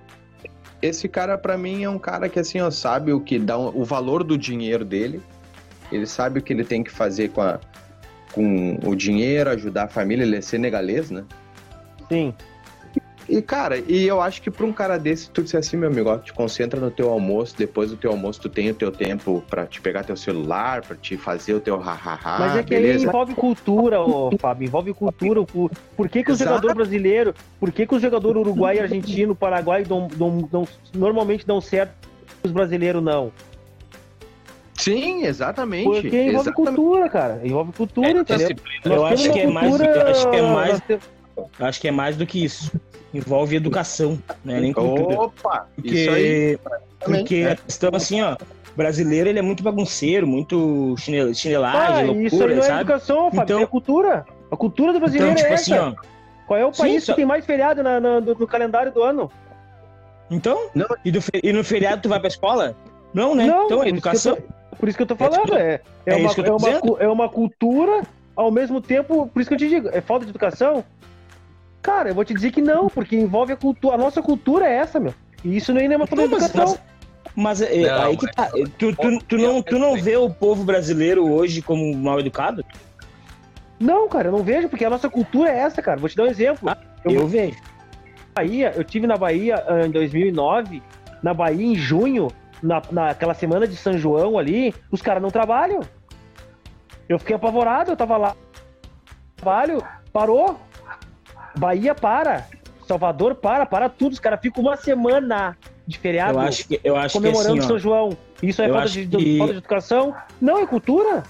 Esse 0.81 1.07
cara, 1.07 1.37
para 1.37 1.57
mim, 1.57 1.83
é 1.83 1.89
um 1.89 1.97
cara 1.97 2.29
que, 2.29 2.39
assim, 2.39 2.61
ó, 2.61 2.69
sabe 2.69 3.11
o 3.11 3.19
que 3.19 3.39
dá 3.39 3.57
o 3.57 3.83
valor 3.83 4.23
do 4.23 4.37
dinheiro 4.37 4.85
dele. 4.85 5.21
Ele 5.91 6.05
sabe 6.05 6.39
o 6.39 6.41
que 6.41 6.53
ele 6.53 6.63
tem 6.63 6.83
que 6.83 6.91
fazer 6.91 7.29
com, 7.29 7.41
a, 7.41 7.59
com 8.31 8.77
o 8.85 8.95
dinheiro, 8.95 9.49
ajudar 9.49 9.83
a 9.83 9.87
família. 9.87 10.23
Ele 10.23 10.37
é 10.37 10.41
senegalês, 10.41 11.09
né? 11.09 11.23
Sim. 12.09 12.33
E, 13.29 13.41
cara, 13.41 13.77
e 13.77 14.07
eu 14.07 14.21
acho 14.21 14.41
que 14.41 14.49
pra 14.49 14.65
um 14.65 14.71
cara 14.71 14.97
desse, 14.97 15.29
tu 15.29 15.43
disse 15.43 15.57
assim, 15.57 15.75
meu 15.75 15.89
amigo, 15.89 16.09
ó, 16.09 16.17
te 16.17 16.31
concentra 16.31 16.79
no 16.79 16.89
teu 16.89 17.09
almoço, 17.09 17.55
depois 17.57 17.89
do 17.89 17.97
teu 17.97 18.11
almoço 18.11 18.39
tu 18.39 18.47
tem 18.47 18.69
o 18.69 18.73
teu 18.73 18.89
tempo 18.89 19.43
pra 19.49 19.65
te 19.65 19.81
pegar 19.81 20.05
teu 20.05 20.15
celular, 20.15 20.81
pra 20.81 20.95
te 20.95 21.17
fazer 21.17 21.53
o 21.53 21.59
teu 21.59 21.75
ha-ha-ha, 21.75 22.39
Mas 22.39 22.55
é 22.55 22.63
que 22.63 22.69
beleza? 22.69 23.05
envolve 23.05 23.35
cultura, 23.35 23.99
ô, 23.99 24.31
Fábio, 24.39 24.65
envolve 24.67 24.93
cultura. 24.93 25.43
Por, 25.43 25.69
por 25.97 26.07
que 26.07 26.23
que 26.23 26.31
o 26.31 26.35
jogador 26.35 26.73
brasileiro, 26.73 27.33
por 27.59 27.69
que 27.69 27.85
que 27.85 27.95
o 27.95 27.99
jogador 27.99 28.37
uruguai, 28.37 28.79
argentino, 28.79 29.35
paraguai 29.35 29.83
dão, 29.83 30.07
dão, 30.15 30.47
dão, 30.49 30.67
normalmente 30.95 31.45
dão 31.45 31.59
certo 31.59 31.91
os 32.43 32.51
brasileiros 32.51 33.03
não? 33.03 33.33
Sim, 34.77 35.25
exatamente. 35.25 35.85
Porque 35.85 36.07
envolve 36.07 36.49
exatamente. 36.49 36.75
cultura, 36.75 37.09
cara. 37.09 37.41
Envolve 37.43 37.73
cultura, 37.73 38.07
é, 38.07 38.11
entendeu? 38.11 38.49
Eu 38.85 39.05
acho, 39.05 39.31
que 39.31 39.39
é 39.39 39.47
mais, 39.47 39.81
acho 39.81 40.29
que 40.29 40.35
é 40.35 40.41
mais, 40.41 40.81
acho 41.59 41.81
que 41.81 41.87
é 41.87 41.91
mais 41.91 42.15
do 42.15 42.25
que 42.25 42.43
isso 42.43 42.71
envolve 43.13 43.55
educação, 43.55 44.19
né? 44.43 44.59
Nem 44.59 44.73
cultura. 44.73 45.21
Opa! 45.21 45.67
Porque, 45.75 45.95
isso 45.95 46.11
aí. 46.11 46.59
Porque 46.99 47.47
a 47.49 47.55
questão 47.55 47.89
assim, 47.93 48.21
ó, 48.21 48.35
brasileiro 48.75 49.29
ele 49.29 49.39
é 49.39 49.41
muito 49.41 49.63
bagunceiro, 49.63 50.27
muito 50.27 50.95
chinel, 50.97 51.33
chinelagem, 51.33 52.03
ah, 52.03 52.05
loucura, 52.05 52.27
isso 52.27 52.43
aí 52.43 52.55
não 52.55 52.63
é 52.63 52.67
sabe? 52.67 52.81
educação, 52.81 53.31
Fábio, 53.31 53.43
então, 53.43 53.61
é 53.61 53.65
cultura. 53.65 54.25
A 54.51 54.57
cultura 54.57 54.93
do 54.93 54.99
brasileiro 54.99 55.33
então, 55.33 55.43
tipo 55.43 55.51
é 55.51 55.55
assim, 55.55 55.73
essa. 55.73 55.87
Assim, 55.87 55.97
ó, 55.97 56.45
Qual 56.47 56.59
é 56.59 56.65
o 56.65 56.71
país 56.71 57.03
sim, 57.03 57.11
que 57.11 57.15
tem 57.15 57.25
mais 57.25 57.45
feriado 57.45 57.83
na, 57.83 57.99
na, 57.99 58.21
no, 58.21 58.33
no, 58.33 58.47
calendário 58.47 58.91
do 58.91 59.03
ano? 59.03 59.31
Então? 60.29 60.69
Não. 60.73 60.87
E, 61.03 61.11
do, 61.11 61.19
e 61.43 61.53
no 61.53 61.63
feriado 61.63 62.01
tu 62.01 62.09
vai 62.09 62.19
pra 62.19 62.27
escola? 62.27 62.75
Não, 63.13 63.33
né? 63.33 63.45
Não, 63.45 63.65
então, 63.65 63.83
é 63.83 63.89
educação. 63.89 64.35
Tô, 64.35 64.56
por 64.77 64.87
isso 64.87 64.97
que 64.97 65.03
eu 65.03 65.07
tô 65.07 65.15
falando, 65.15 65.55
é, 65.55 65.81
é, 66.05 66.13
é, 66.13 66.15
uma, 66.15 66.31
é, 66.31 66.51
uma, 66.51 66.99
é 66.99 67.07
uma 67.07 67.29
cultura, 67.29 68.03
ao 68.35 68.51
mesmo 68.51 68.79
tempo, 68.79 69.27
por 69.27 69.39
isso 69.41 69.49
que 69.49 69.55
eu 69.55 69.59
te 69.59 69.69
digo, 69.69 69.89
é 69.89 70.01
falta 70.01 70.25
de 70.25 70.31
educação? 70.31 70.83
Cara, 71.81 72.09
eu 72.09 72.15
vou 72.15 72.25
te 72.25 72.33
dizer 72.33 72.51
que 72.51 72.61
não, 72.61 72.89
porque 72.89 73.15
envolve 73.15 73.53
a 73.53 73.55
cultura. 73.55 73.95
A 73.95 73.97
nossa 73.97 74.21
cultura 74.21 74.67
é 74.67 74.75
essa, 74.75 74.99
meu. 74.99 75.13
E 75.43 75.55
isso 75.55 75.73
nem 75.73 75.91
é 75.91 75.95
uma 75.95 76.05
falta 76.05 76.27
de 76.27 76.33
educação. 76.33 76.77
Mas, 77.35 77.59
mas 77.59 77.61
é, 77.61 77.87
não, 77.87 78.03
aí 78.03 78.17
que 78.17 78.31
tá. 78.33 78.49
Tu, 78.77 78.95
tu, 78.95 79.19
tu, 79.25 79.37
não, 79.37 79.61
tu 79.61 79.79
não 79.79 79.95
vê 79.95 80.17
o 80.17 80.29
povo 80.29 80.63
brasileiro 80.63 81.25
hoje 81.31 81.61
como 81.61 81.95
mal 81.95 82.19
educado? 82.19 82.63
Não, 83.79 84.09
cara, 84.09 84.27
eu 84.27 84.31
não 84.31 84.43
vejo, 84.43 84.67
porque 84.69 84.83
a 84.83 84.89
nossa 84.89 85.09
cultura 85.09 85.49
é 85.49 85.59
essa, 85.59 85.81
cara. 85.81 85.99
Vou 85.99 86.09
te 86.09 86.15
dar 86.17 86.23
um 86.23 86.27
exemplo. 86.27 86.69
Ah, 86.69 86.77
eu, 87.05 87.11
eu 87.11 87.27
vejo. 87.27 87.57
Bahia, 88.35 88.73
eu 88.75 88.83
tive 88.83 89.07
na 89.07 89.17
Bahia 89.17 89.63
uh, 89.67 89.85
em 89.85 89.91
2009, 89.91 90.81
na 91.23 91.33
Bahia 91.33 91.65
em 91.65 91.75
junho, 91.75 92.27
na, 92.61 92.81
naquela 92.91 93.33
semana 93.33 93.67
de 93.67 93.75
São 93.75 93.97
João 93.97 94.37
ali, 94.37 94.73
os 94.91 95.01
caras 95.01 95.21
não 95.21 95.29
trabalham. 95.29 95.81
Eu 97.07 97.19
fiquei 97.19 97.35
apavorado, 97.35 97.91
eu 97.91 97.97
tava 97.97 98.17
lá. 98.17 98.35
Trabalho, 99.35 99.83
parou, 100.11 100.59
Bahia 101.57 101.95
para. 101.95 102.47
Salvador 102.87 103.35
para, 103.35 103.65
para 103.65 103.89
tudo. 103.89 104.13
Os 104.13 104.19
caras 104.19 104.39
ficam 104.41 104.63
uma 104.63 104.77
semana 104.77 105.57
de 105.85 105.97
feriado 105.97 106.37
eu 106.37 106.41
acho 106.41 106.67
que, 106.67 106.79
eu 106.83 106.95
acho 106.95 107.13
comemorando 107.13 107.53
que 107.53 107.59
assim, 107.59 107.67
São 107.67 107.79
João. 107.79 108.17
Isso 108.41 108.61
é 108.61 108.69
falta 108.69 108.89
de, 108.89 109.07
que... 109.07 109.37
falta 109.37 109.53
de 109.53 109.59
educação? 109.59 110.15
Não, 110.39 110.59
é 110.59 110.65
cultura. 110.65 111.23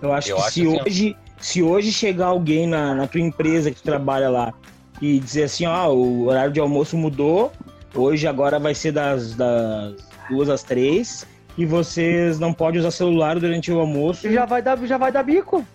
Eu 0.00 0.12
acho 0.12 0.30
eu 0.30 0.36
que 0.36 0.42
acho 0.42 0.52
se, 0.52 0.62
assim, 0.62 0.80
hoje, 0.80 1.16
se 1.38 1.62
hoje 1.62 1.92
chegar 1.92 2.26
alguém 2.26 2.66
na, 2.66 2.94
na 2.94 3.06
tua 3.06 3.20
empresa 3.20 3.70
que 3.70 3.82
trabalha 3.82 4.28
lá 4.28 4.54
e 5.00 5.18
dizer 5.18 5.44
assim, 5.44 5.66
ó, 5.66 5.92
o 5.92 6.26
horário 6.26 6.52
de 6.52 6.60
almoço 6.60 6.96
mudou, 6.96 7.52
hoje 7.94 8.26
agora 8.26 8.58
vai 8.58 8.74
ser 8.74 8.92
das, 8.92 9.34
das 9.34 10.07
duas 10.28 10.48
às 10.48 10.62
três 10.62 11.26
e 11.56 11.66
vocês 11.66 12.38
não 12.38 12.52
podem 12.52 12.80
usar 12.80 12.90
celular 12.90 13.38
durante 13.38 13.70
o 13.72 13.80
almoço. 13.80 14.30
Já 14.30 14.46
vai 14.46 14.62
dar, 14.62 14.78
já 14.86 14.96
vai 14.96 15.10
dar 15.10 15.22
bico. 15.22 15.66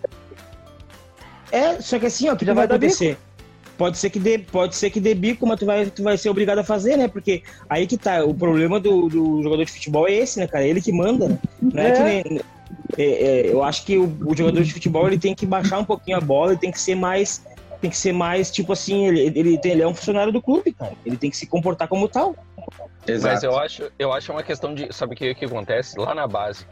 É, 1.52 1.80
só 1.80 1.98
que 1.98 2.06
assim, 2.06 2.28
ó, 2.28 2.32
o 2.32 2.36
que, 2.36 2.44
já 2.44 2.54
vai, 2.54 2.66
vai 2.66 2.76
acontecer? 2.76 3.10
Bico? 3.10 3.34
pode 3.76 3.98
ser 3.98 4.10
que 4.10 4.18
dê, 4.18 4.38
pode 4.38 4.74
ser 4.76 4.90
que 4.90 5.00
dê 5.00 5.14
bico, 5.14 5.46
mas 5.46 5.58
tu 5.58 5.66
vai, 5.66 5.86
tu 5.86 6.02
vai 6.02 6.16
ser 6.16 6.30
obrigado 6.30 6.58
a 6.58 6.64
fazer, 6.64 6.96
né? 6.96 7.08
Porque 7.08 7.42
aí 7.68 7.86
que 7.86 7.96
tá, 7.96 8.24
o 8.24 8.34
problema 8.34 8.80
do, 8.80 9.08
do 9.08 9.42
jogador 9.42 9.64
de 9.64 9.72
futebol 9.72 10.08
é 10.08 10.12
esse, 10.12 10.38
né, 10.38 10.46
cara? 10.46 10.64
Ele 10.64 10.80
que 10.80 10.92
manda, 10.92 11.28
né? 11.28 11.38
Não 11.60 11.82
é, 11.82 11.88
é 11.88 11.92
que 11.92 12.02
nem, 12.02 12.40
é, 12.96 13.02
é, 13.02 13.52
eu 13.52 13.62
acho 13.62 13.84
que 13.84 13.98
o, 13.98 14.16
o, 14.24 14.36
jogador 14.36 14.62
de 14.62 14.72
futebol 14.72 15.06
ele 15.06 15.18
tem 15.18 15.34
que 15.34 15.46
baixar 15.46 15.78
um 15.78 15.84
pouquinho 15.84 16.16
a 16.16 16.20
bola, 16.20 16.52
ele 16.52 16.60
tem 16.60 16.70
que 16.70 16.80
ser 16.80 16.94
mais, 16.94 17.44
tem 17.80 17.90
que 17.90 17.96
ser 17.96 18.12
mais 18.12 18.50
tipo 18.50 18.72
assim, 18.72 19.06
ele, 19.06 19.20
ele, 19.38 19.58
tem, 19.58 19.72
ele 19.72 19.82
é 19.82 19.86
um 19.86 19.94
funcionário 19.94 20.32
do 20.32 20.42
clube, 20.42 20.72
cara. 20.72 20.92
Ele 21.04 21.16
tem 21.16 21.30
que 21.30 21.36
se 21.36 21.46
comportar 21.46 21.88
como 21.88 22.08
tal. 22.08 22.34
Exato. 23.06 23.34
Mas 23.34 23.42
eu 23.42 23.58
acho, 23.58 23.92
eu 23.98 24.12
acho 24.12 24.32
uma 24.32 24.42
questão 24.42 24.74
de. 24.74 24.92
Sabe 24.92 25.14
o 25.14 25.16
que, 25.16 25.34
que 25.34 25.44
acontece? 25.44 25.98
Lá 25.98 26.14
na 26.14 26.26
base, 26.26 26.66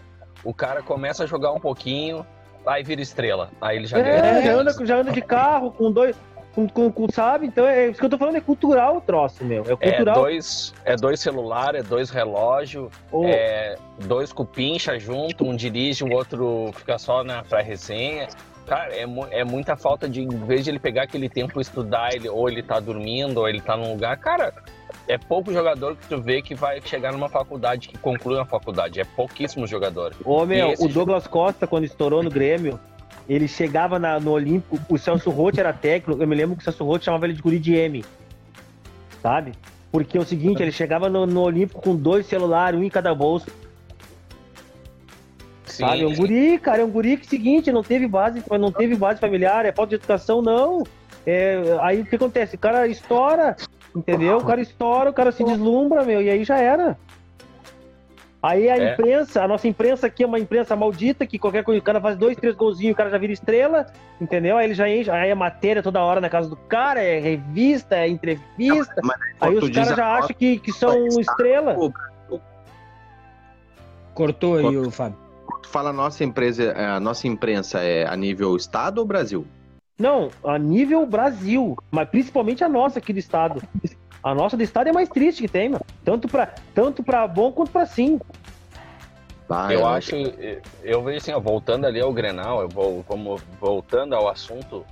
o 0.45 0.53
cara 0.53 0.83
começa 0.83 1.25
a 1.25 1.27
jogar 1.27 1.53
um 1.53 1.61
pouquinho, 1.61 2.27
aí 2.67 2.83
vira 2.83 3.01
estrela. 3.01 3.51
Aí 3.61 3.77
ele 3.77 3.87
já 3.87 3.99
é, 3.99 4.03
ganha. 4.03 4.43
Já 4.43 4.55
anda, 4.55 4.87
já 4.87 4.97
anda 4.97 5.13
de 5.13 5.23
carro 5.23 5.71
com 5.73 5.91
dois. 5.91 6.17
Com, 6.55 6.69
com, 6.69 6.93
com, 6.93 7.11
sabe? 7.11 7.47
Então 7.47 7.67
é 7.67 7.89
isso 7.89 7.99
que 7.99 8.05
eu 8.05 8.11
tô 8.11 8.19
falando, 8.19 8.37
é 8.37 8.41
cultural 8.41 8.99
o 8.99 9.01
troço, 9.01 9.43
meu. 9.43 9.63
É 9.63 9.75
cultural. 9.75 10.17
É 10.17 10.21
dois, 10.21 10.75
é 10.85 10.97
dois 10.97 11.19
celular, 11.19 11.75
é 11.75 11.83
dois 11.83 12.11
relógios, 12.11 12.93
oh. 13.11 13.25
é 13.25 13.77
dois 14.01 14.35
cupincha 14.35 14.99
junto, 14.99 15.47
um 15.47 15.57
dirige, 15.57 16.05
o 16.05 16.13
outro 16.13 16.71
fica 16.75 16.99
só 16.99 17.25
na 17.25 17.43
pra 17.43 17.63
resenha. 17.63 18.29
Cara, 18.67 18.95
é, 18.95 19.07
é 19.31 19.45
muita 19.45 19.77
falta 19.77 20.07
de, 20.07 20.21
em 20.21 20.29
vez 20.45 20.65
de 20.65 20.71
ele 20.71 20.79
pegar 20.79 21.05
aquele 21.05 21.29
tempo 21.29 21.59
estudar, 21.59 22.15
ele, 22.15 22.29
ou 22.29 22.49
ele 22.51 22.63
tá 22.63 22.79
dormindo, 22.79 23.39
ou 23.39 23.49
ele 23.49 23.61
tá 23.63 23.75
num 23.75 23.91
lugar, 23.93 24.17
cara, 24.19 24.53
é 25.09 25.19
pouco 25.19 25.53
jogador 25.53 25.97
que 25.97 26.07
tu 26.09 26.21
vê 26.21 26.41
que 26.43 26.55
vai 26.55 26.81
chegar 26.83 27.13
numa 27.13 27.29
faculdade, 27.29 27.89
que 27.89 27.99
conclui 27.99 28.37
uma 28.37 28.47
faculdade. 28.47 29.01
É 29.01 29.05
pouquíssimos 29.05 29.69
jogadores. 29.69 30.17
Ô, 30.25 30.45
meu, 30.47 30.75
o 30.79 30.89
Douglas 30.89 31.27
Costa, 31.27 31.67
quando 31.67 31.85
estourou 31.85 32.23
no 32.23 32.31
Grêmio, 32.31 32.79
ele 33.29 33.49
chegava 33.49 33.99
na, 33.99 34.19
no 34.19 34.33
Olímpico, 34.33 34.79
o 34.89 34.99
Celso 34.99 35.31
Roth 35.31 35.59
era 35.59 35.73
técnico, 35.73 36.23
eu 36.23 36.27
me 36.27 36.35
lembro 36.35 36.57
que 36.57 36.63
o 36.63 36.65
Celso 36.65 36.85
Roth 36.85 37.03
chamava 37.03 37.27
ele 37.27 37.35
de 37.35 37.43
guri 37.43 37.59
de 37.59 37.75
M. 37.75 38.05
Sabe? 39.23 39.53
Porque 39.91 40.17
é 40.17 40.21
o 40.21 40.25
seguinte, 40.25 40.63
ele 40.63 40.73
chegava 40.73 41.09
no, 41.09 41.27
no 41.27 41.43
Olímpico 41.43 41.83
com 41.83 41.95
dois 41.95 42.27
celulares, 42.27 42.79
um 42.79 42.83
em 42.83 42.91
cada 42.91 43.15
bolso. 43.15 43.47
Sim. 45.65 45.85
Sabe? 45.85 46.03
É 46.03 46.07
um 46.07 46.15
guri, 46.15 46.59
cara, 46.59 46.83
é 46.83 46.85
um 46.85 46.91
guri 46.91 47.17
que 47.17 47.27
é 47.27 47.29
seguinte, 47.29 47.73
não 47.73 47.83
teve 47.83 48.07
base, 48.07 48.43
não 48.59 48.73
teve 48.73 48.97
base 48.97 49.21
familiar, 49.21 49.65
é 49.65 49.73
falta 49.73 49.91
de 49.91 49.95
educação, 49.97 50.43
não. 50.43 50.83
É, 51.25 51.79
aí 51.81 52.01
o 52.01 52.05
que 52.05 52.17
acontece? 52.17 52.57
O 52.57 52.59
cara 52.59 52.87
estoura, 52.87 53.57
Entendeu? 53.95 54.39
O 54.39 54.45
cara 54.45 54.61
estoura, 54.61 55.11
o 55.11 55.13
cara 55.13 55.33
se 55.33 55.45
deslumbra, 55.45 56.05
meu, 56.05 56.23
e 56.23 56.31
aí 56.31 56.45
já 56.45 56.57
era. 56.59 56.97
Aí 58.43 58.69
a 58.69 58.77
é. 58.77 58.93
imprensa, 58.93 59.45
a 59.45 59.47
nossa 59.47 59.69
imprensa 59.69 60.09
aqui 60.09 60.25
é 60.25 60.27
uma 60.27 60.39
imprensa 60.39 60.75
maldita, 60.75 61.25
que 61.25 61.39
qualquer 61.39 61.63
coisa, 61.63 61.81
o 61.81 61.85
cara 61.85 62.01
faz 62.01 62.17
dois, 62.17 62.37
três 62.37 62.57
golzinhos, 62.57 62.93
o 62.93 62.97
cara 62.97 63.09
já 63.09 63.17
vira 63.17 63.33
estrela, 63.33 63.87
entendeu? 64.21 64.57
Aí 64.57 64.67
ele 64.67 64.75
já 64.75 64.89
enche, 64.89 65.09
aí 65.09 65.31
é 65.31 65.35
matéria 65.35 65.81
toda 65.81 66.03
hora 66.03 66.21
na 66.21 66.29
casa 66.29 66.49
do 66.49 66.57
cara, 66.57 67.01
é 67.01 67.21
revista, 67.21 67.95
é 67.95 68.09
entrevista. 68.09 69.01
Mas, 69.01 69.17
aí 69.41 69.55
os 69.55 69.71
caras 69.71 69.97
já 69.97 70.19
acham 70.19 70.35
que, 70.37 70.59
que 70.59 70.73
são 70.73 71.07
estrela. 71.21 71.77
Cortou 74.13 74.57
aí 74.57 74.77
o 74.77 74.91
Fábio. 74.91 75.17
Tu 75.63 75.69
fala 75.69 75.91
a 75.91 75.93
nossa 75.93 76.25
empresa, 76.25 76.73
a 76.77 76.99
nossa 76.99 77.29
imprensa 77.29 77.79
é 77.79 78.05
a 78.05 78.17
nível 78.17 78.57
estado 78.57 78.99
ou 78.99 79.05
Brasil? 79.05 79.47
Não, 79.99 80.31
a 80.45 80.59
nível 80.59 81.07
Brasil, 81.07 81.77
mas 81.91 82.09
principalmente 82.09 82.65
a 82.65 82.69
nossa 82.69 82.99
aqui 82.99 83.13
do 83.13 83.19
estado. 83.19 83.63
A 84.23 84.35
nossa 84.35 84.57
do 84.57 84.63
estado 84.63 84.89
é 84.89 84.93
mais 84.93 85.09
triste 85.09 85.43
que 85.43 85.49
tem, 85.49 85.69
mano. 85.69 85.85
Tanto 86.05 86.29
pra, 86.29 86.55
tanto 86.75 87.03
pra 87.03 87.27
bom 87.27 87.53
quanto 87.53 87.71
pra 87.71 87.87
sim. 87.87 88.21
Ah, 89.51 89.73
eu 89.73 89.87
acho, 89.87 90.15
eu 90.83 91.03
vejo 91.03 91.19
assim, 91.19 91.33
ó, 91.33 91.39
voltando 91.39 91.87
ali 91.87 92.01
ao 92.01 92.11
Grenal, 92.13 92.63
eu 92.63 92.69
vou, 92.69 93.05
como 93.05 93.37
voltando 93.61 94.15
ao 94.15 94.29
assunto 94.29 94.87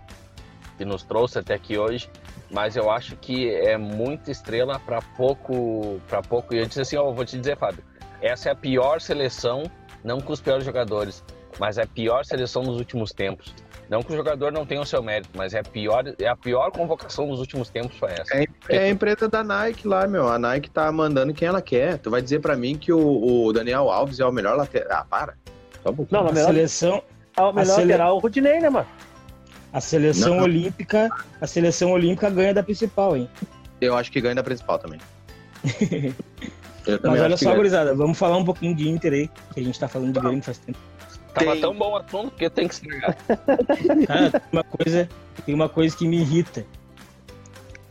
que 0.77 0.85
nos 0.85 1.03
trouxe 1.03 1.39
até 1.39 1.55
aqui 1.55 1.79
hoje, 1.79 2.11
mas 2.51 2.77
eu 2.77 2.91
acho 2.91 3.17
que 3.17 3.49
é 3.49 3.79
muita 3.79 4.31
estrela 4.31 4.79
para 4.79 5.01
pouco, 5.17 5.99
para 6.09 6.21
pouco. 6.21 6.55
E 6.55 6.59
eu 6.59 6.67
disse 6.67 6.81
assim, 6.83 6.97
ó, 6.97 7.09
eu 7.09 7.15
vou 7.15 7.25
te 7.25 7.39
dizer, 7.39 7.57
Fábio, 7.57 7.83
essa 8.21 8.51
é 8.51 8.53
a 8.53 8.55
pior 8.55 9.01
seleção, 9.01 9.63
não 10.05 10.21
com 10.21 10.33
os 10.33 10.43
piores 10.43 10.65
jogadores, 10.65 11.25
mas 11.59 11.79
é 11.79 11.83
a 11.83 11.87
pior 11.87 12.25
seleção 12.25 12.63
dos 12.63 12.77
últimos 12.77 13.13
tempos. 13.13 13.55
Não 13.89 14.03
que 14.03 14.13
o 14.13 14.17
jogador 14.17 14.53
não 14.53 14.65
tenha 14.65 14.81
o 14.81 14.87
seu 14.87 15.03
mérito, 15.03 15.31
mas 15.35 15.53
é 15.53 15.59
a 15.59 15.65
pior, 15.65 16.05
é 16.17 16.29
a 16.29 16.37
pior 16.37 16.71
convocação 16.71 17.27
dos 17.27 17.41
últimos 17.41 17.71
tempos 17.71 17.97
foi 17.99 18.13
essa. 18.13 18.37
É, 18.37 18.47
é 18.69 18.79
a 18.85 18.89
empresa 18.89 19.29
da 19.29 19.43
Nike 19.43 19.89
lá, 19.89 20.07
meu. 20.07 20.29
A 20.29 20.39
Nike 20.39 20.71
tá 20.71 20.93
mandando 20.93 21.35
quem 21.35 21.49
ela 21.49 21.61
quer. 21.61 21.99
Tu 21.99 22.09
vai 22.09 22.23
dizer 22.23 22.39
para 22.39 22.57
mim 22.57 22.79
que 22.79 22.93
o, 22.93 23.47
o, 23.47 23.53
Daniel 23.53 23.91
Alves 23.91 24.21
é 24.21 24.25
o 24.25 24.31
melhor 24.31 24.57
lateral. 24.57 24.87
Ah, 25.01 25.05
para. 25.05 25.35
Só 25.83 25.91
um 25.91 26.07
não, 26.09 26.25
na 26.25 26.33
melhor... 26.33 26.47
seleção. 26.47 27.03
É 27.37 27.43
o 27.43 27.53
melhor 27.53 27.75
sele... 27.75 27.93
lateral 27.93 28.17
o 28.17 28.19
Rudinei, 28.21 28.61
né, 28.61 28.71
mano? 28.71 28.87
A 29.73 29.81
seleção 29.81 30.37
não. 30.37 30.45
olímpica, 30.45 31.09
a 31.41 31.47
seleção 31.47 31.91
olímpica 31.91 32.31
ganha 32.31 32.55
da 32.55 32.63
principal, 32.63 33.17
hein? 33.17 33.29
Eu 33.81 33.97
acho 33.97 34.13
que 34.13 34.21
ganha 34.21 34.37
da 34.37 34.43
principal 34.43 34.79
também. 34.79 35.01
Mas 37.03 37.21
olha 37.21 37.37
só, 37.37 37.55
gurizada, 37.55 37.95
vamos 37.95 38.19
falar 38.19 38.37
um 38.37 38.45
pouquinho 38.45 38.75
de 38.75 38.89
Inter 38.89 39.13
aí, 39.13 39.31
que 39.53 39.61
a 39.61 39.63
gente 39.63 39.79
tá 39.79 39.89
falando 39.89 40.13
de 40.13 40.21
Grêmio 40.21 40.43
faz 40.43 40.59
tempo. 40.59 40.79
Tava 41.35 41.53
tem... 41.53 41.61
tão 41.61 41.75
bom 41.77 41.93
o 41.93 41.97
assunto 41.97 42.31
que 42.33 42.49
tem 42.51 42.67
que 42.67 42.75
estragar. 42.75 43.17
Tem 43.27 44.41
uma 44.53 44.65
coisa, 44.65 45.09
tem 45.47 45.55
uma 45.55 45.69
coisa 45.69 45.97
que 45.97 46.07
me 46.07 46.21
irrita. 46.21 46.65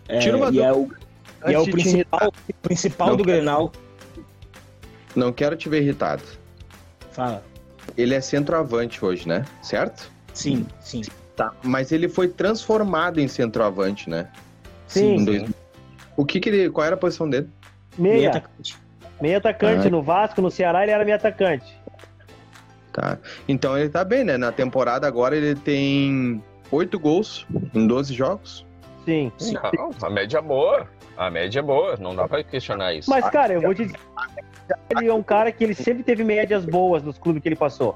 É, 0.07 0.19
Tira 0.19 0.37
uma 0.37 0.49
e 0.49 0.59
é 0.59 0.73
o, 0.73 0.89
e 1.47 1.53
é 1.53 1.59
o 1.59 1.65
principal, 1.65 2.33
principal 2.61 3.15
do 3.15 3.23
quero... 3.23 3.37
Grenal. 3.37 3.71
Não 5.15 5.31
quero 5.31 5.55
te 5.55 5.69
ver 5.69 5.81
irritado. 5.81 6.23
Fala. 7.11 7.43
Ele 7.97 8.13
é 8.13 8.21
centroavante 8.21 9.03
hoje, 9.03 9.27
né? 9.27 9.45
Certo? 9.61 10.11
Sim, 10.33 10.65
sim. 10.81 11.01
Tá, 11.35 11.53
mas 11.63 11.91
ele 11.91 12.09
foi 12.09 12.27
transformado 12.27 13.19
em 13.19 13.27
centroavante, 13.27 14.09
né? 14.09 14.27
Sim. 14.87 15.25
sim. 15.25 15.53
O 16.17 16.25
que 16.25 16.39
que 16.39 16.49
ele, 16.49 16.69
qual 16.69 16.85
era 16.85 16.95
a 16.95 16.97
posição 16.97 17.29
dele? 17.29 17.49
Meia. 17.97 18.15
Meia 18.15 18.29
atacante. 18.29 18.77
Meia 19.21 19.37
atacante. 19.37 19.87
Ah. 19.87 19.89
No 19.89 20.01
Vasco, 20.01 20.41
no 20.41 20.51
Ceará, 20.51 20.83
ele 20.83 20.91
era 20.91 21.03
meia 21.05 21.15
atacante. 21.15 21.78
Tá. 22.99 23.17
Então 23.47 23.77
ele 23.77 23.87
tá 23.87 24.03
bem, 24.03 24.25
né? 24.25 24.37
Na 24.37 24.51
temporada 24.51 25.07
agora 25.07 25.35
ele 25.35 25.55
tem 25.55 26.43
oito 26.69 26.99
gols 26.99 27.47
em 27.73 27.87
12 27.87 28.13
jogos. 28.13 28.65
Sim. 29.05 29.31
Não, 29.73 29.91
a 30.01 30.09
média 30.09 30.39
é 30.39 30.41
boa. 30.41 30.85
A 31.15 31.31
média 31.31 31.59
é 31.59 31.61
boa, 31.61 31.95
não 31.97 32.13
dá 32.13 32.27
pra 32.27 32.43
questionar 32.43 32.93
isso. 32.93 33.09
Mas, 33.09 33.29
cara, 33.29 33.53
eu 33.53 33.61
vou 33.61 33.73
te 33.73 33.85
dizer. 33.85 33.99
Ele 34.89 35.07
é 35.07 35.13
um 35.13 35.23
cara 35.23 35.51
que 35.51 35.63
ele 35.63 35.73
sempre 35.73 36.03
teve 36.03 36.23
médias 36.23 36.65
boas 36.65 37.01
nos 37.01 37.17
clubes 37.17 37.41
que 37.41 37.47
ele 37.47 37.55
passou. 37.55 37.95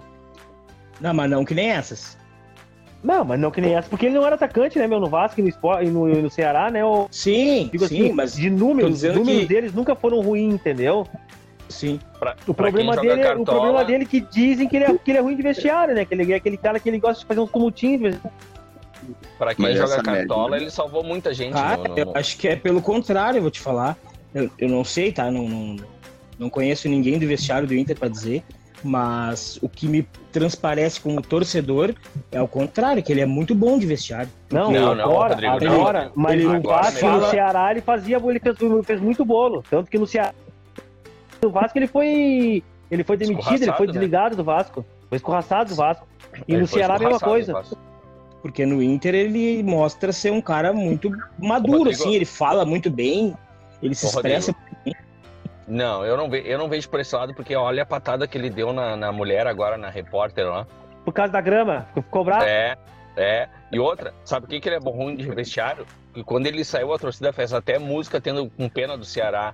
Não, 1.01 1.13
mas 1.13 1.29
não 1.29 1.43
que 1.43 1.53
nem 1.53 1.69
essas. 1.69 2.17
Não, 3.03 3.25
mas 3.25 3.37
não 3.37 3.51
que 3.51 3.59
nem 3.59 3.75
essa, 3.75 3.89
porque 3.89 4.05
ele 4.05 4.15
não 4.15 4.25
era 4.25 4.35
atacante, 4.35 4.79
né, 4.79 4.87
meu, 4.87 4.99
no 4.99 5.07
Vasco 5.07 5.41
e 5.41 5.43
no, 5.43 5.49
Sport, 5.49 5.83
e 5.83 5.89
no, 5.89 6.07
no 6.07 6.29
Ceará, 6.29 6.71
né? 6.71 6.85
O, 6.85 7.07
sim, 7.11 7.69
sim, 7.69 7.83
assim, 7.83 8.11
mas 8.13 8.33
de 8.33 8.49
números, 8.49 9.03
os 9.03 9.15
números 9.15 9.41
que... 9.41 9.45
deles 9.45 9.73
nunca 9.73 9.93
foram 9.93 10.21
ruins, 10.21 10.53
entendeu? 10.53 11.05
Sim. 11.69 11.99
Pra, 12.19 12.35
o, 12.47 12.53
problema 12.53 12.95
dele, 12.95 13.21
cartola... 13.21 13.41
o 13.41 13.45
problema 13.45 13.85
dele 13.85 14.03
é 14.03 14.07
que 14.07 14.21
dizem 14.21 14.67
que 14.67 14.75
ele, 14.75 14.85
é, 14.85 14.97
que 14.97 15.11
ele 15.11 15.17
é 15.17 15.21
ruim 15.21 15.35
de 15.35 15.41
vestiário, 15.41 15.95
né? 15.95 16.05
Que 16.05 16.13
ele 16.13 16.31
é 16.31 16.35
aquele 16.35 16.57
cara 16.57 16.79
que 16.79 16.89
ele 16.89 16.99
gosta 16.99 17.21
de 17.21 17.25
fazer 17.25 17.39
uns 17.39 17.51
tumultinhos. 17.51 18.15
Pra 19.37 19.53
quem 19.53 19.65
Mas 19.65 19.77
joga 19.77 20.01
cartola, 20.01 20.51
média... 20.51 20.63
ele 20.63 20.71
salvou 20.71 21.03
muita 21.03 21.33
gente. 21.33 21.55
Ah, 21.57 21.77
no, 21.77 21.83
no... 21.83 21.97
Eu 21.97 22.11
acho 22.15 22.37
que 22.37 22.47
é 22.47 22.55
pelo 22.55 22.81
contrário, 22.81 23.41
vou 23.41 23.51
te 23.51 23.59
falar. 23.59 23.97
Eu, 24.33 24.49
eu 24.57 24.69
não 24.69 24.83
sei, 24.83 25.11
tá? 25.11 25.29
Não, 25.29 25.47
não, 25.47 25.75
não 26.39 26.49
conheço 26.49 26.87
ninguém 26.87 27.19
do 27.19 27.27
vestiário 27.27 27.67
do 27.67 27.75
Inter 27.75 27.97
para 27.97 28.07
dizer. 28.07 28.43
Mas 28.83 29.57
o 29.61 29.69
que 29.69 29.87
me 29.87 30.05
transparece 30.31 30.99
como 30.99 31.21
torcedor 31.21 31.95
é 32.29 32.41
o 32.41 32.47
contrário, 32.47 33.01
que 33.01 33.13
ele 33.13 33.21
é 33.21 33.25
muito 33.25 33.55
bom 33.55 33.79
de 33.79 33.85
vestiário. 33.85 34.29
Não, 34.51 34.69
não, 34.71 34.93
não 34.93 35.05
agora, 35.05 35.49
Rodrigo, 35.49 35.73
agora, 35.73 36.03
não. 36.05 36.11
mas 36.15 36.33
ele, 36.33 36.43
no 36.43 36.61
Vasco, 36.61 37.07
no 37.07 37.29
Ceará, 37.29 37.71
ele 37.71 37.79
fazia, 37.79 38.17
ele 38.17 38.39
fez, 38.39 38.57
fez 38.83 38.99
muito 38.99 39.23
bolo. 39.23 39.63
Tanto 39.69 39.89
que 39.89 39.97
no 39.97 40.05
Ceará 40.05 40.33
do 41.43 41.51
Vasco 41.51 41.77
ele 41.77 41.87
foi. 41.87 42.63
Ele 42.89 43.03
foi 43.03 43.17
demitido, 43.17 43.63
ele 43.63 43.73
foi 43.73 43.87
né? 43.87 43.93
desligado 43.93 44.35
do 44.35 44.43
Vasco. 44.43 44.85
Foi 45.09 45.17
escorraçado 45.17 45.69
do 45.69 45.75
Vasco. 45.75 46.07
E 46.47 46.53
ele 46.53 46.61
no 46.61 46.67
Ceará 46.67 46.95
a 46.95 46.99
mesma 46.99 47.19
coisa. 47.19 47.63
Porque 48.41 48.65
no 48.65 48.81
Inter 48.83 49.15
ele 49.15 49.63
mostra 49.63 50.11
ser 50.11 50.31
um 50.31 50.41
cara 50.41 50.73
muito 50.73 51.09
maduro, 51.39 51.89
assim, 51.89 52.13
ele 52.13 52.25
fala 52.25 52.65
muito 52.65 52.89
bem, 52.89 53.33
ele 53.81 53.95
se 53.95 54.05
expressa 54.05 54.51
muito 54.51 54.83
bem. 54.83 54.93
Não, 55.65 56.05
eu 56.05 56.17
não, 56.17 56.29
vejo, 56.29 56.45
eu 56.45 56.57
não 56.57 56.67
vejo 56.67 56.89
por 56.89 56.99
esse 56.99 57.15
lado, 57.15 57.33
porque 57.33 57.55
olha 57.55 57.83
a 57.83 57.85
patada 57.85 58.27
que 58.27 58.37
ele 58.37 58.49
deu 58.49 58.73
na, 58.73 58.97
na 58.97 59.11
mulher 59.13 59.47
agora, 59.47 59.77
na 59.77 59.89
repórter 59.89 60.45
lá. 60.45 60.67
Por 61.05 61.13
causa 61.13 61.31
da 61.31 61.39
grama, 61.39 61.87
ficou 61.93 62.25
bravo? 62.25 62.43
É, 62.43 62.75
é. 63.15 63.47
E 63.71 63.79
outra, 63.79 64.13
sabe 64.25 64.45
o 64.45 64.49
que, 64.49 64.59
que 64.59 64.67
ele 64.67 64.75
é 64.75 64.79
bom 64.79 64.91
ruim 64.91 65.15
de 65.15 65.29
vestiário? 65.31 65.85
Que 66.13 66.21
quando 66.21 66.47
ele 66.47 66.65
saiu, 66.65 66.93
a 66.93 66.99
torcida 66.99 67.31
fez 67.31 67.53
até 67.53 67.79
música 67.79 68.19
tendo 68.19 68.49
com 68.49 68.67
pena 68.67 68.97
do 68.97 69.05
Ceará. 69.05 69.53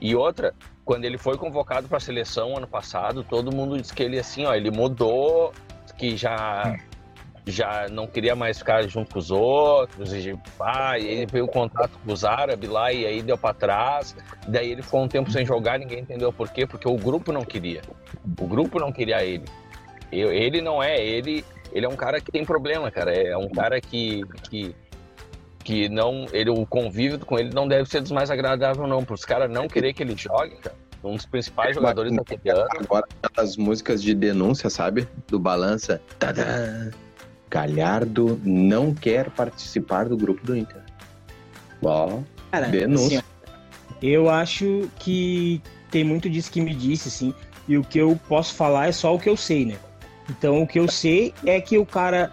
E 0.00 0.14
outra, 0.14 0.54
quando 0.84 1.04
ele 1.04 1.18
foi 1.18 1.36
convocado 1.36 1.88
para 1.88 1.98
a 1.98 2.00
seleção 2.00 2.56
ano 2.56 2.66
passado, 2.66 3.22
todo 3.22 3.54
mundo 3.54 3.78
disse 3.80 3.94
que 3.94 4.02
ele 4.02 4.18
assim, 4.18 4.44
ó, 4.44 4.54
ele 4.54 4.70
mudou, 4.70 5.52
que 5.96 6.16
já 6.16 6.76
já 7.46 7.86
não 7.90 8.06
queria 8.06 8.36
mais 8.36 8.58
ficar 8.58 8.86
junto 8.86 9.12
com 9.12 9.18
os 9.18 9.30
outros, 9.30 10.12
e, 10.12 10.38
ah, 10.60 10.98
ele 10.98 11.26
veio 11.26 11.46
contato 11.46 11.98
com 12.04 12.12
os 12.12 12.24
árabes 12.24 12.68
lá 12.68 12.92
e 12.92 13.06
aí 13.06 13.22
deu 13.22 13.36
para 13.36 13.54
trás. 13.54 14.14
Daí 14.46 14.70
ele 14.70 14.82
ficou 14.82 15.02
um 15.02 15.08
tempo 15.08 15.30
sem 15.30 15.44
jogar, 15.44 15.78
ninguém 15.78 16.00
entendeu 16.00 16.32
por 16.32 16.48
quê, 16.50 16.66
porque 16.66 16.88
o 16.88 16.96
grupo 16.96 17.32
não 17.32 17.44
queria. 17.44 17.82
O 18.38 18.46
grupo 18.46 18.78
não 18.78 18.92
queria 18.92 19.24
ele. 19.24 19.44
Eu, 20.12 20.32
ele 20.32 20.60
não 20.60 20.82
é, 20.82 20.98
ele, 21.02 21.44
ele 21.72 21.86
é 21.86 21.88
um 21.88 21.96
cara 21.96 22.20
que 22.20 22.30
tem 22.30 22.44
problema, 22.44 22.90
cara. 22.90 23.12
É 23.12 23.36
um 23.36 23.48
cara 23.48 23.80
que, 23.80 24.22
que 24.48 24.74
que 25.62 25.88
não 25.88 26.26
ele 26.32 26.50
o 26.50 26.66
convívio 26.66 27.18
com 27.18 27.38
ele 27.38 27.50
não 27.52 27.68
deve 27.68 27.88
ser 27.88 28.00
dos 28.00 28.10
mais 28.10 28.30
agradáveis 28.30 28.88
não, 28.88 29.04
para 29.04 29.14
os 29.14 29.24
caras 29.24 29.50
não 29.50 29.68
querer 29.68 29.92
que 29.92 30.02
ele 30.02 30.16
jogue, 30.16 30.56
cara. 30.56 30.76
Um 31.02 31.16
dos 31.16 31.24
principais 31.24 31.74
jogadores 31.74 32.14
daquele 32.14 32.50
ano. 32.50 32.68
Agora 32.78 33.06
as 33.36 33.56
músicas 33.56 34.02
de 34.02 34.14
denúncia, 34.14 34.68
sabe? 34.68 35.08
Do 35.28 35.38
Balança. 35.38 36.00
Tadã! 36.18 36.90
Galhardo 37.48 38.40
não 38.44 38.94
quer 38.94 39.30
participar 39.30 40.08
do 40.08 40.16
grupo 40.16 40.44
do 40.46 40.56
Inter. 40.56 40.82
Ó, 41.82 42.20
denúncia. 42.70 43.20
Assim, 43.20 43.96
Eu 44.02 44.28
acho 44.28 44.90
que 44.98 45.62
tem 45.90 46.04
muito 46.04 46.28
disso 46.28 46.50
que 46.50 46.60
me 46.60 46.74
disse, 46.74 47.10
sim. 47.10 47.34
E 47.66 47.78
o 47.78 47.82
que 47.82 47.98
eu 47.98 48.18
posso 48.28 48.54
falar 48.54 48.88
é 48.88 48.92
só 48.92 49.14
o 49.14 49.18
que 49.18 49.28
eu 49.28 49.36
sei, 49.36 49.64
né? 49.64 49.76
Então 50.28 50.62
o 50.62 50.66
que 50.66 50.78
eu 50.78 50.86
sei 50.86 51.34
é 51.44 51.60
que 51.60 51.76
o 51.78 51.86
cara 51.86 52.30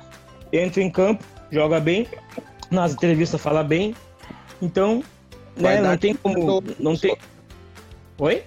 entra 0.52 0.84
em 0.84 0.90
campo, 0.90 1.24
joga 1.52 1.80
bem, 1.80 2.08
nas 2.70 2.94
entrevistas 2.94 3.42
fala 3.42 3.64
bem. 3.64 3.96
Então, 4.62 5.04
né, 5.56 5.82
não 5.82 5.98
tem 5.98 6.16
como. 6.16 6.64
Não 6.80 6.96
tem. 6.96 7.18
Oi? 8.18 8.44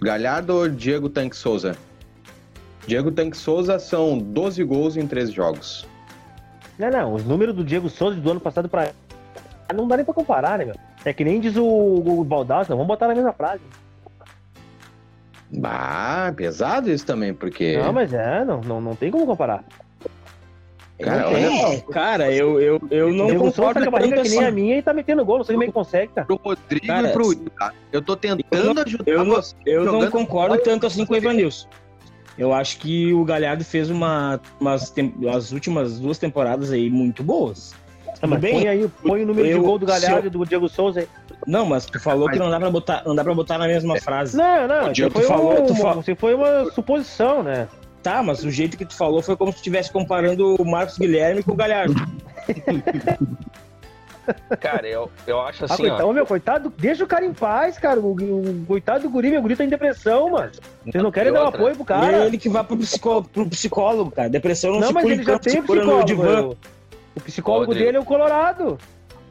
Galhardo 0.00 0.54
ou 0.54 0.68
Diego 0.68 1.08
Tanque 1.08 1.36
Souza? 1.36 1.76
Diego 2.86 3.10
Tanque 3.10 3.36
Souza 3.36 3.78
são 3.78 4.18
12 4.18 4.62
gols 4.64 4.96
em 4.96 5.06
13 5.06 5.32
jogos. 5.32 5.86
Não, 6.78 6.90
não, 6.90 7.14
os 7.14 7.24
números 7.24 7.54
do 7.54 7.64
Diego 7.64 7.88
Souza 7.88 8.20
do 8.20 8.30
ano 8.30 8.40
passado 8.40 8.68
pra. 8.68 8.90
Não 9.74 9.88
dá 9.88 9.96
nem 9.96 10.04
pra 10.04 10.14
comparar, 10.14 10.58
né, 10.58 10.66
meu? 10.66 10.76
É 11.04 11.12
que 11.12 11.24
nem 11.24 11.40
diz 11.40 11.56
o, 11.56 11.64
o 11.64 12.24
Baldassi, 12.24 12.68
vamos 12.70 12.86
botar 12.86 13.08
na 13.08 13.14
mesma 13.14 13.32
frase. 13.32 13.62
Bah, 15.50 16.32
pesado 16.36 16.90
isso 16.90 17.06
também, 17.06 17.32
porque. 17.32 17.76
Não, 17.78 17.92
mas 17.92 18.12
é, 18.12 18.44
não, 18.44 18.60
não, 18.60 18.80
não 18.80 18.96
tem 18.96 19.10
como 19.10 19.26
comparar. 19.26 19.64
Cara, 20.98 21.28
olha 21.28 21.82
cara, 21.92 22.32
eu, 22.32 22.58
eu, 22.58 22.80
eu 22.90 23.12
não 23.12 23.26
Diego 23.26 23.44
concordo 23.44 23.54
Souza 23.54 23.74
tá 23.74 23.80
com 23.82 23.88
a 23.96 23.98
barriga 24.00 24.22
que 24.22 24.28
nem 24.30 24.44
a 24.44 24.50
minha 24.50 24.78
e 24.78 24.82
tá 24.82 24.94
metendo 24.94 25.24
gol, 25.26 25.44
não 25.46 25.62
é 25.62 25.66
que 25.66 25.72
consegue, 25.72 26.10
cara. 26.14 26.26
Pro 26.26 26.40
Rodrigo 26.42 26.86
Cara, 26.86 27.08
e 27.08 27.12
pro 27.12 27.26
Will, 27.28 27.50
tá? 27.58 27.72
Eu 27.92 28.00
tô 28.00 28.16
tentando 28.16 28.80
ajudar 28.80 29.10
Eu 29.10 29.24
não, 29.24 29.34
você. 29.36 29.54
eu 29.66 29.84
não 29.84 29.92
jogando 29.92 30.10
concordo 30.10 30.54
bola, 30.54 30.62
tanto 30.64 30.86
assim 30.86 31.04
com 31.04 31.12
o 31.12 31.16
você- 31.20 31.26
Evanilson. 31.26 31.68
Eu 32.38 32.52
acho 32.52 32.78
que 32.78 33.12
o 33.12 33.24
Galhardo 33.24 33.62
fez 33.64 33.90
uma, 33.90 34.40
umas 34.60 34.90
tem- 34.90 35.14
as 35.34 35.52
últimas 35.52 35.98
duas 36.00 36.16
temporadas 36.18 36.70
aí 36.72 36.88
muito 36.90 37.22
boas. 37.22 37.74
Ah, 38.22 38.26
mas 38.26 38.40
bem, 38.40 38.54
põe 38.54 38.68
aí, 38.68 38.88
põe 39.06 39.22
o 39.22 39.26
número 39.26 39.46
de 39.46 39.52
eu- 39.52 39.62
gol 39.62 39.78
do 39.78 39.84
Galhardo 39.84 40.26
e 40.26 40.30
do 40.30 40.44
Diego 40.46 40.68
Souza 40.68 41.00
aí. 41.00 41.08
Não, 41.46 41.66
mas 41.66 41.84
tu 41.84 42.00
falou 42.00 42.28
que 42.30 42.38
não 42.38 42.48
dá 42.50 42.58
pra 42.58 42.70
botar, 42.70 43.02
não 43.04 43.14
dá 43.14 43.22
pra 43.22 43.34
botar 43.34 43.58
na 43.58 43.66
mesma 43.66 44.00
frase. 44.00 44.34
Não, 44.36 44.66
não, 44.66 44.76
O 44.78 44.84
isso 44.84 44.92
Diego, 44.94 45.12
foi, 45.12 45.22
tu 45.22 45.28
falou- 45.28 45.62
um- 45.62 45.66
tu 45.66 45.74
fa- 45.74 45.96
isso 46.00 46.16
foi 46.16 46.34
uma 46.34 46.70
suposição, 46.72 47.42
né? 47.42 47.68
Tá, 48.06 48.22
mas 48.22 48.44
o 48.44 48.50
jeito 48.52 48.76
que 48.76 48.84
tu 48.84 48.94
falou 48.94 49.20
foi 49.20 49.36
como 49.36 49.50
se 49.50 49.56
estivesse 49.58 49.90
comparando 49.90 50.54
o 50.62 50.64
Marcos 50.64 50.96
Guilherme 50.96 51.42
com 51.42 51.50
o 51.50 51.56
Galhardo. 51.56 51.92
Cara, 54.60 54.86
eu, 54.88 55.10
eu 55.26 55.40
acho 55.40 55.64
Ah, 55.64 55.66
assim, 55.66 55.82
coitado, 55.88 56.04
ó. 56.06 56.10
ô, 56.10 56.12
meu, 56.12 56.24
coitado, 56.24 56.72
deixa 56.78 57.02
o 57.02 57.06
cara 57.06 57.24
em 57.24 57.32
paz, 57.32 57.78
cara. 57.78 57.98
O, 57.98 58.12
o- 58.12 58.64
coitado 58.64 59.02
do 59.02 59.10
guri, 59.10 59.30
meu 59.30 59.42
guri 59.42 59.56
tá 59.56 59.64
em 59.64 59.68
depressão, 59.68 60.30
mano. 60.30 60.52
Vocês 60.84 61.02
não 61.02 61.10
querem 61.10 61.32
dar 61.32 61.44
um 61.44 61.48
apoio 61.48 61.74
pro 61.74 61.84
cara? 61.84 62.16
é 62.24 62.26
ele 62.26 62.38
que 62.38 62.48
vai 62.48 62.62
pro 62.62 62.76
psicólogo, 62.76 63.28
pro 63.28 63.48
psicólogo, 63.48 64.10
cara. 64.12 64.28
Depressão 64.28 64.70
não, 64.72 64.80
Não, 64.80 64.86
se 64.88 64.94
mas 64.94 65.02
cura 65.02 65.14
ele 65.14 65.22
já 65.24 65.38
tem 65.40 65.62
psicólogo. 65.62 66.56
O 67.16 67.20
psicólogo 67.20 67.66
Rodrigo. 67.66 67.84
dele 67.86 67.96
é 67.96 68.00
o 68.00 68.04
Colorado. 68.04 68.78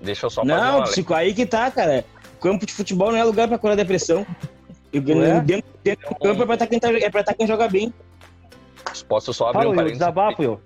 Deixa 0.02 0.26
eu 0.26 0.30
só 0.30 0.42
fazer 0.42 0.54
Não, 0.54 0.78
uma 0.80 0.84
psico, 0.84 1.14
aí 1.14 1.34
que 1.34 1.46
tá, 1.46 1.72
cara. 1.72 2.04
Campo 2.42 2.66
de 2.66 2.74
futebol 2.74 3.10
não 3.12 3.18
é 3.20 3.24
lugar 3.24 3.48
pra 3.48 3.58
curar 3.58 3.78
depressão. 3.78 4.26
Ué? 4.94 5.40
dentro, 5.42 5.66
dentro 5.84 6.10
do 6.10 6.16
campo 6.16 6.44
é 6.44 6.46
pra 6.46 6.56
estar 6.56 6.68
quem, 6.68 6.80
tá, 6.80 6.90
é 6.92 7.10
pra 7.10 7.24
tá 7.24 7.34
quem 7.34 7.46
joga 7.48 7.68
bem. 7.70 7.94
Posso 9.04 9.34
só 9.34 9.48
abrir 9.50 9.60
Fala, 9.62 9.70
um 9.72 9.76
parênteses? 9.76 10.00
desabafo, 10.00 10.44
eu. 10.44 10.62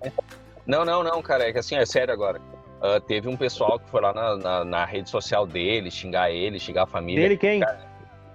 Não, 0.65 0.85
não, 0.85 1.03
não, 1.03 1.21
cara, 1.21 1.47
é 1.49 1.51
que 1.53 1.59
assim, 1.59 1.75
é 1.75 1.85
sério 1.85 2.13
agora. 2.13 2.39
Ah, 2.81 2.99
teve 3.05 3.27
um 3.27 3.35
pessoal 3.35 3.79
que 3.79 3.89
foi 3.89 4.01
lá 4.01 4.13
na, 4.13 4.35
na, 4.37 4.63
na 4.65 4.85
rede 4.85 5.09
social 5.09 5.45
dele, 5.45 5.91
xingar 5.91 6.31
ele, 6.31 6.59
xingar 6.59 6.83
a 6.83 6.87
família 6.87 7.23
Dele 7.23 7.37
quem? 7.37 7.61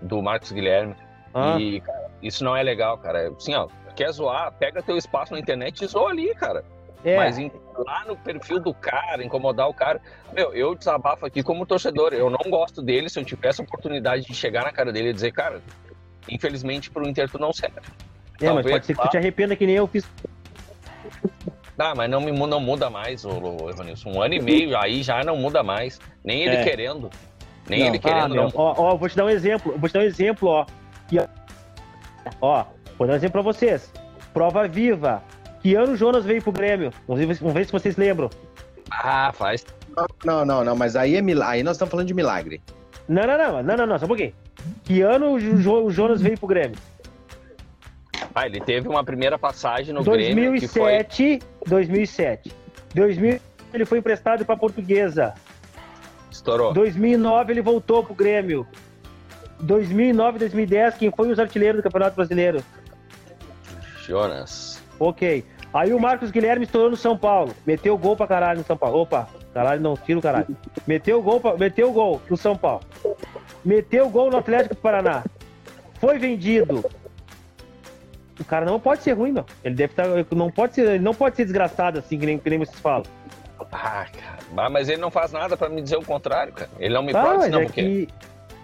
do 0.02 0.20
Marcos 0.22 0.52
Guilherme. 0.52 0.94
Ah, 1.32 1.56
E, 1.58 1.80
cara, 1.80 2.10
isso 2.22 2.44
não 2.44 2.54
é 2.56 2.62
legal, 2.62 2.98
cara. 2.98 3.30
Assim, 3.30 3.54
ó, 3.54 3.68
quer 3.96 4.10
zoar, 4.12 4.52
pega 4.52 4.82
teu 4.82 4.96
espaço 4.96 5.32
na 5.32 5.38
internet 5.38 5.82
e 5.82 5.86
zoa 5.86 6.10
ali, 6.10 6.34
cara. 6.34 6.64
é. 7.04 7.16
Mas 7.16 7.38
em- 7.38 7.50
lá 7.86 8.04
no 8.06 8.16
perfil 8.16 8.60
do 8.60 8.72
cara, 8.74 9.24
incomodar 9.24 9.68
o 9.68 9.74
cara. 9.74 10.00
Meu, 10.32 10.52
eu 10.54 10.74
desabafo 10.74 11.24
aqui 11.26 11.42
como 11.42 11.64
torcedor. 11.66 12.12
Eu 12.12 12.28
não 12.30 12.50
gosto 12.50 12.82
dele. 12.82 13.08
Se 13.08 13.18
eu 13.18 13.24
tivesse 13.24 13.60
a 13.60 13.64
oportunidade 13.64 14.24
de 14.26 14.34
chegar 14.34 14.64
na 14.64 14.72
cara 14.72 14.92
dele 14.92 15.08
e 15.10 15.12
dizer, 15.12 15.32
cara, 15.32 15.60
infelizmente 16.28 16.90
pro 16.90 17.06
Inter 17.08 17.28
tu 17.30 17.38
não 17.38 17.52
serve. 17.52 17.76
É, 18.40 18.52
mas 18.52 18.66
pode 18.66 18.86
ser 18.86 18.94
que 18.96 19.02
tu 19.02 19.08
te 19.08 19.16
arrependa 19.16 19.54
que 19.56 19.66
nem 19.66 19.76
eu 19.76 19.86
fiz. 19.86 20.04
Ah, 21.78 21.92
mas 21.96 22.08
não, 22.08 22.20
me, 22.20 22.30
não 22.32 22.60
muda 22.60 22.88
mais, 22.88 23.24
ô, 23.24 23.30
ô, 23.30 23.70
Evanilson. 23.70 24.10
Um 24.10 24.22
ano 24.22 24.34
e 24.34 24.40
meio 24.40 24.76
aí 24.78 25.02
já 25.02 25.22
não 25.24 25.36
muda 25.36 25.62
mais. 25.62 26.00
Nem 26.24 26.42
ele 26.44 26.56
É. 26.56 26.64
querendo. 26.64 27.10
Nem 27.68 27.80
Não. 27.80 27.86
ele 27.88 27.96
Ah, 27.96 28.00
querendo, 28.00 28.34
meu, 28.34 28.44
não. 28.44 28.50
ó, 28.54 28.74
ó, 28.76 28.96
vou 28.96 29.08
te 29.08 29.16
dar 29.16 29.24
um 29.24 29.30
exemplo. 29.30 29.74
Vou 29.78 29.88
te 29.88 29.92
dar 29.92 30.00
um 30.00 30.04
exemplo, 30.04 30.48
ó. 30.48 30.66
Que, 31.08 31.18
ó, 32.40 32.64
vou 32.98 33.06
dar 33.08 33.14
um 33.14 33.16
exemplo 33.16 33.32
pra 33.32 33.42
vocês. 33.42 33.90
Prova 34.32 34.68
viva. 34.68 35.22
Que 35.60 35.74
ano 35.74 35.92
o 35.92 35.96
Jonas 35.96 36.24
veio 36.24 36.42
pro 36.42 36.52
Grêmio? 36.52 36.92
Vamos 37.08 37.24
ver, 37.24 37.34
vamos 37.36 37.54
ver 37.54 37.64
se 37.66 37.72
vocês 37.72 37.96
lembram. 37.96 38.30
Ah, 38.90 39.32
faz. 39.32 39.64
Não, 40.24 40.44
não, 40.44 40.62
não, 40.64 40.76
mas 40.76 40.94
aí 40.94 41.16
é 41.16 41.22
milagre. 41.22 41.54
Aí 41.58 41.62
nós 41.62 41.76
estamos 41.76 41.90
falando 41.90 42.06
de 42.06 42.14
milagre. 42.14 42.60
Não, 43.08 43.26
não, 43.26 43.38
não, 43.38 43.62
não, 43.62 43.76
não, 43.78 43.86
não, 43.86 43.98
só 43.98 44.04
um 44.04 44.08
pouquinho. 44.08 44.32
Que 44.84 45.00
ano 45.02 45.32
o, 45.32 45.40
Jo- 45.40 45.84
o 45.84 45.90
Jonas 45.90 46.20
veio 46.20 46.38
pro 46.38 46.46
Grêmio? 46.46 46.76
Ah, 48.34 48.46
ele 48.46 48.60
teve 48.60 48.88
uma 48.88 49.02
primeira 49.02 49.38
passagem 49.38 49.92
no 49.92 50.04
Grêmio 50.04 50.54
que 50.54 50.68
foi. 50.68 50.92
2007, 50.92 51.40
2007. 51.66 52.52
2000 52.94 53.40
ele 53.72 53.84
foi 53.84 53.98
emprestado 53.98 54.44
pra 54.44 54.56
Portuguesa. 54.56 55.34
Estourou. 56.30 56.72
2009 56.72 57.52
ele 57.52 57.60
voltou 57.60 58.04
pro 58.04 58.14
Grêmio. 58.14 58.66
2009, 59.60 60.38
2010, 60.38 60.94
quem 60.96 61.10
foi 61.10 61.30
os 61.30 61.38
artilheiros 61.38 61.80
do 61.80 61.82
Campeonato 61.82 62.16
Brasileiro? 62.16 62.62
Jonas. 64.06 64.82
Ok. 64.98 65.44
Aí 65.72 65.92
o 65.92 65.98
Marcos 65.98 66.30
Guilherme 66.30 66.64
estourou 66.64 66.90
no 66.90 66.96
São 66.96 67.16
Paulo. 67.16 67.54
Meteu 67.66 67.98
gol 67.98 68.16
pra 68.16 68.26
caralho 68.28 68.60
no 68.60 68.64
São 68.64 68.76
Paulo. 68.76 69.00
Opa, 69.00 69.28
caralho 69.52 69.80
não, 69.80 69.96
tira 69.96 70.18
o 70.18 70.22
caralho. 70.22 70.46
Meteu 70.86 71.20
gol, 71.20 71.40
pra, 71.40 71.56
meteu 71.56 71.92
gol 71.92 72.22
no 72.30 72.36
São 72.36 72.56
Paulo. 72.56 72.82
Meteu 73.64 74.08
gol 74.08 74.30
no 74.30 74.36
Atlético 74.36 74.76
do 74.76 74.80
Paraná. 74.80 75.24
Foi 75.94 76.18
vendido. 76.18 76.84
O 78.38 78.44
cara 78.44 78.66
não 78.66 78.80
pode 78.80 79.02
ser 79.02 79.12
ruim, 79.12 79.32
meu. 79.32 79.44
Ele 79.62 79.74
deve 79.74 79.92
estar. 79.92 80.06
Não 80.34 80.50
pode 80.50 80.74
ser, 80.74 80.86
ele 80.88 81.04
não 81.04 81.14
pode 81.14 81.36
ser 81.36 81.44
desgraçado 81.44 81.98
assim, 82.00 82.18
que 82.18 82.26
nem, 82.26 82.38
que 82.38 82.50
nem 82.50 82.58
vocês 82.58 82.78
falam. 82.80 83.04
Ah, 83.72 84.06
cara. 84.12 84.38
Ah, 84.56 84.70
Mas 84.70 84.88
ele 84.88 85.00
não 85.00 85.10
faz 85.10 85.32
nada 85.32 85.56
pra 85.56 85.68
me 85.68 85.80
dizer 85.80 85.96
o 85.96 86.04
contrário, 86.04 86.52
cara. 86.52 86.70
Ele 86.78 86.92
não 86.94 87.02
me 87.02 87.12
Tá, 87.12 87.22
pode, 87.22 87.48
não, 87.50 87.60
é 87.60 87.64
porque. 87.64 87.82
que. 87.82 88.08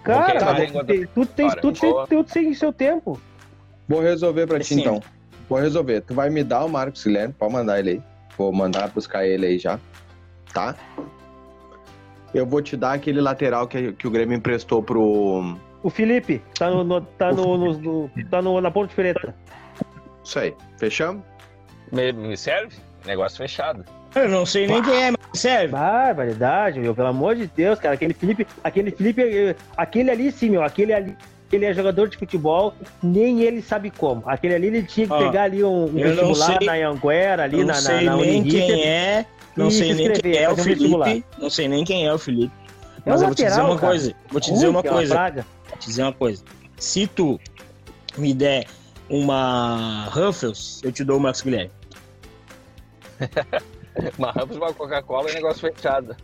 Cara, 0.03 0.55
tem- 0.55 0.67
tudo 0.71 0.85
tem, 0.85 1.49
tudo, 1.55 1.79
tem, 1.79 1.89
boa. 1.91 2.07
tudo 2.07 2.23
tem 2.31 2.53
seu 2.53 2.73
tempo. 2.73 3.21
Vou 3.87 4.01
resolver 4.01 4.47
pra 4.47 4.59
ti 4.59 4.65
Sim. 4.73 4.81
então. 4.81 4.99
Vou 5.47 5.59
resolver. 5.59 6.01
Tu 6.01 6.13
vai 6.13 6.29
me 6.29 6.43
dar 6.43 6.65
o 6.65 6.69
Marcos 6.69 7.03
Guilherme, 7.03 7.33
pode 7.37 7.53
mandar 7.53 7.79
ele 7.79 7.89
aí. 7.91 8.01
Vou 8.37 8.51
mandar 8.51 8.87
buscar 8.89 9.25
ele 9.25 9.45
aí 9.45 9.59
já. 9.59 9.79
Tá? 10.53 10.75
Eu 12.33 12.45
vou 12.45 12.61
te 12.61 12.75
dar 12.77 12.93
aquele 12.93 13.19
lateral 13.21 13.67
que, 13.67 13.91
que 13.93 14.07
o 14.07 14.11
Grêmio 14.11 14.35
emprestou 14.37 14.81
pro. 14.81 15.57
O 15.83 15.89
Felipe 15.89 16.41
tá, 16.57 16.69
no, 16.69 16.83
no- 16.83 17.01
tá, 17.01 17.31
no, 17.31 17.57
no- 17.57 17.77
no- 17.77 18.11
tá 18.29 18.41
no, 18.41 18.59
na 18.61 18.71
Ponte 18.71 18.93
Preta. 18.95 19.35
Isso 20.23 20.39
aí. 20.39 20.53
Fechamos? 20.77 21.23
Me, 21.91 22.11
me 22.13 22.37
serve? 22.37 22.75
Negócio 23.05 23.37
fechado. 23.37 23.83
Eu 24.13 24.27
não 24.29 24.45
sei 24.45 24.67
nem 24.67 24.81
quem 24.83 25.03
é, 25.03 25.11
mas 25.11 25.19
serve. 25.39 25.69
Barbaridade, 25.69 26.79
meu, 26.79 26.93
pelo 26.93 27.07
amor 27.07 27.35
de 27.35 27.47
Deus, 27.47 27.79
cara. 27.79 27.95
Aquele 27.95 28.13
Felipe, 28.13 28.45
aquele 28.63 28.91
Felipe, 28.91 29.21
eh, 29.21 29.55
aquele 29.77 30.11
ali 30.11 30.31
sim, 30.31 30.49
meu, 30.49 30.63
aquele 30.63 30.93
ali, 30.93 31.15
ele 31.51 31.65
é 31.65 31.73
jogador 31.73 32.09
de 32.09 32.17
futebol, 32.17 32.73
nem 33.01 33.41
ele 33.41 33.61
sabe 33.61 33.89
como. 33.89 34.23
Aquele 34.25 34.53
ali 34.55 34.67
ele 34.67 34.83
tinha 34.83 35.07
que 35.07 35.13
Ó, 35.13 35.17
pegar 35.17 35.43
ali 35.43 35.63
um, 35.63 35.85
um 35.85 35.87
vestibular 35.93 36.57
sei- 36.57 36.67
na 36.67 36.89
Anguera, 36.89 37.43
ali 37.43 37.57
não 37.57 37.67
na, 37.67 37.73
na, 37.73 37.79
sei 37.81 38.05
na 38.05 38.15
nem 38.17 38.41
Uniriter. 38.41 38.65
quem 38.67 38.83
é. 38.87 39.25
Não 39.55 39.71
sei 39.71 39.93
se 39.95 40.03
nem 40.07 40.13
quem 40.13 40.37
é 40.37 40.49
o 40.49 40.53
um. 40.53 40.57
Felipe. 40.57 41.25
Não 41.37 41.49
sei 41.49 41.67
nem 41.67 41.83
quem 41.85 42.05
é 42.05 42.13
o 42.13 42.17
Felipe. 42.17 42.53
É 43.05 43.09
Mas 43.09 43.21
um 43.21 43.23
eu 43.23 43.27
vou 43.27 43.35
te 43.35 43.43
dizer 43.43 43.49
lateral, 43.49 43.71
uma 43.71 43.79
cara. 43.79 43.87
coisa. 43.91 44.13
Vou 44.29 44.41
te 44.41 44.51
dizer 44.53 44.67
uma 44.67 44.79
é 44.79 44.83
coisa. 44.83 45.13
praga. 45.15 45.45
Vou 45.69 45.77
te 45.77 45.87
dizer 45.87 46.03
uma 46.03 46.13
coisa. 46.13 46.43
Se 46.77 47.07
tu 47.07 47.39
me 48.17 48.33
der 48.33 48.65
uma 49.11 50.05
Ruffles, 50.05 50.79
eu 50.83 50.91
te 50.91 51.03
dou 51.03 51.17
o 51.17 51.19
Marcos 51.19 51.41
Guilherme. 51.41 51.71
Uma 54.17 54.31
Ramos, 54.31 54.55
uma 54.55 54.73
Coca-Cola 54.73 55.29
e 55.29 55.33
negócio 55.33 55.59
fechado. 55.69 56.15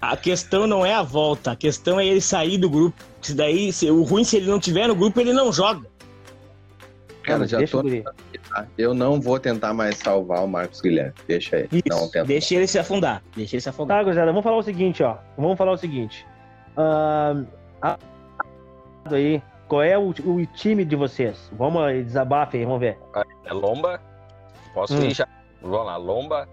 A 0.00 0.16
questão 0.16 0.66
não 0.66 0.84
é 0.84 0.94
a 0.94 1.02
volta, 1.02 1.52
a 1.52 1.56
questão 1.56 2.00
é 2.00 2.06
ele 2.06 2.20
sair 2.22 2.56
do 2.56 2.70
grupo. 2.70 2.96
Se 3.20 3.34
daí, 3.34 3.70
se, 3.72 3.90
o 3.90 4.02
ruim 4.02 4.24
se 4.24 4.38
ele 4.38 4.46
não 4.46 4.58
tiver 4.58 4.86
no 4.88 4.94
grupo, 4.94 5.20
ele 5.20 5.32
não 5.32 5.52
joga. 5.52 5.86
Cara, 7.22 7.46
já 7.46 7.58
deixa 7.58 7.82
tô. 7.82 7.88
Eu 8.78 8.94
não 8.94 9.20
vou 9.20 9.38
tentar 9.38 9.74
mais 9.74 9.96
salvar 9.98 10.42
o 10.42 10.48
Marcos 10.48 10.80
Guilherme. 10.80 11.12
Deixa 11.26 11.56
ele. 11.58 11.68
Isso, 11.72 11.82
Não, 11.88 12.08
tenta. 12.08 12.24
deixa 12.24 12.54
ele 12.54 12.66
se 12.66 12.78
afundar. 12.78 13.22
Deixa 13.36 13.56
ele 13.56 13.60
se 13.60 13.68
afundar. 13.68 13.98
Tá, 13.98 14.04
gurizada, 14.04 14.26
vamos 14.28 14.42
falar 14.42 14.56
o 14.56 14.62
seguinte, 14.62 15.02
ó. 15.02 15.18
Vamos 15.36 15.58
falar 15.58 15.72
o 15.72 15.76
seguinte. 15.76 16.26
Ahn, 16.78 17.44
a- 17.82 17.98
aí, 19.10 19.42
qual 19.68 19.82
é 19.82 19.96
o, 19.98 20.08
o 20.10 20.46
time 20.46 20.84
de 20.84 20.96
vocês? 20.96 21.50
Vamos 21.52 21.82
aí, 21.82 22.02
desabafe 22.02 22.56
aí, 22.56 22.64
vamos 22.64 22.80
ver. 22.80 22.98
É 23.44 23.52
Lomba. 23.52 24.00
Posso 24.74 24.94
Hum. 24.94 25.04
ir 25.04 25.14
já? 25.14 25.26
Vamos 25.62 25.86
lá. 25.86 25.96
Lomba, 25.96 26.48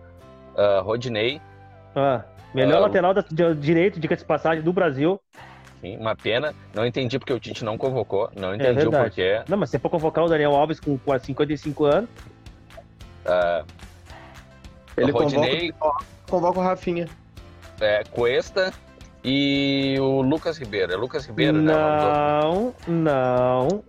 ah, 0.57 0.81
Rodinei. 0.83 1.41
Ah, 1.95 2.23
melhor 2.53 2.77
Ah, 2.77 2.81
lateral 2.81 3.13
da, 3.13 3.21
de, 3.21 3.55
direito, 3.55 3.99
dica 3.99 4.15
de 4.15 4.25
passagem 4.25 4.63
do 4.63 4.73
Brasil. 4.73 5.19
Sim, 5.81 5.97
uma 5.97 6.15
pena. 6.15 6.53
Não 6.73 6.85
entendi 6.85 7.19
porque 7.19 7.33
o 7.33 7.39
Tite 7.39 7.63
não 7.63 7.77
convocou. 7.77 8.29
Não 8.35 8.55
entendi 8.55 8.69
o 8.69 8.71
É 8.71 8.73
verdade. 8.73 9.05
porquê. 9.05 9.43
Não, 9.47 9.57
mas 9.57 9.69
se 9.69 9.77
for 9.79 9.89
convocar 9.89 10.23
o 10.23 10.29
Daniel 10.29 10.55
Alves 10.55 10.79
com 10.79 10.97
quase 10.97 11.25
55 11.25 11.85
anos, 11.85 12.09
Ah, 13.25 13.63
Ele 14.97 15.11
Rodinei, 15.11 15.71
convoca, 15.71 16.05
convoca 16.29 16.59
o 16.59 16.63
Rafinha. 16.63 17.07
é, 17.81 18.03
Cuesta, 18.05 18.73
e 19.27 19.97
o 19.99 20.21
Lucas 20.21 20.59
Ribeiro. 20.59 20.93
É 20.93 20.95
Lucas 20.95 21.25
Ribeiro, 21.25 21.57
não, 21.59 21.63
né? 21.63 22.73
Não, 22.87 23.83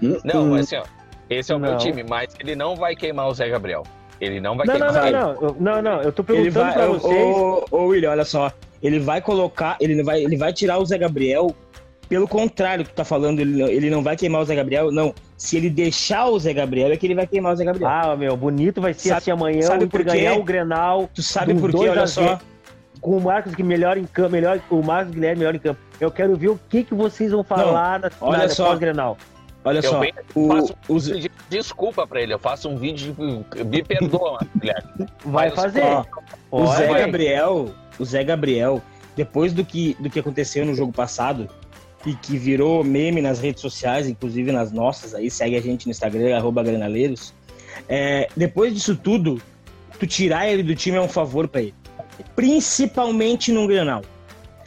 não. 0.00 0.20
Não, 0.24 0.46
mas 0.48 0.66
assim, 0.66 0.76
ó. 0.76 0.84
Esse 1.30 1.52
é 1.52 1.54
o 1.54 1.58
não. 1.58 1.68
meu 1.70 1.78
time, 1.78 2.02
mas 2.02 2.34
ele 2.40 2.56
não 2.56 2.74
vai 2.74 2.96
queimar 2.96 3.28
o 3.28 3.34
Zé 3.34 3.48
Gabriel. 3.48 3.84
Ele 4.20 4.40
não 4.40 4.56
vai 4.56 4.66
não, 4.66 4.74
queimar. 4.74 4.92
Não, 4.92 5.10
não, 5.12 5.34
não, 5.34 5.54
não, 5.60 5.82
não, 5.82 6.02
eu 6.02 6.12
tô 6.12 6.24
perguntando 6.24 6.64
vai, 6.64 6.72
pra 6.72 6.86
vocês. 6.86 7.36
Ô, 7.36 7.64
ô, 7.70 7.86
William, 7.86 8.10
olha 8.10 8.24
só. 8.24 8.52
Ele 8.82 8.98
vai 8.98 9.20
colocar, 9.20 9.76
ele 9.80 10.02
vai, 10.02 10.24
ele 10.24 10.36
vai 10.36 10.52
tirar 10.52 10.78
o 10.78 10.84
Zé 10.84 10.98
Gabriel. 10.98 11.54
Pelo 12.08 12.26
contrário, 12.26 12.84
que 12.84 12.90
tu 12.90 12.96
tá 12.96 13.04
falando, 13.04 13.38
ele, 13.38 13.62
ele 13.62 13.88
não 13.88 14.02
vai 14.02 14.16
queimar 14.16 14.42
o 14.42 14.44
Zé 14.44 14.56
Gabriel, 14.56 14.90
não. 14.90 15.14
Se 15.36 15.56
ele 15.56 15.70
deixar 15.70 16.26
o 16.26 16.38
Zé 16.40 16.52
Gabriel, 16.52 16.90
é 16.90 16.96
que 16.96 17.06
ele 17.06 17.14
vai 17.14 17.26
queimar 17.26 17.52
o 17.52 17.56
Zé 17.56 17.64
Gabriel. 17.64 17.88
Ah, 17.88 18.16
meu, 18.16 18.36
bonito 18.36 18.80
vai 18.80 18.92
ser 18.92 19.10
sabe, 19.10 19.18
assim 19.18 19.30
amanhã, 19.30 19.62
sabe 19.62 19.86
por 19.86 20.02
ganhar 20.02 20.36
o 20.36 20.42
Grenal. 20.42 21.08
Tu 21.14 21.22
sabe 21.22 21.54
por 21.54 21.70
quê? 21.70 21.88
Olha 21.88 22.06
só. 22.08 22.40
Com 23.02 23.18
o 23.18 23.20
Marcos 23.20 23.54
que 23.54 23.62
melhor 23.62 23.98
em 23.98 24.06
campo, 24.06 24.30
melhor, 24.30 24.58
o 24.70 24.80
Marcos 24.80 25.12
Guilherme 25.12 25.40
melhor 25.40 25.54
em 25.54 25.58
campo. 25.58 25.78
Eu 26.00 26.10
quero 26.10 26.34
ver 26.36 26.48
o 26.48 26.60
que, 26.70 26.84
que 26.84 26.94
vocês 26.94 27.32
vão 27.32 27.44
falar 27.44 27.98
não, 28.00 28.08
na, 28.08 28.16
olha 28.20 28.38
na, 28.38 28.48
só, 28.48 28.74
Grenal. 28.76 29.18
Olha 29.64 29.78
eu 29.78 29.82
só, 29.82 30.00
o, 30.34 30.48
faço 30.48 30.74
um 30.88 30.94
os... 30.94 31.04
de 31.04 31.30
desculpa 31.50 32.06
pra 32.06 32.22
ele, 32.22 32.32
eu 32.32 32.38
faço 32.38 32.68
um 32.68 32.76
vídeo 32.76 33.14
de 33.14 33.64
me 33.64 33.82
perdoa, 33.82 34.40
Guilherme. 34.56 35.06
Vai 35.24 35.50
fazer. 35.50 35.82
Ó, 35.82 36.04
o 36.50 36.66
Zé 36.68 36.86
vai. 36.86 37.04
Gabriel, 37.04 37.74
o 37.98 38.04
Zé 38.04 38.24
Gabriel, 38.24 38.80
depois 39.14 39.52
do 39.52 39.64
que, 39.64 39.96
do 40.00 40.08
que 40.08 40.20
aconteceu 40.20 40.64
no 40.64 40.74
jogo 40.74 40.92
passado, 40.92 41.48
e 42.06 42.14
que 42.14 42.36
virou 42.36 42.82
meme 42.82 43.20
nas 43.20 43.40
redes 43.40 43.60
sociais, 43.60 44.08
inclusive 44.08 44.50
nas 44.50 44.72
nossas 44.72 45.14
aí, 45.14 45.30
segue 45.30 45.56
a 45.56 45.60
gente 45.60 45.86
no 45.86 45.90
Instagram, 45.90 46.36
arroba 46.36 46.62
granaleiros. 46.62 47.32
É, 47.88 48.28
depois 48.36 48.74
disso 48.74 48.96
tudo, 48.96 49.40
tu 49.98 50.06
tirar 50.06 50.48
ele 50.48 50.62
do 50.62 50.74
time 50.74 50.96
é 50.96 51.00
um 51.00 51.08
favor 51.08 51.46
para 51.48 51.62
ele. 51.62 51.74
Principalmente 52.34 53.52
num 53.52 53.66
Grenal. 53.66 54.02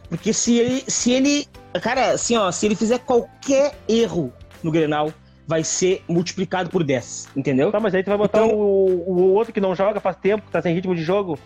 Porque 0.10 0.32
se 0.34 0.58
ele, 0.58 0.84
se 0.88 1.12
ele, 1.12 1.48
cara, 1.82 2.12
assim, 2.12 2.38
ó, 2.38 2.52
se 2.52 2.66
ele 2.66 2.76
fizer 2.76 3.00
qualquer 3.00 3.74
erro 3.88 4.32
no 4.64 4.72
Grenal, 4.72 5.12
vai 5.48 5.64
ser 5.64 6.04
multiplicado 6.08 6.70
por 6.70 6.84
10, 6.84 7.30
entendeu? 7.36 7.72
Tá, 7.72 7.80
mas 7.80 7.94
aí 7.94 8.04
tu 8.04 8.08
vai 8.08 8.18
botar 8.18 8.46
então, 8.46 8.58
o, 8.58 9.12
o 9.12 9.34
outro 9.34 9.54
que 9.54 9.62
não 9.62 9.76
joga 9.76 10.00
faz 10.00 10.16
tempo, 10.18 10.46
que 10.46 10.52
tá 10.52 10.62
sem 10.62 10.74
ritmo 10.74 10.96
de 10.96 11.04
jogo. 11.04 11.38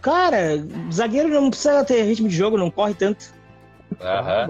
Cara, 0.00 0.62
zagueiro 0.92 1.28
não 1.28 1.50
precisa 1.50 1.84
ter 1.84 2.02
ritmo 2.02 2.28
de 2.28 2.36
jogo, 2.36 2.58
não 2.58 2.70
corre 2.70 2.94
tanto. 2.94 3.32
Aham. 4.00 4.48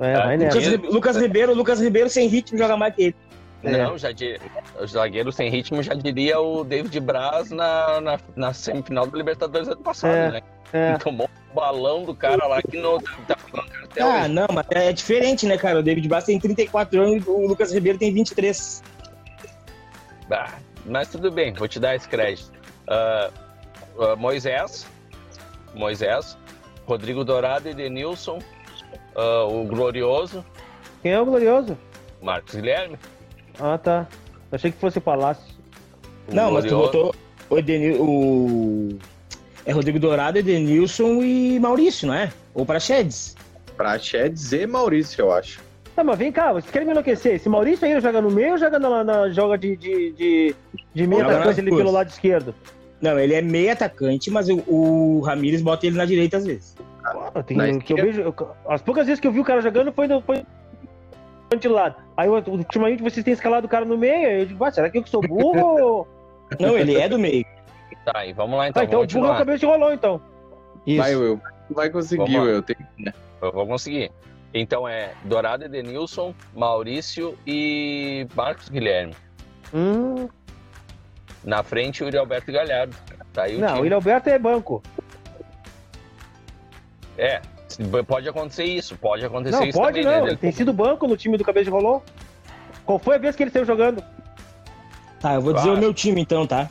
É, 0.00 0.36
Lucas, 0.36 0.92
Lucas, 0.92 1.16
Ribeiro, 1.16 1.54
Lucas 1.54 1.80
Ribeiro 1.80 2.08
sem 2.08 2.28
ritmo 2.28 2.58
joga 2.58 2.76
mais 2.76 2.94
que 2.94 3.02
ele. 3.02 3.16
Não, 3.62 3.94
é. 3.94 3.98
já 3.98 4.12
de, 4.12 4.40
o 4.80 4.86
zagueiro 4.86 5.32
sem 5.32 5.50
ritmo 5.50 5.82
já 5.82 5.94
diria 5.94 6.38
o 6.38 6.62
David 6.62 7.00
Braz 7.00 7.50
na, 7.50 8.00
na, 8.00 8.18
na 8.36 8.52
semifinal 8.52 9.06
do 9.06 9.16
Libertadores 9.16 9.66
ano 9.68 9.82
passado, 9.82 10.14
é, 10.14 10.30
né? 10.30 10.42
É. 10.72 10.98
Tomou 10.98 11.28
um 11.50 11.54
balão 11.54 12.04
do 12.04 12.14
cara 12.14 12.46
lá 12.46 12.62
que 12.62 12.76
não 12.76 13.00
tá 13.00 13.36
falando 13.36 13.70
cartel. 13.70 14.06
Ah, 14.06 14.28
não, 14.28 14.46
mas 14.54 14.66
é 14.70 14.92
diferente, 14.92 15.46
né, 15.46 15.56
cara? 15.56 15.80
O 15.80 15.82
David 15.82 16.08
Braz 16.08 16.24
tem 16.24 16.38
34 16.38 17.00
anos 17.00 17.26
e 17.26 17.30
o 17.30 17.46
Lucas 17.46 17.72
Ribeiro 17.72 17.98
tem 17.98 18.12
23. 18.12 18.82
Ah, 20.30 20.52
mas 20.84 21.08
tudo 21.08 21.30
bem, 21.30 21.52
vou 21.52 21.66
te 21.66 21.80
dar 21.80 21.96
esse 21.96 22.08
crédito. 22.08 22.52
Uh, 22.86 23.32
uh, 24.02 24.16
Moisés, 24.16 24.86
Moisés, 25.74 26.36
Rodrigo 26.86 27.24
Dourado 27.24 27.68
e 27.68 27.74
Denilson, 27.74 28.38
uh, 29.16 29.60
o 29.60 29.64
Glorioso. 29.64 30.44
Quem 31.02 31.12
é 31.12 31.20
o 31.20 31.24
Glorioso? 31.24 31.76
Marcos 32.20 32.54
Guilherme. 32.54 32.98
Ah, 33.58 33.78
tá. 33.78 34.06
Achei 34.50 34.70
que 34.70 34.78
fosse 34.78 34.98
o 34.98 35.00
Palácio. 35.00 35.44
O 36.28 36.34
Não, 36.34 36.52
mas 36.52 36.64
tu 36.64 36.76
botou 36.76 37.14
o, 37.50 37.58
Edenil, 37.58 38.02
o... 38.02 38.98
É 39.66 39.72
Rodrigo 39.72 39.98
Dourado, 39.98 40.38
Edenilson 40.38 41.22
e 41.22 41.58
Maurício, 41.60 42.06
não 42.08 42.14
é? 42.14 42.32
Ou 42.54 42.64
Praxedes. 42.64 43.34
Praxedes 43.76 44.52
e 44.52 44.66
Maurício, 44.66 45.22
eu 45.22 45.32
acho. 45.32 45.60
Tá, 45.94 46.04
mas 46.04 46.18
vem 46.18 46.30
cá, 46.30 46.52
você 46.52 46.70
quer 46.70 46.84
me 46.84 46.92
enlouquecer? 46.92 47.34
Esse 47.34 47.48
Maurício 47.48 47.86
ainda 47.86 48.00
joga 48.00 48.22
no 48.22 48.30
meio 48.30 48.52
ou 48.52 48.58
joga 48.58 48.78
na, 48.78 49.02
na 49.02 49.28
joga 49.30 49.58
de, 49.58 49.76
de, 49.76 50.12
de, 50.12 50.54
de 50.94 51.06
meio 51.06 51.26
atacante 51.26 51.60
ali 51.60 51.70
pelo 51.70 51.90
lado 51.90 52.08
esquerdo? 52.08 52.54
Não, 53.00 53.18
ele 53.18 53.34
é 53.34 53.42
meio 53.42 53.72
atacante, 53.72 54.30
mas 54.30 54.48
o, 54.48 54.62
o 54.66 55.20
Ramires 55.20 55.60
bota 55.60 55.86
ele 55.86 55.96
na 55.96 56.04
direita 56.04 56.36
às 56.36 56.46
vezes. 56.46 56.76
Ah, 57.04 57.42
tem, 57.42 57.78
que 57.80 57.92
eu 57.92 57.96
vejo, 57.96 58.34
as 58.68 58.82
poucas 58.82 59.06
vezes 59.06 59.20
que 59.20 59.26
eu 59.26 59.32
vi 59.32 59.40
o 59.40 59.44
cara 59.44 59.60
jogando 59.60 59.92
foi, 59.92 60.06
no, 60.06 60.20
foi 60.20 60.44
de 61.56 61.68
lado. 61.68 61.96
Aí 62.16 62.28
ultimamente 62.28 63.02
vocês 63.02 63.24
têm 63.24 63.32
escalado 63.32 63.66
o 63.66 63.70
cara 63.70 63.84
no 63.84 63.96
meio, 63.96 64.40
eu 64.40 64.46
digo, 64.46 64.64
ah, 64.64 64.70
será 64.70 64.90
que 64.90 64.98
eu 64.98 65.06
sou 65.06 65.20
burro? 65.20 66.06
Não, 66.60 66.76
ele 66.76 66.96
é 66.96 67.08
do 67.08 67.18
meio. 67.18 67.44
Tá, 68.04 68.24
e 68.26 68.32
vamos 68.32 68.58
lá 68.58 68.68
então. 68.68 68.82
Ah, 68.82 68.84
então 68.84 69.02
o 69.02 69.06
burro 69.06 69.38
cabeça 69.38 69.58
de 69.58 69.66
rolão, 69.66 69.92
então. 69.92 70.20
Isso. 70.86 71.02
Vai, 71.02 71.14
Will. 71.14 71.40
Vai 71.70 71.90
conseguir, 71.90 72.38
Will. 72.38 72.62
Tem... 72.62 72.76
Eu 73.42 73.52
vou 73.52 73.66
conseguir. 73.66 74.10
Então 74.54 74.88
é 74.88 75.12
Dourado 75.24 75.64
Edenilson, 75.64 76.34
Maurício 76.54 77.36
e 77.46 78.26
Marcos 78.34 78.68
Guilherme. 78.68 79.14
Hum. 79.74 80.28
Na 81.44 81.62
frente, 81.62 82.02
o 82.02 82.06
Yuri 82.06 82.18
Alberto 82.18 82.50
Galhardo. 82.50 82.96
Tá 83.32 83.44
aí 83.44 83.56
o 83.56 83.60
Não, 83.60 83.68
time. 83.68 83.80
o 83.80 83.84
Yuri 83.84 83.94
Alberto 83.94 84.30
é 84.30 84.38
banco. 84.38 84.82
É, 87.16 87.42
pode 88.06 88.28
acontecer 88.28 88.64
isso, 88.64 88.96
pode 88.96 89.24
acontecer 89.24 89.56
não, 89.56 89.64
isso 89.64 89.78
pode 89.78 90.00
também, 90.02 90.18
não. 90.18 90.24
Né? 90.24 90.30
Ele 90.30 90.36
tem 90.38 90.52
sido 90.52 90.72
banco 90.72 91.06
no 91.06 91.16
time 91.16 91.36
do 91.36 91.44
Cabeça 91.44 91.64
de 91.64 91.70
Rolô. 91.70 92.02
Qual 92.84 92.98
foi 92.98 93.16
a 93.16 93.18
vez 93.18 93.36
que 93.36 93.42
ele 93.42 93.50
saiu 93.50 93.64
jogando? 93.64 94.02
Tá, 95.20 95.34
eu 95.34 95.42
vou 95.42 95.52
dizer 95.52 95.70
o 95.70 95.76
meu 95.76 95.92
time 95.92 96.20
então, 96.20 96.46
tá? 96.46 96.68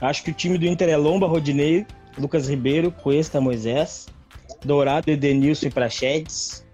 Acho 0.00 0.22
que 0.22 0.30
o 0.30 0.34
time 0.34 0.56
do 0.56 0.64
Inter 0.64 0.88
é 0.88 0.96
Lomba, 0.96 1.26
Rodinei, 1.26 1.86
Lucas 2.16 2.48
Ribeiro, 2.48 2.90
Cuesta, 2.90 3.40
Moisés, 3.40 4.06
Dourado, 4.64 5.10
Edenilson 5.10 5.66
e 5.66 5.70
Prachedes, 5.70 6.64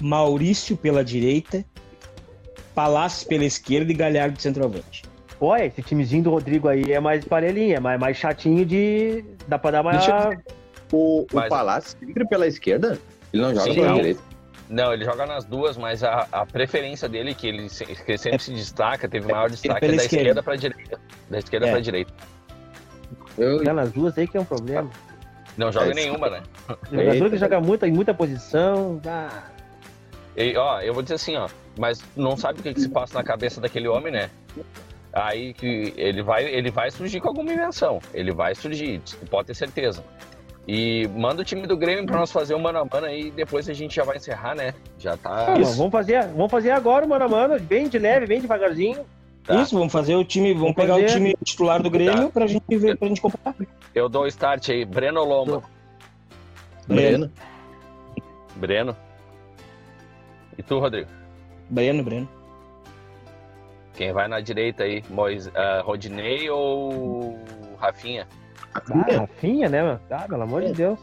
Maurício 0.00 0.76
pela 0.76 1.04
direita, 1.04 1.64
Palácio 2.74 3.26
pela 3.26 3.44
esquerda 3.44 3.90
e 3.90 3.94
Galhardo 3.94 4.36
de 4.36 4.42
centroavante. 4.42 5.02
Olha, 5.40 5.66
esse 5.66 5.82
timezinho 5.82 6.24
do 6.24 6.30
Rodrigo 6.30 6.68
aí 6.68 6.92
é 6.92 7.00
mais 7.00 7.24
parelhinho, 7.24 7.76
é 7.76 7.80
mais, 7.80 7.98
mais 7.98 8.16
chatinho 8.16 8.64
de. 8.64 9.24
Dá 9.46 9.58
pra 9.58 9.70
dar 9.70 9.82
mais. 9.82 10.04
O, 10.92 11.26
mas... 11.32 11.46
o 11.46 11.48
Palácio 11.48 11.98
sempre 11.98 12.26
pela 12.26 12.46
esquerda? 12.46 12.98
Ele 13.32 13.42
não 13.42 13.54
joga 13.54 13.64
Sim, 13.64 13.74
pela 13.74 13.88
não. 13.88 13.96
direita? 13.96 14.22
Não, 14.68 14.92
ele 14.92 15.04
joga 15.04 15.24
nas 15.24 15.44
duas, 15.44 15.76
mas 15.78 16.04
a, 16.04 16.28
a 16.30 16.44
preferência 16.44 17.08
dele, 17.08 17.34
que 17.34 17.46
ele, 17.46 17.68
que 17.68 17.84
ele 18.06 18.18
sempre 18.18 18.36
é, 18.36 18.38
se 18.38 18.52
destaca, 18.52 19.08
teve 19.08 19.30
maior 19.30 19.48
destaque, 19.48 19.84
é 19.84 19.88
da 19.88 19.94
esquerda. 19.94 20.16
esquerda 20.16 20.42
para 20.42 20.56
direita. 20.56 21.00
Da 21.30 21.38
esquerda 21.38 21.66
é. 21.66 21.70
para 21.70 21.80
direita. 21.80 22.12
Eu... 23.38 23.64
Tá 23.64 23.72
nas 23.72 23.92
duas 23.92 24.18
aí 24.18 24.26
que 24.26 24.36
é 24.36 24.40
um 24.40 24.44
problema. 24.44 24.90
Não 25.56 25.72
joga 25.72 25.90
é, 25.90 25.94
nenhuma, 25.94 26.28
né? 26.28 26.42
Jogador 26.92 27.30
que 27.30 27.36
joga 27.38 27.60
muito, 27.60 27.86
em 27.86 27.92
muita 27.92 28.12
posição. 28.12 29.00
Ah. 29.06 29.44
E, 30.36 30.56
ó, 30.56 30.80
eu 30.80 30.92
vou 30.92 31.02
dizer 31.02 31.14
assim, 31.14 31.36
ó, 31.36 31.48
mas 31.78 32.04
não 32.14 32.36
sabe 32.36 32.60
o 32.60 32.62
que, 32.62 32.74
que 32.74 32.80
se 32.80 32.88
passa 32.88 33.18
na 33.18 33.24
cabeça 33.24 33.60
daquele 33.60 33.88
homem, 33.88 34.12
né? 34.12 34.30
Aí 35.12 35.54
que 35.54 35.94
ele 35.96 36.22
vai, 36.22 36.44
ele 36.44 36.70
vai 36.70 36.90
surgir 36.90 37.20
com 37.20 37.28
alguma 37.28 37.52
invenção. 37.52 38.00
Ele 38.12 38.32
vai 38.32 38.54
surgir, 38.54 39.00
pode 39.30 39.48
ter 39.48 39.54
certeza. 39.54 40.04
E 40.70 41.08
manda 41.16 41.40
o 41.40 41.44
time 41.46 41.66
do 41.66 41.78
Grêmio 41.78 42.04
para 42.04 42.18
nós 42.18 42.30
fazer 42.30 42.54
o 42.54 42.60
mano 42.60 42.78
a 42.78 42.84
mano 42.84 43.06
aí, 43.06 43.30
depois 43.30 43.66
a 43.70 43.72
gente 43.72 43.96
já 43.96 44.04
vai 44.04 44.18
encerrar, 44.18 44.54
né? 44.54 44.74
Já 44.98 45.16
tá. 45.16 45.54
Ah, 45.54 45.54
vamos 45.54 45.90
fazer, 45.90 46.26
vamos 46.28 46.50
fazer 46.50 46.72
agora 46.72 47.06
o 47.06 47.08
mano 47.08 47.24
a 47.24 47.28
mano, 47.28 47.58
bem 47.58 47.88
de 47.88 47.98
leve, 47.98 48.26
bem 48.26 48.38
devagarzinho. 48.38 49.06
Tá. 49.44 49.62
Isso, 49.62 49.74
vamos 49.74 49.90
fazer 49.90 50.14
o 50.14 50.22
time, 50.22 50.52
vamos, 50.52 50.60
vamos 50.60 50.76
pegar 50.76 50.94
fazer... 50.96 51.06
o 51.06 51.08
time 51.08 51.34
titular 51.42 51.82
do 51.82 51.88
Grêmio 51.88 52.24
tá. 52.24 52.28
pra 52.28 52.46
gente 52.46 52.76
ver, 52.76 52.98
pra 52.98 53.08
gente 53.08 53.18
comparar. 53.18 53.56
Eu 53.94 54.10
dou 54.10 54.24
o 54.24 54.26
start 54.26 54.68
aí, 54.68 54.84
Breno 54.84 55.24
Lomba. 55.24 55.62
Breno. 56.86 57.32
Breno. 58.54 58.94
E 60.58 60.62
tu, 60.62 60.78
Rodrigo? 60.78 61.08
Breno, 61.70 62.02
Breno. 62.04 62.28
Quem 63.94 64.12
vai 64.12 64.28
na 64.28 64.38
direita 64.40 64.84
aí, 64.84 65.02
Mois, 65.08 65.46
uh, 65.46 65.82
Rodinei 65.82 66.50
ou 66.50 67.38
Rafinha? 67.78 68.28
Ah, 68.74 69.20
Rafinha, 69.20 69.68
né, 69.68 69.82
mano? 69.82 70.00
Ah, 70.10 70.26
pelo 70.28 70.42
amor 70.42 70.62
de 70.62 70.72
Deus. 70.72 70.98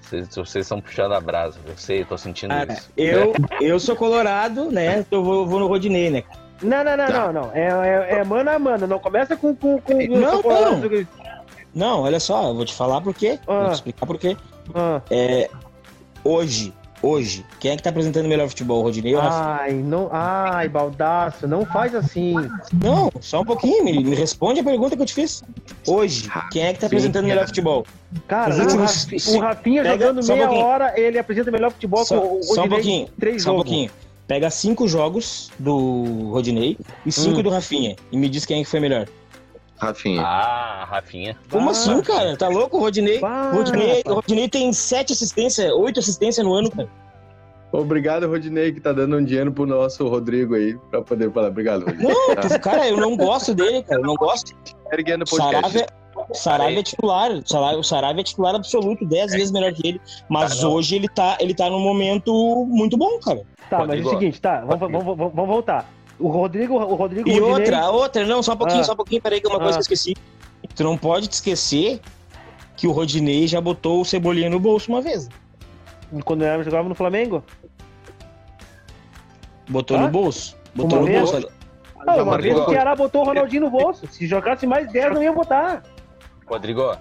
Vocês, 0.00 0.28
vocês 0.34 0.64
estão 0.64 0.80
puxando 0.80 1.12
a 1.12 1.20
brasa, 1.20 1.58
eu 1.64 1.76
sei, 1.76 2.02
eu 2.02 2.06
tô 2.06 2.18
sentindo 2.18 2.52
ah, 2.52 2.66
isso. 2.68 2.90
Eu, 2.96 3.32
eu 3.60 3.78
sou 3.78 3.94
colorado, 3.94 4.70
né? 4.70 5.06
Eu 5.10 5.22
vou, 5.22 5.46
vou 5.46 5.60
no 5.60 5.68
Rodinei, 5.68 6.10
né, 6.10 6.24
Não, 6.60 6.82
não, 6.82 6.96
não, 6.96 7.06
tá. 7.06 7.12
não, 7.12 7.32
não. 7.32 7.52
É, 7.54 7.68
é, 7.68 8.18
é, 8.18 8.24
mano 8.24 8.50
a 8.50 8.58
mano. 8.58 8.86
Não 8.86 8.98
começa 8.98 9.36
com. 9.36 9.54
com, 9.54 9.80
com 9.80 9.94
não, 9.94 10.42
não. 10.42 11.06
não, 11.72 12.02
olha 12.02 12.18
só, 12.18 12.48
eu 12.48 12.54
vou 12.54 12.64
te 12.64 12.74
falar 12.74 13.00
por 13.00 13.14
quê. 13.14 13.38
Ah. 13.46 13.60
Vou 13.60 13.68
te 13.68 13.74
explicar 13.74 14.06
por 14.06 14.18
quê. 14.18 14.36
Ah. 14.74 15.00
É, 15.10 15.48
hoje, 16.24 16.74
Hoje, 17.02 17.46
quem 17.58 17.70
é 17.70 17.76
que 17.76 17.82
tá 17.82 17.88
apresentando 17.88 18.26
o 18.26 18.28
melhor 18.28 18.46
futebol, 18.48 18.82
Rodinei 18.82 19.14
ou 19.14 19.22
Ai, 19.22 19.72
não, 19.72 20.10
ai, 20.12 20.68
baldaço, 20.68 21.48
não 21.48 21.64
faz 21.64 21.94
assim. 21.94 22.34
Não, 22.82 23.10
só 23.20 23.40
um 23.40 23.44
pouquinho, 23.44 23.84
me, 23.84 24.04
me, 24.04 24.14
responde 24.14 24.60
a 24.60 24.64
pergunta 24.64 24.94
que 24.94 25.00
eu 25.00 25.06
te 25.06 25.14
fiz. 25.14 25.42
Hoje, 25.86 26.30
quem 26.52 26.62
é 26.62 26.74
que 26.74 26.80
tá 26.80 26.86
apresentando 26.86 27.24
o 27.24 27.28
melhor 27.28 27.46
futebol? 27.46 27.86
Cara, 28.28 28.54
últimos... 28.54 29.06
o, 29.28 29.38
Rafinha 29.38 29.82
Pega, 29.82 30.06
jogando 30.06 30.26
meia 30.26 30.50
um 30.50 30.58
hora, 30.58 31.00
ele 31.00 31.18
apresenta 31.18 31.48
o 31.48 31.52
melhor 31.52 31.70
futebol 31.70 32.04
só, 32.04 32.20
com 32.20 32.26
o 32.26 32.28
Rodinei. 32.28 32.54
Só 32.54 32.64
um 32.64 32.68
pouquinho, 32.68 33.08
três 33.18 33.42
só 33.42 33.52
um 33.52 33.56
pouquinho. 33.56 33.90
Pega 34.26 34.50
cinco 34.50 34.86
jogos 34.86 35.50
do 35.58 36.30
Rodinei 36.30 36.76
e 37.06 37.10
cinco 37.10 37.40
hum. 37.40 37.42
do 37.42 37.50
Rafinha 37.50 37.96
e 38.12 38.16
me 38.16 38.28
diz 38.28 38.44
quem 38.44 38.60
é 38.60 38.64
que 38.64 38.70
foi 38.70 38.78
melhor. 38.78 39.08
Rafinha. 39.80 40.22
Ah, 40.22 40.84
Rafinha. 40.88 41.36
Como 41.50 41.68
Ah. 41.68 41.72
assim, 41.72 42.00
cara? 42.02 42.36
Tá 42.36 42.48
louco? 42.48 42.76
O 42.76 42.80
Rodinei, 42.80 43.20
Ah, 43.24 43.50
Rodinei. 43.54 44.02
Rodinei 44.06 44.48
tem 44.48 44.72
sete 44.72 45.12
assistências, 45.12 45.72
oito 45.72 45.98
assistências 46.00 46.44
no 46.46 46.52
ano, 46.52 46.70
cara. 46.70 46.88
Obrigado, 47.72 48.26
Rodinei, 48.28 48.72
que 48.72 48.80
tá 48.80 48.92
dando 48.92 49.16
um 49.16 49.24
dinheiro 49.24 49.52
pro 49.52 49.64
nosso 49.64 50.06
Rodrigo 50.08 50.54
aí, 50.54 50.76
pra 50.90 51.02
poder 51.02 51.32
falar. 51.32 51.48
Obrigado, 51.48 51.84
Rodinei. 51.84 52.12
Não, 52.12 52.58
cara, 52.60 52.88
eu 52.88 52.96
não 52.96 53.16
gosto 53.16 53.54
dele, 53.54 53.82
cara. 53.84 54.00
Eu 54.00 54.06
não 54.06 54.16
gosto. 54.16 54.52
Erguendo 54.92 55.22
o 55.22 55.30
podcast. 55.30 55.86
Saravia, 56.34 56.80
é 56.80 56.82
titular. 56.82 57.30
O 57.30 57.82
Saravia 57.82 58.20
é 58.20 58.24
titular 58.24 58.54
absoluto, 58.54 59.06
dez 59.06 59.32
vezes 59.32 59.50
melhor 59.52 59.72
que 59.72 59.86
ele. 59.86 60.00
Mas 60.28 60.62
hoje 60.62 60.96
ele 60.96 61.08
tá, 61.08 61.38
ele 61.40 61.54
tá 61.54 61.70
num 61.70 61.80
momento 61.80 62.32
muito 62.68 62.96
bom, 62.96 63.18
cara. 63.20 63.42
Tá, 63.70 63.86
mas 63.86 64.00
é 64.00 64.02
o 64.04 64.10
seguinte, 64.10 64.40
tá, 64.40 64.60
vamos, 64.64 64.80
vamos, 64.80 65.04
vamos, 65.04 65.32
vamos 65.34 65.48
voltar. 65.48 65.88
O 66.20 66.28
Rodrigo, 66.28 66.74
o 66.74 66.94
Rodrigo 66.94 67.28
E 67.28 67.32
Rodinei- 67.40 67.52
outra, 67.52 67.90
outra, 67.90 68.26
não, 68.26 68.42
só 68.42 68.52
um 68.52 68.56
pouquinho, 68.56 68.80
Ah. 68.80 68.84
só 68.84 68.92
um 68.92 68.96
pouquinho, 68.96 69.22
peraí, 69.22 69.40
que 69.40 69.46
é 69.46 69.50
uma 69.50 69.58
coisa 69.58 69.78
Ah. 69.78 69.82
que 69.82 69.90
eu 69.90 69.94
esqueci. 69.94 70.14
Tu 70.74 70.84
não 70.84 70.96
pode 70.96 71.26
te 71.28 71.32
esquecer 71.32 72.00
que 72.76 72.86
o 72.86 72.92
Rodinei 72.92 73.46
já 73.48 73.60
botou 73.60 74.00
o 74.00 74.04
Cebolinha 74.04 74.48
no 74.50 74.60
bolso 74.60 74.90
uma 74.92 75.00
vez. 75.00 75.28
quando 76.24 76.40
nós 76.42 76.64
jogávamos 76.64 76.88
no 76.90 76.94
Flamengo? 76.94 77.42
Botou 79.68 79.96
Ah? 79.96 80.00
no 80.02 80.08
bolso. 80.08 80.56
Botou 80.74 80.98
Uma 80.98 81.06
no 81.06 81.12
vez? 81.12 81.30
bolso. 81.30 81.48
Ah, 82.06 82.14
uma 82.16 82.32
Rodrigo. 82.32 82.56
vez 82.56 82.66
o 82.66 82.70
Ceará 82.70 82.96
botou 82.96 83.22
o 83.22 83.24
Ronaldinho 83.24 83.62
no 83.62 83.70
bolso. 83.70 84.06
Se 84.08 84.26
jogasse 84.26 84.66
mais 84.66 84.90
10, 84.90 85.12
não 85.14 85.22
ia 85.22 85.32
botar. 85.32 85.82
Rodrigo, 86.46 86.96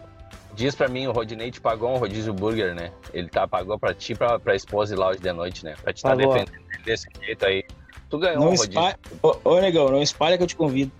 diz 0.53 0.76
pra 0.76 0.88
mim, 0.88 1.07
o 1.07 1.11
Rodinei 1.11 1.49
te 1.49 1.59
pagou 1.59 1.89
um 1.91 1.97
rodízio 1.97 2.34
burger, 2.34 2.76
né? 2.76 2.91
Ele 3.13 3.28
tá, 3.30 3.47
pagou 3.47 3.80
pra 3.80 3.93
ti, 3.93 4.13
pra, 4.13 4.38
pra 4.39 4.55
esposa 4.55 4.93
ir 4.93 4.97
lá 4.97 5.09
hoje 5.09 5.20
de 5.20 5.32
noite, 5.34 5.63
né? 5.65 5.74
Pra 5.82 5.91
te 5.91 5.97
estar 5.97 6.09
Pagou. 6.15 6.34
defendendo 6.34 6.55
ele 6.74 6.84
desse 6.84 7.07
jeito 7.24 7.45
aí. 7.45 7.63
Tu 8.10 8.18
ganhou 8.18 8.39
Não 8.39 8.47
um 8.47 8.55
rodízio. 8.55 8.82
Ô, 9.22 9.36
ô, 9.43 9.60
negão, 9.62 9.89
não 9.89 10.01
espalha 10.01 10.38
que 10.38 10.43
eu 10.43 10.47
te 10.47 10.55
convido. 10.55 10.91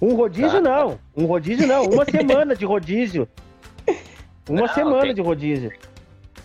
Um 0.00 0.14
rodízio 0.14 0.60
Tá. 0.62 0.70
não. 0.84 0.98
Um 1.16 1.24
rodízio 1.26 1.66
não. 1.66 1.84
Uma 1.84 2.04
semana 2.10 2.54
de 2.54 2.64
rodízio. 2.64 3.28
Uma 4.48 4.62
Não, 4.62 4.68
semana 4.68 5.02
tem- 5.02 5.14
de 5.14 5.20
rodízio. 5.20 5.72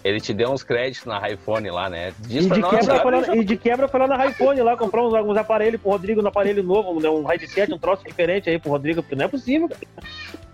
Ele 0.04 0.20
te 0.20 0.34
deu 0.34 0.52
uns 0.52 0.64
créditos 0.64 1.06
na 1.06 1.30
iPhone 1.30 1.70
lá, 1.70 1.90
né? 1.90 2.12
Diz 2.20 2.46
E 2.46 2.50
de, 2.50 2.60
nós, 2.60 2.72
quebra 2.72 2.88
cara. 2.88 3.02
foi 3.02 3.12
lá, 3.12 3.36
e 3.38 3.46
de 3.46 3.56
quebra 3.58 3.88
foi 3.88 4.00
lá 4.02 4.08
na 4.08 4.26
iPhone 4.26 4.62
lá, 4.62 4.76
comprar 4.76 5.02
uns, 5.02 5.14
alguns 5.14 5.38
aparelhos 5.38 5.80
pro 5.80 5.92
Rodrigo, 5.92 6.22
um 6.22 6.28
aparelho 6.28 6.62
novo, 6.62 7.00
né, 7.00 7.10
um 7.10 7.24
headset, 7.24 7.72
um 7.74 7.78
troço 7.78 8.04
diferente 8.04 8.50
aí 8.50 8.60
pro 8.60 8.70
Rodrigo, 8.72 9.02
porque 9.02 9.16
não 9.16 9.24
é 9.24 9.28
possível, 9.30 9.70
cara. 9.70 9.82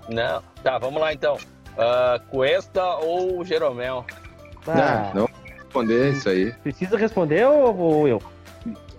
Não. 0.08 0.44
Tá, 0.64 0.78
vamos 0.78 1.02
lá 1.02 1.12
então. 1.14 1.36
Ah, 1.76 2.22
Cuesta 2.30 2.84
ou 2.98 3.44
Jeromel? 3.44 4.06
Ah, 4.68 5.12
Não, 5.16 5.22
não 5.22 5.28
vou 5.28 5.30
responder 5.56 6.12
isso 6.12 6.30
aí. 6.30 6.52
Precisa 6.62 6.96
responder 6.96 7.48
ou, 7.48 7.76
ou 7.76 8.08
eu? 8.08 8.22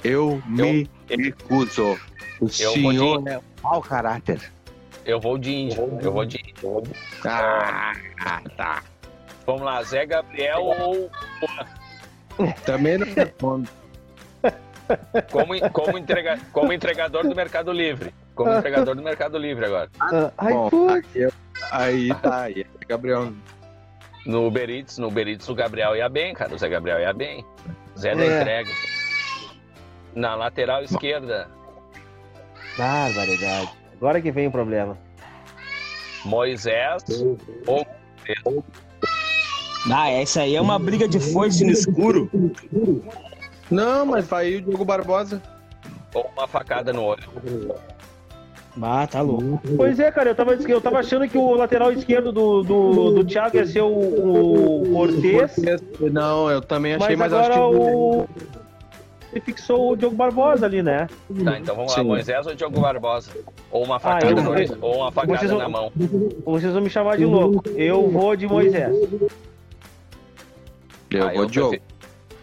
Eu 0.05 0.43
me 0.47 0.89
recuso. 1.09 1.99
O 2.41 2.45
Eu 2.45 2.49
senhor 2.49 3.29
é 3.29 3.41
mau 3.63 3.81
caráter. 3.83 4.41
Eu 5.05 5.21
vou 5.21 5.37
de 5.39 5.51
índio. 5.53 5.99
Eu 6.03 6.13
vou 6.13 6.25
de 6.25 6.39
índio. 6.39 6.83
Ah, 7.25 7.93
tá. 8.57 8.83
Vamos 9.47 9.63
lá, 9.63 9.83
Zé 9.83 10.07
Gabriel 10.07 10.61
ou 10.63 11.11
Também 12.65 12.99
não 12.99 13.07
respondo. 13.07 13.69
como, 15.31 15.71
como, 15.71 15.99
entrega, 15.99 16.39
como 16.53 16.73
entregador 16.73 17.27
do 17.27 17.35
Mercado 17.35 17.73
Livre? 17.73 18.15
Como 18.35 18.51
entregador 18.53 18.95
do 18.95 19.03
Mercado 19.03 19.37
Livre 19.39 19.67
agora. 19.67 19.91
Ah, 20.01 20.31
ai, 20.39 20.53
Bom, 20.53 20.89
aqui 20.89 21.19
eu- 21.21 21.33
aí 21.73 22.09
tá, 22.23 22.43
aí 22.43 22.67
é 22.81 22.85
Gabriel. 22.87 23.33
No 24.27 24.47
Uber 24.47 24.69
Eats, 24.71 24.99
no 24.99 25.09
Uber 25.09 25.27
Eats 25.29 25.49
o 25.49 25.55
Gabriel 25.55 25.97
ia 25.97 26.09
bem, 26.09 26.35
cara. 26.35 26.55
O 26.55 26.59
Zé 26.59 26.69
Gabriel 26.69 27.01
ia 27.01 27.13
bem. 27.13 27.45
Zé 27.99 28.15
da 28.15 28.23
É. 28.23 28.41
entrega. 28.41 28.71
Na 30.15 30.35
lateral 30.35 30.83
esquerda, 30.83 31.49
Barbaridade. 32.77 33.71
Agora 33.97 34.21
que 34.21 34.31
vem 34.31 34.47
o 34.47 34.51
problema. 34.51 34.97
Moisés 36.25 37.03
ou 37.67 37.87
Ah, 39.91 40.11
essa 40.11 40.43
aí 40.43 40.55
é 40.55 40.61
uma 40.61 40.79
briga 40.79 41.09
de 41.09 41.19
foice 41.19 41.65
no 41.65 41.73
escuro. 41.73 42.31
Não, 43.71 44.07
mas 44.07 44.27
vai 44.27 44.47
aí 44.47 44.57
o 44.57 44.63
Diogo 44.63 44.85
Barbosa. 44.85 45.43
ou 46.15 46.31
uma 46.37 46.47
facada 46.47 46.93
no 46.93 47.03
olho. 47.03 47.23
Ah, 48.81 49.07
tá 49.07 49.21
louco. 49.21 49.61
Pois 49.77 49.99
é, 49.99 50.11
cara, 50.13 50.31
eu 50.31 50.35
tava, 50.35 50.55
eu 50.55 50.81
tava 50.81 50.99
achando 51.01 51.29
que 51.29 51.37
o 51.37 51.55
lateral 51.55 51.93
esquerdo 51.93 52.31
do, 52.33 52.63
do, 52.63 53.11
do 53.11 53.25
Thiago 53.25 53.57
ia 53.57 53.67
ser 53.67 53.81
o, 53.81 53.89
o 53.89 54.91
Cortez, 54.93 55.57
Não, 56.13 56.51
eu 56.51 56.61
também 56.61 56.95
achei, 56.95 57.17
mas 57.17 57.33
mas, 57.33 57.33
agora 57.33 57.55
acho 57.55 57.71
que 57.71 57.77
o. 57.77 58.29
Ele 59.33 59.41
fixou 59.41 59.93
o 59.93 59.97
Diogo 59.97 60.17
Barbosa 60.17 60.67
ali, 60.67 60.83
né? 60.83 61.07
Tá, 61.45 61.59
então 61.59 61.77
vamos 61.77 61.93
lá, 61.95 61.99
Sim. 62.03 62.09
Moisés 62.09 62.47
ou 62.47 62.55
Diogo 62.55 62.81
Barbosa? 62.81 63.31
Ou 63.71 63.85
uma 63.85 64.01
facada, 64.01 64.27
eu- 64.27 64.43
no, 64.43 64.59
eu- 64.59 64.79
ou 64.81 64.97
uma 64.97 65.13
facada 65.13 65.39
vocês 65.39 65.51
vão- 65.51 65.61
na 65.61 65.69
mão. 65.69 65.93
Vocês 66.45 66.73
vão 66.73 66.83
me 66.83 66.91
chamar 66.91 67.17
de 67.17 67.25
louco. 67.25 67.63
Eu 67.71 68.09
vou 68.11 68.35
de 68.35 68.47
Moisés. 68.49 68.93
eu 71.11 71.29
Ah, 71.29 71.33
vou 71.33 71.47
de 71.47 71.53
Diogo. 71.53 71.71
prefe- 71.71 71.85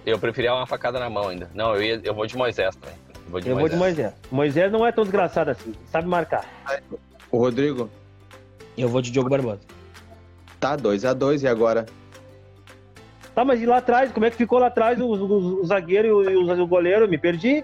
Eu 0.06 0.18
preferia 0.18 0.54
uma 0.54 0.66
facada 0.66 1.00
na 1.00 1.10
mão 1.10 1.28
ainda. 1.28 1.50
Não, 1.54 1.76
eu, 1.76 1.84
ia, 1.84 2.02
eu 2.02 2.14
vou 2.14 2.26
de 2.26 2.38
Moisés 2.38 2.74
também. 2.78 2.96
Eu 3.26 3.32
vou 3.32 3.42
de 3.42 3.50
Eu 3.50 3.58
vou 3.58 3.68
de 3.68 3.76
Moisés. 3.76 3.98
Moisés. 4.06 4.14
Moisés 4.32 4.72
não 4.72 4.86
é 4.88 4.92
tão 4.94 5.04
desgraçado 5.04 5.52
assim, 5.52 5.74
sabe 5.92 6.08
marcar. 6.08 6.46
O 7.30 7.38
Rodrigo 7.40 7.90
Eu 8.78 8.88
vou 8.88 9.02
de 9.02 9.12
Diogo 9.12 9.30
Barbosa. 9.30 9.60
tá 10.62 10.78
2x2 10.78 11.44
e 11.44 11.48
agora? 11.50 11.86
Tá, 13.38 13.46
mas 13.46 13.62
e 13.62 13.68
lá 13.68 13.78
atrás? 13.78 14.12
Como 14.12 14.26
é 14.26 14.32
que 14.32 14.36
ficou 14.36 14.58
lá 14.58 14.66
atrás 14.66 15.00
o, 15.00 15.06
o- 15.06 15.62
o 15.62 15.64
zagueiro 15.68 16.28
e 16.28 16.36
o, 16.36 16.60
o 16.64 16.66
goleiro? 16.66 17.08
Me 17.08 17.20
perdi. 17.20 17.64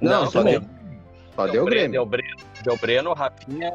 Não, 0.00 0.26
só 0.26 0.38
também. 0.38 0.60
deu, 0.60 0.68
só 1.34 1.46
deu 1.48 1.62
o 1.62 1.64
Breno, 1.64 1.66
Grêmio. 1.66 1.92
Deu 1.92 2.06
Breno, 2.06 2.36
deu 2.62 2.76
Breno, 2.76 3.12
Rafinha, 3.14 3.74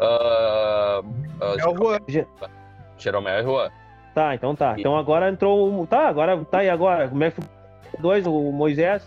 ah, 0.00 1.02
ah, 1.40 1.54
É 1.58 1.66
o 1.66 1.76
Juan. 1.76 1.98
Jeromel 2.96 3.40
e 3.40 3.42
Juan. 3.42 3.70
Tá, 4.14 4.36
então 4.36 4.54
tá. 4.54 4.76
Então 4.78 4.96
agora 4.96 5.28
entrou. 5.28 5.80
o- 5.82 5.84
Tá, 5.84 6.06
agora 6.06 6.38
tá 6.44 6.62
e 6.62 6.70
agora? 6.70 7.08
Como 7.08 7.24
é 7.24 7.30
que 7.32 7.40
ficou? 7.40 7.50
Dois, 7.98 8.24
o 8.24 8.52
Moisés. 8.52 9.02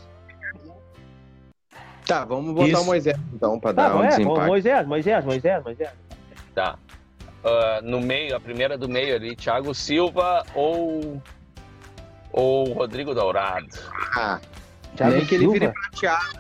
Tá, 2.06 2.26
vamos 2.26 2.54
botar 2.54 2.68
Isso. 2.68 2.82
o 2.82 2.86
Moisés 2.86 3.18
então, 3.34 3.58
pra 3.58 3.74
Tá, 3.74 3.88
dar 3.88 3.96
um 3.96 4.04
é, 4.04 4.08
desempate. 4.10 4.46
Moisés, 4.48 4.86
Moisés, 4.88 5.24
Moisés, 5.24 5.64
Moisés. 5.64 5.90
Tá. 6.54 6.78
Ah, 7.46 7.80
no 7.82 8.02
meio, 8.02 8.36
a 8.36 8.42
primeira 8.42 8.78
do 8.78 8.90
meio 8.90 9.16
ali, 9.16 9.38
Thiago 9.38 9.74
Silva 9.74 10.44
ou 10.54 11.22
ou 12.34 12.72
Rodrigo 12.74 13.14
Dourado. 13.14 13.68
Ah, 14.16 14.40
Thiago 14.96 15.16
nem 15.16 15.26
que 15.26 15.36
ele 15.36 15.48
vire 15.48 15.70
prateado. 15.72 16.40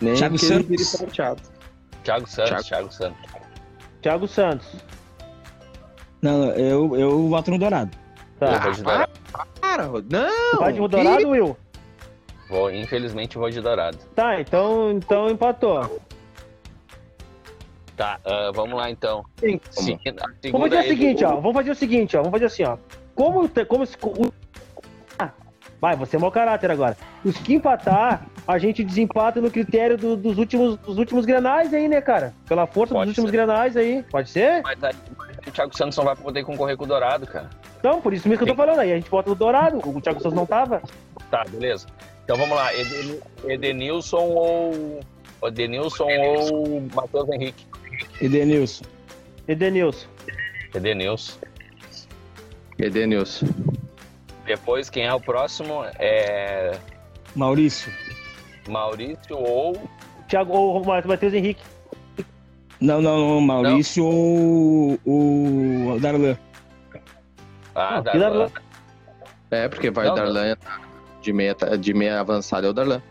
Nem 0.00 0.14
Thiago 0.14 0.36
que 0.38 0.44
ele 0.44 0.54
Santos. 0.54 0.68
vire 0.68 0.84
prateado. 0.98 1.42
Thiago 2.02 2.26
Santos, 2.28 2.48
Thiago. 2.50 2.64
Thiago, 2.64 2.92
Santos. 2.92 3.30
Thiago 4.02 4.28
Santos. 4.28 4.66
Não, 6.20 6.50
eu, 6.52 6.96
eu 6.96 7.28
voto 7.28 7.50
no 7.50 7.58
Dourado. 7.58 7.90
Eu 8.40 8.48
Tá. 8.48 8.58
vou 8.58 8.72
de 8.72 8.82
Dourado. 8.82 9.12
Para, 9.60 9.84
Rod- 9.86 10.06
não! 10.12 10.58
Vai 10.60 10.72
de 10.72 10.78
Dourado, 10.88 11.28
Will? 11.28 11.56
Vou, 12.48 12.70
infelizmente 12.70 13.38
vou 13.38 13.48
de 13.50 13.60
Dourado. 13.60 13.96
Tá, 14.14 14.40
então, 14.40 14.92
então 14.92 15.28
empatou. 15.30 16.00
Tá, 17.96 18.18
ah, 18.24 18.50
vamos 18.54 18.76
lá 18.76 18.90
então. 18.90 19.24
Sim, 19.38 19.60
Seguindo- 19.70 20.20
a 20.20 20.24
Vamos 20.26 20.38
segunda 20.42 20.68
fazer 20.76 20.78
o 20.78 20.88
seguinte, 20.88 21.24
do- 21.24 21.26
ó. 21.30 21.36
Vamos 21.36 21.52
fazer 21.54 21.70
o 21.70 21.74
seguinte, 21.74 22.16
ó. 22.16 22.20
Vamos 22.20 22.32
fazer 22.32 22.44
assim, 22.46 22.64
ó. 22.64 22.76
Como, 23.14 23.48
como 23.68 23.86
se- 23.86 23.96
Ah, 25.18 25.30
vai, 25.80 25.96
você 25.96 26.16
é 26.16 26.18
mau 26.18 26.30
caráter 26.32 26.70
agora. 26.70 26.96
Os 27.24 27.36
que 27.38 27.54
empatar, 27.54 28.26
a 28.46 28.58
gente 28.58 28.82
desempata 28.82 29.40
no 29.40 29.50
critério 29.50 29.96
do- 29.96 30.16
dos 30.16 30.36
últimos 30.38 30.76
dos 30.78 30.98
últimos 30.98 31.24
grenais 31.24 31.72
aí, 31.72 31.88
né, 31.88 32.00
cara? 32.00 32.34
Pela 32.48 32.66
força 32.66 32.94
Pode 32.94 33.06
dos 33.06 33.18
últimos 33.18 33.30
ser. 33.30 33.36
grenais 33.36 33.76
aí. 33.76 34.02
Pode 34.10 34.30
ser? 34.30 34.62
Mas 34.62 34.82
aí 34.82 34.94
o 35.46 35.50
Thiago 35.50 35.76
Santos 35.76 35.96
não 35.96 36.04
vai 36.04 36.16
poder 36.16 36.44
concorrer 36.44 36.76
com 36.76 36.84
o 36.84 36.86
Dourado, 36.86 37.26
cara. 37.26 37.48
Então, 37.78 38.00
por 38.00 38.12
isso 38.14 38.26
mesmo 38.28 38.44
que 38.44 38.50
eu 38.50 38.56
tô 38.56 38.60
falando 38.62 38.78
aí. 38.80 38.92
A 38.92 38.96
gente 38.96 39.10
bota 39.10 39.30
o 39.30 39.34
Dourado. 39.34 39.76
O 39.86 40.00
Thiago 40.00 40.20
Santos 40.20 40.34
não 40.36 40.46
tava. 40.46 40.82
Tá, 41.30 41.44
beleza. 41.48 41.86
Então 42.24 42.36
vamos 42.36 42.56
lá. 42.56 42.72
Eden- 42.74 43.20
Edenilson 43.46 44.16
ou. 44.22 45.00
Edenilson 45.44 46.04
ou 46.08 46.80
Matheus 46.94 47.28
Henrique? 47.30 47.66
Edenilson. 48.20 48.84
Edenilson. 49.46 50.06
Edenilson. 50.74 51.38
Edenilson. 52.78 53.46
Depois, 54.46 54.90
quem 54.90 55.04
é 55.04 55.14
o 55.14 55.20
próximo? 55.20 55.84
É 55.98 56.72
Maurício. 57.34 57.92
Maurício 58.68 59.36
ou. 59.36 59.76
Thiago, 60.28 60.52
ou 60.52 60.84
Matheus 60.84 61.32
Henrique. 61.34 61.62
Não, 62.80 63.00
não, 63.00 63.18
não. 63.18 63.40
Maurício 63.40 64.04
ou 64.04 64.98
o 65.04 65.98
Darlan. 66.00 66.36
Ah, 67.74 67.96
Não, 67.96 68.02
Darlan. 68.02 68.12
que 68.12 68.18
Darlan. 68.18 68.50
É, 69.50 69.68
porque 69.68 69.90
vai 69.90 70.06
Não, 70.06 70.12
o 70.12 70.16
Darlan 70.16 70.56
de 71.20 71.32
meia, 71.32 71.54
de 71.78 71.94
meia 71.94 72.20
avançada 72.20 72.66
é 72.66 72.70
o 72.70 72.72
Darlan. 72.72 73.02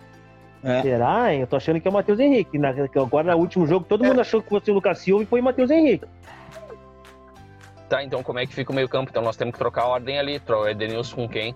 É. 0.63 0.81
Será, 0.81 1.33
hein? 1.33 1.41
Eu 1.41 1.47
tô 1.47 1.57
achando 1.57 1.81
que 1.81 1.87
é 1.87 1.91
o 1.91 1.93
Matheus 1.93 2.19
Henrique. 2.19 2.57
Na, 2.57 2.73
que 2.73 2.97
agora, 2.97 3.33
no 3.33 3.39
último 3.39 3.67
jogo, 3.67 3.85
todo 3.87 4.03
mundo 4.03 4.21
achou 4.21 4.41
que 4.41 4.49
fosse 4.49 4.71
o 4.71 4.73
Lucas 4.75 4.99
Silva 4.99 5.23
e 5.23 5.25
foi 5.25 5.41
o 5.41 5.43
Matheus 5.43 5.69
Henrique. 5.69 6.05
Tá, 7.93 8.03
então 8.03 8.23
como 8.23 8.39
é 8.39 8.47
que 8.47 8.55
fica 8.55 8.71
o 8.71 8.75
meio-campo? 8.75 9.11
Então 9.11 9.21
nós 9.21 9.35
temos 9.37 9.51
que 9.53 9.59
trocar 9.59 9.83
a 9.83 9.87
ordem 9.87 10.17
ali. 10.17 10.39
Tro- 10.39 10.67
Edenilson 10.67 11.15
com 11.15 11.29
quem? 11.29 11.53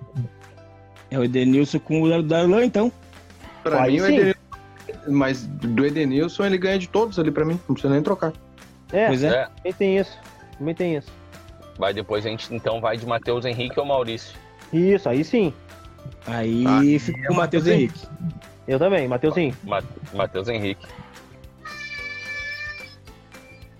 É 1.09 1.17
o 1.17 1.23
Edenilson 1.23 1.79
com 1.79 2.03
o 2.03 2.21
Darlan, 2.21 2.63
então. 2.63 2.91
Pra 3.63 3.81
Aí 3.81 3.93
mim, 3.93 4.01
o 4.01 4.05
sim. 4.05 4.13
Edenilson, 4.13 4.39
mas 5.07 5.47
do 5.47 5.83
Edenilson 5.83 6.45
ele 6.45 6.59
ganha 6.59 6.77
de 6.77 6.87
todos 6.87 7.17
ali 7.17 7.31
pra 7.31 7.43
mim, 7.43 7.59
não 7.67 7.73
precisa 7.73 7.91
nem 7.91 8.03
trocar. 8.03 8.33
É, 8.93 9.07
Pois 9.07 9.23
é. 9.23 9.29
É. 9.29 9.45
também 9.55 9.73
tem 9.73 9.97
isso. 9.97 10.15
Também 10.59 10.75
tem 10.75 10.95
isso. 10.97 11.11
Vai 11.75 11.91
depois 11.91 12.23
a 12.23 12.29
gente 12.29 12.53
então 12.53 12.79
vai 12.79 12.97
de 12.97 13.07
Matheus 13.07 13.43
Henrique 13.43 13.79
ou 13.79 13.85
Maurício. 13.87 14.37
Isso, 14.71 15.09
aí 15.09 15.23
sim. 15.23 15.51
Aí 16.27 16.63
Ah, 16.67 16.99
ficou 16.99 17.31
o 17.33 17.35
Matheus 17.37 17.65
Henrique. 17.65 18.07
Eu 18.67 18.77
também, 18.77 19.07
Mateuzinho. 19.07 19.55
Ma- 19.63 19.81
Matheus 20.13 20.47
Henrique. 20.49 20.85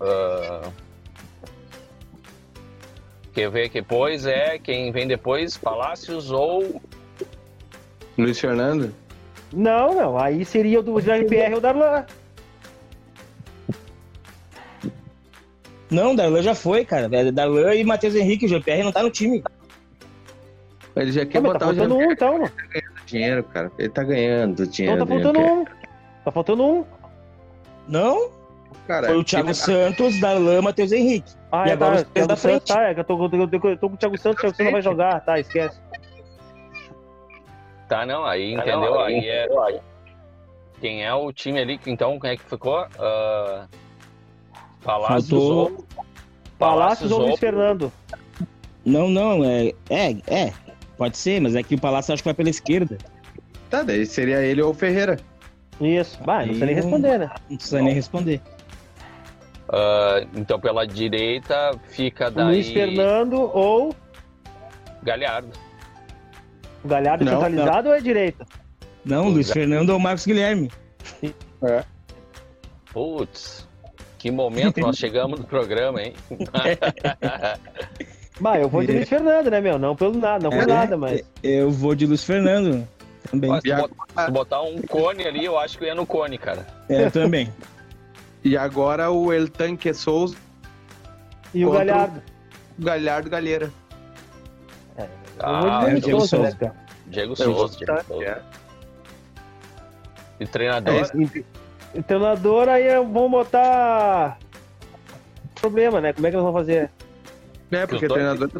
Ah, 0.00 0.70
Quem 3.32 3.48
vem 3.50 3.68
depois 3.70 4.26
é 4.26 4.58
quem 4.58 4.90
vem 4.90 5.06
depois, 5.06 5.56
Palácios 5.56 6.30
ou 6.30 6.80
Luiz 8.16 8.38
Fernando? 8.40 8.92
Não, 9.52 9.94
não. 9.94 10.18
Aí 10.18 10.44
seria 10.44 10.80
o 10.80 10.82
do 10.82 11.00
JPR 11.00 11.52
ou 11.52 11.58
o 11.58 11.60
Darlan. 11.60 12.04
Não, 15.90 16.14
Darlan 16.14 16.42
já 16.42 16.54
foi, 16.54 16.84
cara. 16.84 17.08
É 17.12 17.32
Darlan 17.32 17.74
e 17.74 17.84
Matheus 17.84 18.14
Henrique, 18.14 18.46
o 18.46 18.48
GPR 18.48 18.82
não 18.82 18.92
tá 18.92 19.02
no 19.02 19.10
time. 19.10 19.42
Ele 20.96 21.12
já 21.12 21.24
quer 21.24 21.40
Não, 21.40 21.52
tá 21.52 21.58
botar 21.58 21.66
o 21.66 21.74
faltando 21.76 21.96
um, 21.96 22.12
então. 22.12 22.32
mano. 22.38 22.52
dinheiro, 23.06 23.44
cara. 23.44 23.70
Ele 23.78 23.88
tá 23.88 24.02
ganhando 24.02 24.66
dinheiro. 24.66 24.96
Então 25.02 25.06
tá 25.06 25.14
ele 25.14 25.22
faltando 25.22 25.46
um. 25.46 25.64
Tá 26.24 26.32
faltando 26.32 26.64
um. 26.64 26.84
Não, 27.86 28.30
Cara, 28.86 29.06
foi 29.08 29.16
o 29.18 29.24
Thiago 29.24 29.48
ele- 29.48 29.54
Santos, 29.54 30.18
Darlan, 30.20 30.62
Matheus 30.62 30.92
Henrique. 30.92 31.30
Ah, 31.52 31.66
E 31.66 31.70
é, 31.70 31.72
agora 31.74 32.04
tá. 32.04 32.10
Tá, 32.20 32.26
da 32.26 32.36
frente. 32.36 32.66
tá, 32.66 32.88
é 32.88 32.98
eu 32.98 33.04
tô, 33.04 33.22
eu, 33.24 33.28
tô, 33.30 33.36
eu 33.36 33.48
tô- 33.60 33.68
eu 33.68 33.76
tô 33.76 33.88
com 33.88 33.94
o 33.94 33.98
Thiago 33.98 34.16
Santos, 34.18 34.38
o 34.38 34.40
Thiago 34.40 34.56
Santos 34.56 34.64
não 34.64 34.72
vai 34.72 34.82
jogar, 34.82 35.20
tá, 35.24 35.38
esquece. 35.38 35.78
Tá, 37.88 38.04
não, 38.06 38.24
aí 38.24 38.54
entendeu? 38.54 39.00
aí 39.00 39.26
é. 39.28 39.46
Quem 40.80 41.04
é 41.04 41.12
o 41.12 41.32
time 41.32 41.60
ali? 41.60 41.80
Então, 41.86 42.18
quem 42.20 42.30
é 42.30 42.36
que 42.36 42.44
ficou? 42.44 42.86
Ah, 42.98 43.66
Palácios 44.82 45.28
Faltou- 45.30 45.72
ou. 45.72 45.84
Palácios 46.58 47.10
ou 47.12 47.20
Luiz. 47.20 47.38
Fernando? 47.40 47.92
Não, 48.84 49.08
não, 49.08 49.44
é. 49.44 49.72
É, 49.90 50.10
é. 50.26 50.52
Pode 50.96 51.16
ser, 51.16 51.40
mas 51.40 51.54
é 51.54 51.62
que 51.62 51.74
o 51.74 51.80
Palácio 51.80 52.12
acho 52.12 52.22
que 52.22 52.28
vai 52.28 52.34
pela 52.34 52.50
esquerda. 52.50 52.98
Tá, 53.70 53.82
daí 53.82 54.04
seria 54.06 54.40
ele 54.42 54.62
ou 54.62 54.70
o 54.70 54.74
Ferreira. 54.74 55.18
Isso. 55.80 56.18
Vai, 56.24 56.46
não 56.46 56.54
precisa 56.58 56.66
nem 56.66 56.74
Aí- 56.74 56.80
responder, 56.80 57.18
né? 57.18 57.30
Não 57.48 57.56
precisa 57.56 57.82
nem 57.82 57.94
responder. 57.94 58.40
Ah, 59.72 60.20
então, 60.34 60.58
pela 60.60 60.86
direita 60.86 61.72
fica 61.88 62.30
daí. 62.30 62.44
Luiz 62.46 62.68
Fernando 62.70 63.34
ou 63.54 63.94
Galhardo. 65.02 65.50
o 66.84 66.88
Galhardo 66.88 67.24
Não, 67.24 67.32
centralizado 67.32 67.88
ou 67.88 67.94
é 67.94 68.00
direita? 68.00 68.46
Não, 69.04 69.28
Luiz 69.28 69.50
Fernando 69.50 69.90
ou 69.90 69.98
Marcos 69.98 70.26
Guilherme. 70.26 70.70
Putz, 72.92 73.66
que 74.18 74.30
momento 74.30 74.80
nós 74.80 74.96
chegamos 74.96 75.38
no 75.38 75.46
programa, 75.46 76.02
hein? 76.02 76.14
Bah, 78.40 78.56
eu 78.56 78.68
vou 78.68 78.84
de 78.84 78.92
É. 78.92 78.94
Luiz 78.96 79.08
Fernando, 79.08 79.50
né, 79.50 79.60
meu? 79.60 79.78
Não 79.80 79.96
pelo 79.96 80.16
nada, 80.16 80.44
não 80.44 80.50
por 80.50 80.62
É, 80.62 80.66
nada, 80.66 80.96
mas. 80.96 81.22
Eu 81.42 81.70
vou 81.72 81.92
de 81.96 82.06
Luiz 82.06 82.22
Fernando 82.22 82.86
também. 83.28 83.50
Mas 83.50 83.62
se, 83.62 83.74
bot- 83.74 83.92
se 84.24 84.30
botar 84.30 84.62
um 84.62 84.80
cone 84.82 85.26
ali, 85.26 85.44
eu 85.44 85.58
acho 85.58 85.76
que 85.76 85.82
eu 85.84 85.88
ia 85.88 85.94
no 85.94 86.06
cone, 86.06 86.38
cara. 86.38 86.64
É, 86.88 87.04
eu 87.06 87.10
também. 87.10 87.52
E 88.44 88.56
agora 88.56 89.10
o 89.10 89.32
El 89.32 89.48
Tanque 89.48 89.92
Souza, 89.92 90.36
E 91.54 91.64
o 91.64 91.68
Contra 91.70 91.82
o- 91.82 91.86
Galhardo. 91.86 92.22
Galhardo 92.78 93.30
Galheira. 93.30 93.72
eu 94.96 95.08
Ah, 95.40 95.84
é, 95.86 95.90
Luiz 95.92 96.04
Diego 96.04 96.20
Souza, 96.20 96.36
Souza. 96.36 96.50
né, 96.50 96.56
cara? 96.58 96.74
Diego 97.06 97.32
Eu 97.32 97.36
Souza. 97.36 97.76
Diego 97.78 98.04
Souza. 98.06 98.24
é. 98.24 98.42
E 100.40 100.46
treinador? 100.46 100.94
É. 100.94 101.42
E 101.94 102.02
treinador, 102.02 102.68
aí 102.68 102.86
eu 102.86 103.06
vou 103.06 103.28
botar. 103.28 104.38
Problema, 105.60 106.00
né? 106.00 106.12
Como 106.12 106.26
é 106.26 106.30
que 106.30 106.36
nós 106.36 106.44
vamos 106.44 106.60
fazer? 106.60 106.90
É, 107.72 107.86
porque 107.86 108.06
Os 108.06 108.08
dois- 108.08 108.12
treinador. 108.12 108.50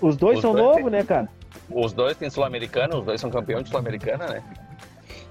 Os 0.00 0.16
dois 0.16 0.36
Os 0.38 0.42
são 0.42 0.52
novos, 0.52 0.90
né, 0.92 1.02
cara? 1.04 1.28
Os 1.70 1.92
dois 1.94 2.16
têm 2.16 2.28
Sul-Americana, 2.28 2.96
os 2.96 3.04
dois 3.04 3.20
são 3.20 3.30
campeões 3.30 3.64
de 3.64 3.70
Sul-Americana, 3.70 4.26
né? 4.26 4.42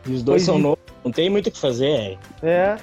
E 0.05 0.13
os 0.13 0.23
dois 0.23 0.41
Pois 0.41 0.43
são 0.43 0.55
é. 0.55 0.59
novos. 0.59 0.79
Não 1.03 1.11
tem 1.11 1.29
muito 1.29 1.47
o 1.47 1.51
que 1.51 1.59
fazer. 1.59 2.17
é. 2.41 2.49
É. 2.49 2.77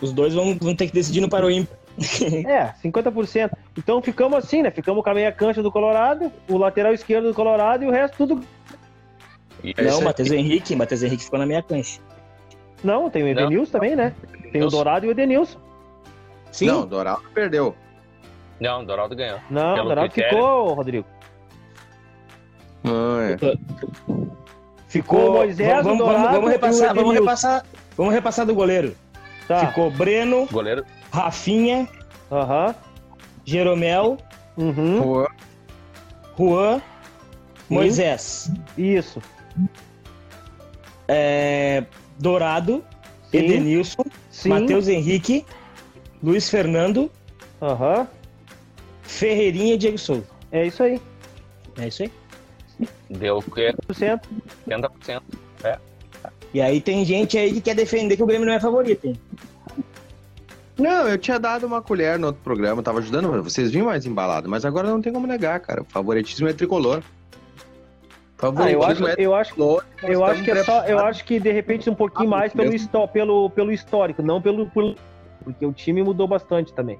Os 0.00 0.12
dois 0.12 0.34
vão, 0.34 0.56
vão 0.56 0.74
ter 0.74 0.86
que 0.86 0.92
decidir 0.92 1.20
no 1.20 1.28
Paroímpa. 1.28 1.76
É, 2.46 2.74
50%. 2.84 3.50
Então 3.76 4.02
ficamos 4.02 4.36
assim, 4.36 4.62
né? 4.62 4.70
Ficamos 4.70 5.02
com 5.02 5.10
a 5.10 5.14
meia 5.14 5.32
cancha 5.32 5.62
do 5.62 5.72
Colorado, 5.72 6.30
o 6.48 6.58
lateral 6.58 6.92
esquerdo 6.92 7.28
do 7.28 7.34
Colorado 7.34 7.84
e 7.84 7.86
o 7.86 7.90
resto 7.90 8.16
tudo. 8.18 8.44
E 9.64 9.74
Não. 9.82 10.02
Matheus 10.02 10.30
Henrique. 10.30 10.76
Matheus 10.76 11.02
Henrique 11.02 11.24
ficou 11.24 11.38
na 11.38 11.46
minha 11.46 11.62
cancha. 11.62 12.00
Não, 12.84 13.08
tem 13.08 13.22
o 13.22 13.28
Edenilson 13.28 13.72
também, 13.72 13.96
né? 13.96 14.12
Tem 14.52 14.62
o 14.62 14.68
Dourado 14.68 15.06
e 15.06 15.08
o 15.08 15.12
Edenilson. 15.12 15.58
Sim, 16.52 16.66
Não, 16.66 16.86
Dourado 16.86 17.22
perdeu. 17.34 17.74
Não, 18.60 18.82
o 18.82 18.86
Doraldo 18.86 19.16
ganhou. 19.16 19.38
Não, 19.50 19.74
Pelo 19.74 19.86
o 19.86 19.88
Dourado 19.88 20.10
critério. 20.10 20.38
ficou, 20.38 20.74
Rodrigo. 20.74 21.06
Ah, 22.84 23.30
é. 23.30 24.16
Ficou 24.88 25.30
o 25.30 25.32
Moisés, 25.32 25.82
vamos, 25.82 26.00
o 26.00 26.04
vamos, 26.04 26.16
Dourado 26.20 26.34
vamos 26.34 26.48
e 26.48 26.52
repassar, 26.52 26.92
o 26.92 26.94
vamos 26.94 27.14
repassar, 27.14 27.66
vamos 27.96 28.14
repassar 28.14 28.46
do 28.46 28.54
goleiro. 28.54 28.96
Tá. 29.48 29.68
Ficou 29.68 29.90
Breno, 29.90 30.46
Goleiro. 30.50 30.84
Rafinha, 31.12 31.88
Aham. 32.30 32.74
Jeromel, 33.44 34.16
Uhum. 34.56 35.02
Juan, 35.02 35.26
Juan, 36.38 36.82
Moisés, 37.70 38.50
Isso. 38.76 39.20
é, 41.08 41.84
Dourado, 42.18 42.84
Sim. 43.30 43.38
Edenilson, 43.38 44.04
Sim. 44.30 44.48
Matheus 44.48 44.88
Henrique, 44.88 45.44
Luiz 46.22 46.48
Fernando, 46.50 47.10
Aham. 47.62 48.06
Ferreirinha 49.02 49.74
e 49.74 49.78
Diego 49.78 49.98
Souza. 49.98 50.26
É 50.50 50.66
isso 50.66 50.82
aí. 50.82 51.00
É 51.78 51.88
isso 51.88 52.02
aí. 52.02 52.10
Deu 53.08 53.38
o 53.38 53.42
quê? 53.42 53.72
100%. 53.88 54.20
70%. 54.68 55.22
E 56.56 56.60
aí 56.62 56.80
tem 56.80 57.04
gente 57.04 57.36
aí 57.36 57.52
que 57.52 57.60
quer 57.60 57.74
defender 57.74 58.16
que 58.16 58.22
o 58.22 58.26
Grêmio 58.26 58.46
não 58.46 58.54
é 58.54 58.58
favorito, 58.58 59.04
hein? 59.06 59.20
Não, 60.78 61.06
eu 61.06 61.18
tinha 61.18 61.38
dado 61.38 61.66
uma 61.66 61.82
colher 61.82 62.18
no 62.18 62.28
outro 62.28 62.40
programa, 62.42 62.82
tava 62.82 62.98
ajudando, 62.98 63.42
vocês 63.42 63.70
vinham 63.70 63.84
mais 63.88 64.06
embalado, 64.06 64.48
mas 64.48 64.64
agora 64.64 64.88
não 64.88 65.02
tem 65.02 65.12
como 65.12 65.26
negar, 65.26 65.60
cara. 65.60 65.82
O 65.82 65.84
favoritismo 65.84 66.48
é 66.48 66.54
tricolor. 66.54 67.02
Ah, 68.40 68.46
eu 68.70 68.80
Favoritismo 68.80 69.06
acho, 69.06 69.20
é 69.20 69.22
eu 69.22 69.34
acho, 69.34 69.50
tricolor. 69.50 69.84
eu 70.02 70.24
acho 70.24 70.42
que 70.44 70.50
é 70.50 70.64
só, 70.64 70.84
eu 70.86 70.98
acho 71.00 71.24
que 71.26 71.38
de 71.38 71.52
repente 71.52 71.90
um 71.90 71.94
pouquinho 71.94 72.30
mais 72.30 72.54
pelo, 72.54 72.74
histó- 72.74 73.06
pelo, 73.06 73.50
pelo 73.50 73.70
histórico, 73.70 74.22
não 74.22 74.40
pelo, 74.40 74.64
pelo- 74.70 74.96
porque 75.44 75.66
o 75.66 75.74
time 75.74 76.02
mudou 76.02 76.26
bastante 76.26 76.72
também. 76.72 76.98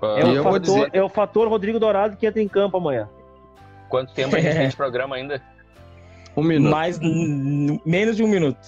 Ah, 0.00 0.20
É 0.20 0.24
o, 0.24 0.28
eu 0.36 0.42
vou 0.44 0.52
fator, 0.52 0.60
dizer- 0.60 0.90
é 0.92 1.02
o 1.02 1.08
fator 1.08 1.48
Rodrigo 1.48 1.80
Dourado 1.80 2.16
que 2.16 2.24
entra 2.26 2.40
em 2.40 2.46
campo 2.46 2.76
amanhã. 2.76 3.08
Quanto 3.88 4.14
tempo 4.14 4.36
a 4.36 4.40
gente 4.40 4.54
tem 4.56 4.68
de 4.68 4.76
programa 4.78 5.16
ainda? 5.16 5.42
Um 6.36 6.42
minuto. 6.42 6.70
Mais 6.70 6.98
menos 7.84 8.16
de 8.16 8.22
um 8.22 8.28
minuto. 8.28 8.58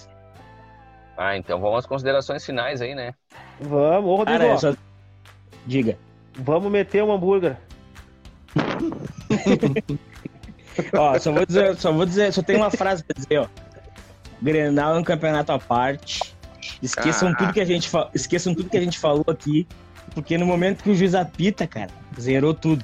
Ah, 1.17 1.37
então 1.37 1.59
vamos 1.59 1.79
às 1.79 1.85
considerações 1.85 2.45
finais 2.45 2.81
aí, 2.81 2.93
né? 2.93 3.13
Vamos, 3.59 4.09
ô 4.09 4.15
Rodrigo, 4.17 4.39
Cara, 4.39 4.57
só... 4.57 4.73
Diga. 5.65 5.97
vamos 6.35 6.71
meter 6.71 7.03
um 7.03 7.11
hambúrguer. 7.13 7.57
Ó, 10.93 11.17
só 11.19 11.31
vou 11.31 11.45
dizer, 11.45 11.75
só 11.77 11.91
vou 11.91 12.05
dizer, 12.05 12.33
só 12.33 12.41
tem 12.41 12.57
uma 12.57 12.69
frase 12.69 13.03
pra 13.03 13.13
dizer, 13.15 13.39
ó. 13.39 13.47
Grenal 14.41 14.95
é 14.95 14.99
um 14.99 15.03
campeonato 15.03 15.51
à 15.53 15.59
parte. 15.59 16.19
Esqueçam 16.81 17.29
Ah. 17.29 17.35
tudo 17.35 17.53
que 17.53 17.61
a 17.61 17.65
gente 17.65 17.87
fa... 17.89 18.09
esqueçam 18.13 18.53
tudo 18.53 18.69
que 18.69 18.77
a 18.77 18.81
gente 18.81 18.99
falou 18.99 19.23
aqui, 19.27 19.65
porque 20.13 20.37
no 20.37 20.45
momento 20.45 20.83
que 20.83 20.89
o 20.89 20.95
juiz 20.95 21.15
apita, 21.15 21.65
cara, 21.65 21.91
zerou 22.19 22.53
tudo. 22.53 22.83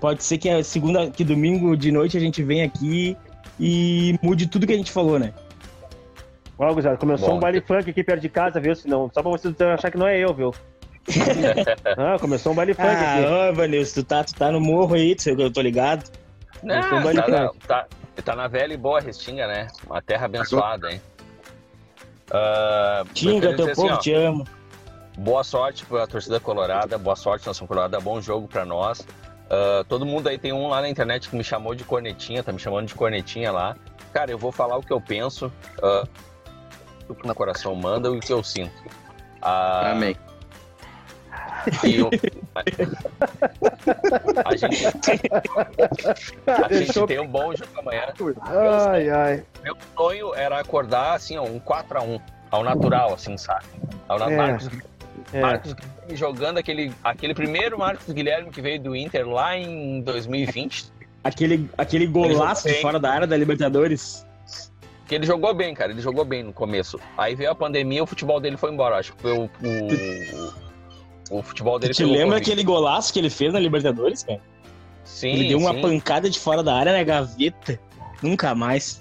Pode 0.00 0.24
ser 0.24 0.38
que 0.38 0.48
a 0.48 0.62
segunda, 0.64 1.08
que 1.08 1.22
domingo 1.24 1.76
de 1.76 1.92
noite 1.92 2.16
a 2.16 2.20
gente 2.20 2.42
venha 2.42 2.64
aqui 2.66 3.16
e 3.58 4.18
mude 4.22 4.46
tudo 4.46 4.66
que 4.66 4.72
a 4.72 4.76
gente 4.76 4.92
falou, 4.92 5.18
né? 5.18 5.32
Ó, 6.58 6.72
Guzado, 6.72 6.98
começou 6.98 7.30
Bom, 7.30 7.36
um 7.36 7.40
baile 7.40 7.60
funk 7.60 7.90
aqui 7.90 8.04
perto 8.04 8.20
de 8.20 8.28
casa, 8.28 8.60
viu? 8.60 8.74
Senão, 8.74 9.10
só 9.12 9.22
pra 9.22 9.30
vocês 9.30 9.60
achar 9.60 9.90
que 9.90 9.98
não 9.98 10.06
é 10.06 10.18
eu, 10.18 10.32
viu? 10.32 10.54
ah, 11.98 12.16
começou 12.18 12.52
um 12.52 12.54
baile 12.54 12.74
funk 12.74 12.86
aqui. 12.88 13.24
Ah, 13.26 13.52
Vanilson, 13.52 14.00
tu 14.00 14.04
tá, 14.04 14.24
tu 14.24 14.34
tá 14.34 14.50
no 14.50 14.60
morro 14.60 14.94
aí, 14.94 15.14
tu- 15.14 15.28
eu 15.30 15.52
tô 15.52 15.60
ligado. 15.60 16.10
Não, 16.62 16.82
sou 16.82 16.98
tá, 16.98 17.00
baile 17.00 17.20
na, 17.20 17.50
tá, 17.66 17.86
tá 18.24 18.36
na 18.36 18.48
velha 18.48 18.72
e 18.72 18.76
boa 18.76 19.00
Restinga, 19.00 19.46
né? 19.46 19.66
Uma 19.86 20.00
terra 20.00 20.26
abençoada, 20.26 20.90
hein? 20.90 21.00
Ah, 22.30 23.02
eu 23.04 23.12
Tinga, 23.12 23.54
teu 23.54 23.68
povo 23.74 23.88
assim, 23.88 23.94
ó, 23.94 23.98
te 23.98 24.12
amo. 24.12 24.46
Boa 25.18 25.44
sorte 25.44 25.84
pra 25.86 26.06
torcida 26.06 26.40
colorada, 26.40 26.98
boa 26.98 27.14
sorte 27.14 27.46
nação 27.46 27.66
colorada, 27.66 28.00
bom 28.00 28.20
jogo 28.20 28.48
pra 28.48 28.64
nós. 28.64 29.06
Ah, 29.50 29.84
todo 29.88 30.04
mundo 30.06 30.28
aí 30.28 30.38
tem 30.38 30.52
um 30.52 30.68
lá 30.68 30.80
na 30.80 30.88
internet 30.88 31.28
que 31.28 31.36
me 31.36 31.44
chamou 31.44 31.74
de 31.74 31.84
cornetinha, 31.84 32.42
tá 32.42 32.52
me 32.52 32.58
chamando 32.58 32.86
de 32.86 32.94
cornetinha 32.94 33.52
lá. 33.52 33.76
Cara, 34.12 34.30
eu 34.30 34.38
vou 34.38 34.52
falar 34.52 34.76
o 34.76 34.82
que 34.82 34.92
eu 34.92 35.00
penso, 35.00 35.52
ah, 35.82 36.04
o 37.08 37.14
que 37.14 37.26
meu 37.26 37.34
coração 37.34 37.74
manda 37.74 38.08
e 38.08 38.16
o 38.16 38.20
que 38.20 38.32
eu 38.32 38.42
sinto. 38.42 38.72
Ah, 39.42 39.90
Amém. 39.92 40.16
eu- 41.82 42.10
a 44.44 44.56
gente, 44.56 44.86
a 46.46 46.72
gente 46.72 47.06
tem 47.06 47.18
um 47.20 47.26
bom 47.26 47.54
jogo 47.54 47.70
amanhã. 47.78 48.12
Ai, 48.90 49.08
ai. 49.10 49.44
Meu 49.62 49.76
sonho 49.96 50.34
era 50.34 50.58
acordar 50.60 51.14
assim, 51.14 51.36
ó, 51.36 51.42
um 51.44 51.58
4x1. 51.58 52.20
ao 52.50 52.62
natural, 52.62 53.14
assim, 53.14 53.36
sabe? 53.36 53.64
Ao 54.08 54.16
É. 54.30 54.36
Marcos, 54.36 54.70
É. 55.32 55.40
Marcos 55.40 55.74
jogando 56.12 56.58
aquele, 56.58 56.92
aquele 57.02 57.34
primeiro 57.34 57.78
Marcos 57.78 58.12
Guilherme 58.12 58.50
que 58.50 58.60
veio 58.60 58.80
do 58.80 58.94
Inter 58.94 59.28
lá 59.28 59.56
em 59.56 60.00
2020. 60.02 60.92
Aquele, 61.22 61.68
aquele 61.78 62.06
golaço 62.06 62.68
de 62.68 62.74
fora 62.74 62.98
da 62.98 63.10
área 63.10 63.26
da 63.26 63.36
Libertadores. 63.36 64.26
Que 65.06 65.14
ele 65.14 65.26
jogou 65.26 65.54
bem, 65.54 65.74
cara. 65.74 65.92
Ele 65.92 66.00
jogou 66.00 66.24
bem 66.24 66.42
no 66.42 66.52
começo. 66.52 66.98
Aí 67.16 67.34
veio 67.34 67.50
a 67.50 67.54
pandemia 67.54 68.02
o 68.02 68.06
futebol 68.06 68.40
dele 68.40 68.56
foi 68.56 68.72
embora. 68.72 68.96
Acho 68.96 69.14
que 69.14 69.22
foi 69.22 69.32
o. 69.32 69.50
O, 71.30 71.38
o 71.38 71.42
futebol 71.42 71.78
dele 71.78 71.94
te 71.94 72.04
lembra 72.04 72.36
Covid. 72.36 72.42
aquele 72.42 72.64
golaço 72.64 73.12
que 73.12 73.18
ele 73.18 73.30
fez 73.30 73.52
na 73.52 73.58
Libertadores, 73.58 74.22
cara? 74.22 74.40
Sim, 75.04 75.32
ele 75.32 75.48
deu 75.48 75.58
uma 75.58 75.74
sim. 75.74 75.82
pancada 75.82 76.28
de 76.30 76.38
fora 76.38 76.62
da 76.62 76.74
área 76.74 76.92
na 76.92 77.02
gaveta. 77.02 77.78
Nunca 78.22 78.54
mais. 78.54 79.00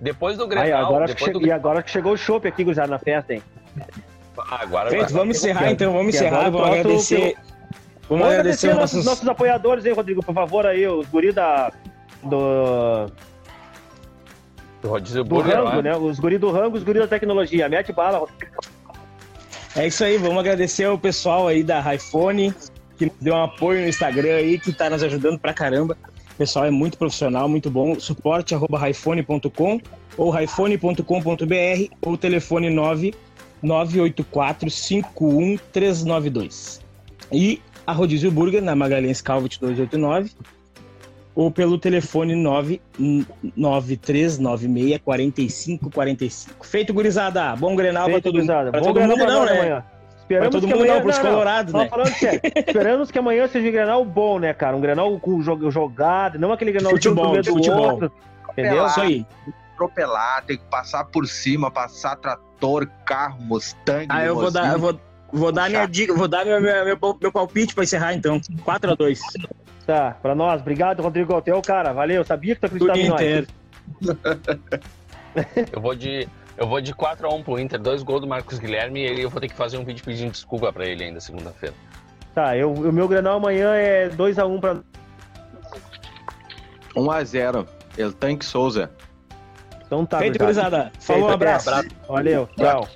Depois 0.00 0.36
do 0.36 0.44
Aí, 0.44 0.48
Grenal. 0.50 0.86
agora 0.86 1.06
que 1.06 1.14
depois 1.14 1.32
che- 1.32 1.38
do... 1.38 1.46
E 1.46 1.50
agora 1.50 1.82
que 1.82 1.90
chegou 1.90 2.12
o 2.12 2.16
chopp 2.16 2.46
aqui, 2.46 2.62
gurizada, 2.62 2.88
na 2.88 2.98
festa, 2.98 3.34
hein? 3.34 3.42
Ah, 4.38 4.62
agora 4.62 4.90
Feito, 4.90 5.12
vamos 5.12 5.36
encerrar 5.36 5.70
então, 5.70 5.92
vamos 5.92 6.14
encerrar, 6.14 6.50
vamos 6.50 6.68
agradecer. 6.68 7.36
Vamos 7.36 7.54
Vamos 8.08 8.26
agradecer 8.26 8.68
agradecer 8.68 8.68
os 8.68 8.76
nossos, 8.76 9.04
nossos. 9.04 9.28
apoiadores 9.28 9.84
aí, 9.86 9.92
Rodrigo, 9.92 10.22
por 10.22 10.34
favor, 10.34 10.66
aí, 10.66 10.86
os 10.86 11.06
guri 11.08 11.32
da. 11.32 11.72
Do, 12.22 13.06
do 14.82 14.88
Rodízio 14.88 15.24
do 15.24 15.28
Burger, 15.28 15.56
rango, 15.56 15.82
né? 15.82 15.90
né? 15.90 15.96
Os 15.96 16.18
guri 16.18 16.36
do 16.38 16.50
rango, 16.50 16.76
os 16.76 16.82
guri 16.82 16.98
da 16.98 17.06
tecnologia. 17.06 17.68
Mete 17.68 17.92
bala. 17.92 18.26
É 19.76 19.86
isso 19.86 20.04
aí, 20.04 20.18
vamos 20.18 20.38
agradecer 20.38 20.84
ao 20.84 20.98
pessoal 20.98 21.48
aí 21.48 21.62
da 21.62 21.94
iPhone, 21.94 22.54
que 22.98 23.10
deu 23.20 23.34
um 23.34 23.42
apoio 23.42 23.80
no 23.80 23.88
Instagram 23.88 24.36
aí, 24.36 24.58
que 24.58 24.72
tá 24.72 24.90
nos 24.90 25.02
ajudando 25.02 25.38
pra 25.38 25.52
caramba. 25.54 25.96
O 26.32 26.36
pessoal 26.36 26.64
é 26.64 26.70
muito 26.70 26.98
profissional, 26.98 27.48
muito 27.48 27.70
bom. 27.70 27.98
Suporte 27.98 28.54
arroba 28.54 28.78
raifone.com 28.78 29.80
ou 30.16 30.30
raifone.com.br 30.30 31.94
ou 32.02 32.16
telefone 32.16 32.70
9 32.70 33.14
984 33.64 34.70
51392. 34.70 36.80
E 37.32 37.60
a 37.86 37.92
Rodízio 37.92 38.30
Burger 38.30 38.62
na 38.62 38.74
Magalhães 38.76 39.20
Calvet 39.20 39.58
289 39.60 40.30
ou 41.34 41.50
pelo 41.50 41.76
telefone 41.78 42.34
9 42.36 42.80
9396 43.56 44.98
4545. 45.02 46.66
Feito, 46.66 46.94
gurizada. 46.94 47.56
Bom 47.56 47.74
Grenal 47.74 48.04
Feito, 48.06 48.22
pra 48.22 48.30
todo, 48.30 48.34
gurizada. 48.34 48.70
pra 48.70 48.80
Bom 48.80 48.86
todo 48.86 48.94
Grenal 48.96 49.16
mundo, 49.16 49.26
não, 49.28 49.44
né? 49.44 49.52
amanhã. 49.58 49.84
Esperamos 50.20 50.50
Pra 50.50 50.60
todo 50.60 50.68
que 50.68 50.74
mundo 50.74 50.82
amanhã... 50.84 50.94
não, 50.94 51.02
pros 51.02 51.18
não, 51.18 51.24
colorados, 51.24 51.72
né? 51.74 51.88
falando 51.88 52.08
sério. 52.14 52.40
Esperamos 52.66 53.10
que 53.10 53.18
amanhã 53.18 53.48
seja 53.48 53.68
um 53.68 53.72
Grenal 53.72 54.04
bom, 54.04 54.38
né, 54.38 54.54
cara? 54.54 54.76
Um 54.76 54.80
Grenal 54.80 55.18
com 55.20 55.40
jo- 55.42 55.70
jogado, 55.70 56.38
não 56.38 56.52
aquele 56.52 56.72
Grenal 56.72 56.92
Futebol, 56.92 57.36
do 57.36 57.44
futebol. 57.44 57.90
outro. 57.90 58.12
Entendeu? 58.52 58.86
Isso 58.86 59.00
aí. 59.00 59.26
Atropelar, 59.74 60.44
tem 60.44 60.56
que 60.56 60.64
passar 60.64 61.04
por 61.04 61.26
cima, 61.26 61.70
passar 61.70 62.16
trator, 62.16 62.88
carro, 63.04 63.42
Mustang. 63.42 64.06
Ah, 64.08 64.24
eu 64.24 64.34
vou 64.34 64.50
dar, 64.50 64.72
eu 64.72 64.78
vou, 64.78 65.00
vou 65.32 65.52
dar 65.52 65.68
minha 65.68 65.86
dica, 65.86 66.14
vou 66.14 66.28
dar 66.28 66.44
meu, 66.44 66.60
meu, 66.60 66.84
meu, 66.84 67.18
meu 67.20 67.32
palpite 67.32 67.74
pra 67.74 67.84
encerrar 67.84 68.14
então. 68.14 68.40
4x2. 68.40 69.18
Tá, 69.86 70.16
pra 70.22 70.34
nós. 70.34 70.60
Obrigado, 70.60 71.02
Rodrigo. 71.02 71.36
O 71.36 71.62
cara. 71.62 71.92
Valeu. 71.92 72.24
Sabia 72.24 72.54
que 72.54 72.60
tu 72.62 72.70
Tudo 72.70 72.90
acreditava 72.90 72.98
em 73.00 73.08
nós. 73.08 73.20
inteiro. 73.20 73.46
Eu 75.72 75.80
vou 75.80 75.94
de. 75.94 76.28
Eu 76.56 76.68
vou 76.68 76.80
de 76.80 76.94
4x1 76.94 77.42
pro 77.42 77.58
Inter, 77.58 77.80
dois 77.80 78.02
gols 78.04 78.20
do 78.20 78.28
Marcos 78.28 78.60
Guilherme 78.60 79.00
e 79.00 79.20
eu 79.20 79.28
vou 79.28 79.40
ter 79.40 79.48
que 79.48 79.56
fazer 79.56 79.76
um 79.76 79.84
vídeo 79.84 80.04
pedindo 80.04 80.30
desculpa 80.30 80.72
pra 80.72 80.86
ele 80.86 81.02
ainda 81.02 81.18
segunda-feira. 81.18 81.74
Tá, 82.32 82.56
eu, 82.56 82.72
o 82.72 82.92
meu 82.92 83.08
Grenal 83.08 83.38
amanhã 83.38 83.74
é 83.74 84.08
2x1 84.08 84.60
pra... 84.60 84.76
1x0. 86.94 87.66
El 87.98 88.12
Tanque 88.12 88.44
Souza. 88.44 88.90
Então 89.94 90.04
tá, 90.04 90.18
Feito, 90.18 90.40
gurizada. 90.40 90.92
Falou, 90.98 91.22
um 91.22 91.26
até. 91.26 91.34
abraço. 91.34 91.70
Valeu, 92.08 92.48
tchau. 92.48 92.88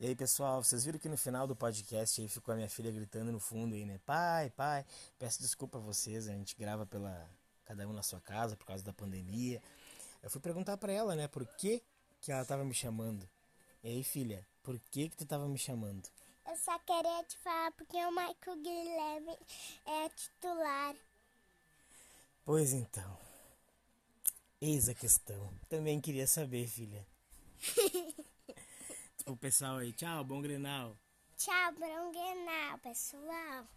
E 0.00 0.08
aí, 0.08 0.16
pessoal, 0.16 0.60
vocês 0.60 0.84
viram 0.84 0.98
que 0.98 1.08
no 1.08 1.16
final 1.16 1.46
do 1.46 1.54
podcast 1.54 2.20
aí 2.20 2.26
ficou 2.26 2.52
a 2.52 2.56
minha 2.56 2.68
filha 2.68 2.90
gritando 2.90 3.30
no 3.30 3.38
fundo 3.38 3.76
aí, 3.76 3.86
né? 3.86 4.00
Pai, 4.04 4.50
pai, 4.50 4.84
peço 5.20 5.40
desculpa 5.40 5.78
a 5.78 5.80
vocês, 5.80 6.28
a 6.28 6.32
gente 6.32 6.56
grava 6.56 6.84
pela 6.84 7.30
cada 7.64 7.86
um 7.86 7.92
na 7.92 8.02
sua 8.02 8.20
casa 8.20 8.56
por 8.56 8.66
causa 8.66 8.84
da 8.84 8.92
pandemia. 8.92 9.62
Eu 10.20 10.28
fui 10.28 10.40
perguntar 10.40 10.76
pra 10.76 10.92
ela, 10.92 11.14
né, 11.14 11.28
por 11.28 11.46
que 11.46 11.80
que 12.20 12.32
ela 12.32 12.44
tava 12.44 12.64
me 12.64 12.74
chamando. 12.74 13.26
E 13.84 13.88
aí, 13.88 14.02
filha, 14.02 14.44
por 14.64 14.80
que 14.90 15.08
que 15.08 15.16
tu 15.16 15.24
tava 15.24 15.46
me 15.46 15.58
chamando? 15.58 16.08
Eu 16.50 16.56
só 16.56 16.76
queria 16.80 17.22
te 17.22 17.38
falar 17.38 17.70
porque 17.72 17.96
o 17.98 18.10
Michael 18.10 18.62
Guilherme 18.62 19.38
é 19.86 20.08
titular. 20.08 20.96
Pois 22.44 22.72
então. 22.72 23.33
Eis 24.66 24.88
a 24.88 24.94
questão. 24.94 25.52
Também 25.68 26.00
queria 26.00 26.26
saber, 26.26 26.66
filha. 26.66 27.06
o 29.28 29.36
pessoal 29.36 29.76
aí, 29.76 29.92
tchau, 29.92 30.24
bom 30.24 30.40
Grenal. 30.40 30.96
Tchau, 31.36 31.72
Bronguenal, 31.74 32.78
pessoal. 32.78 33.68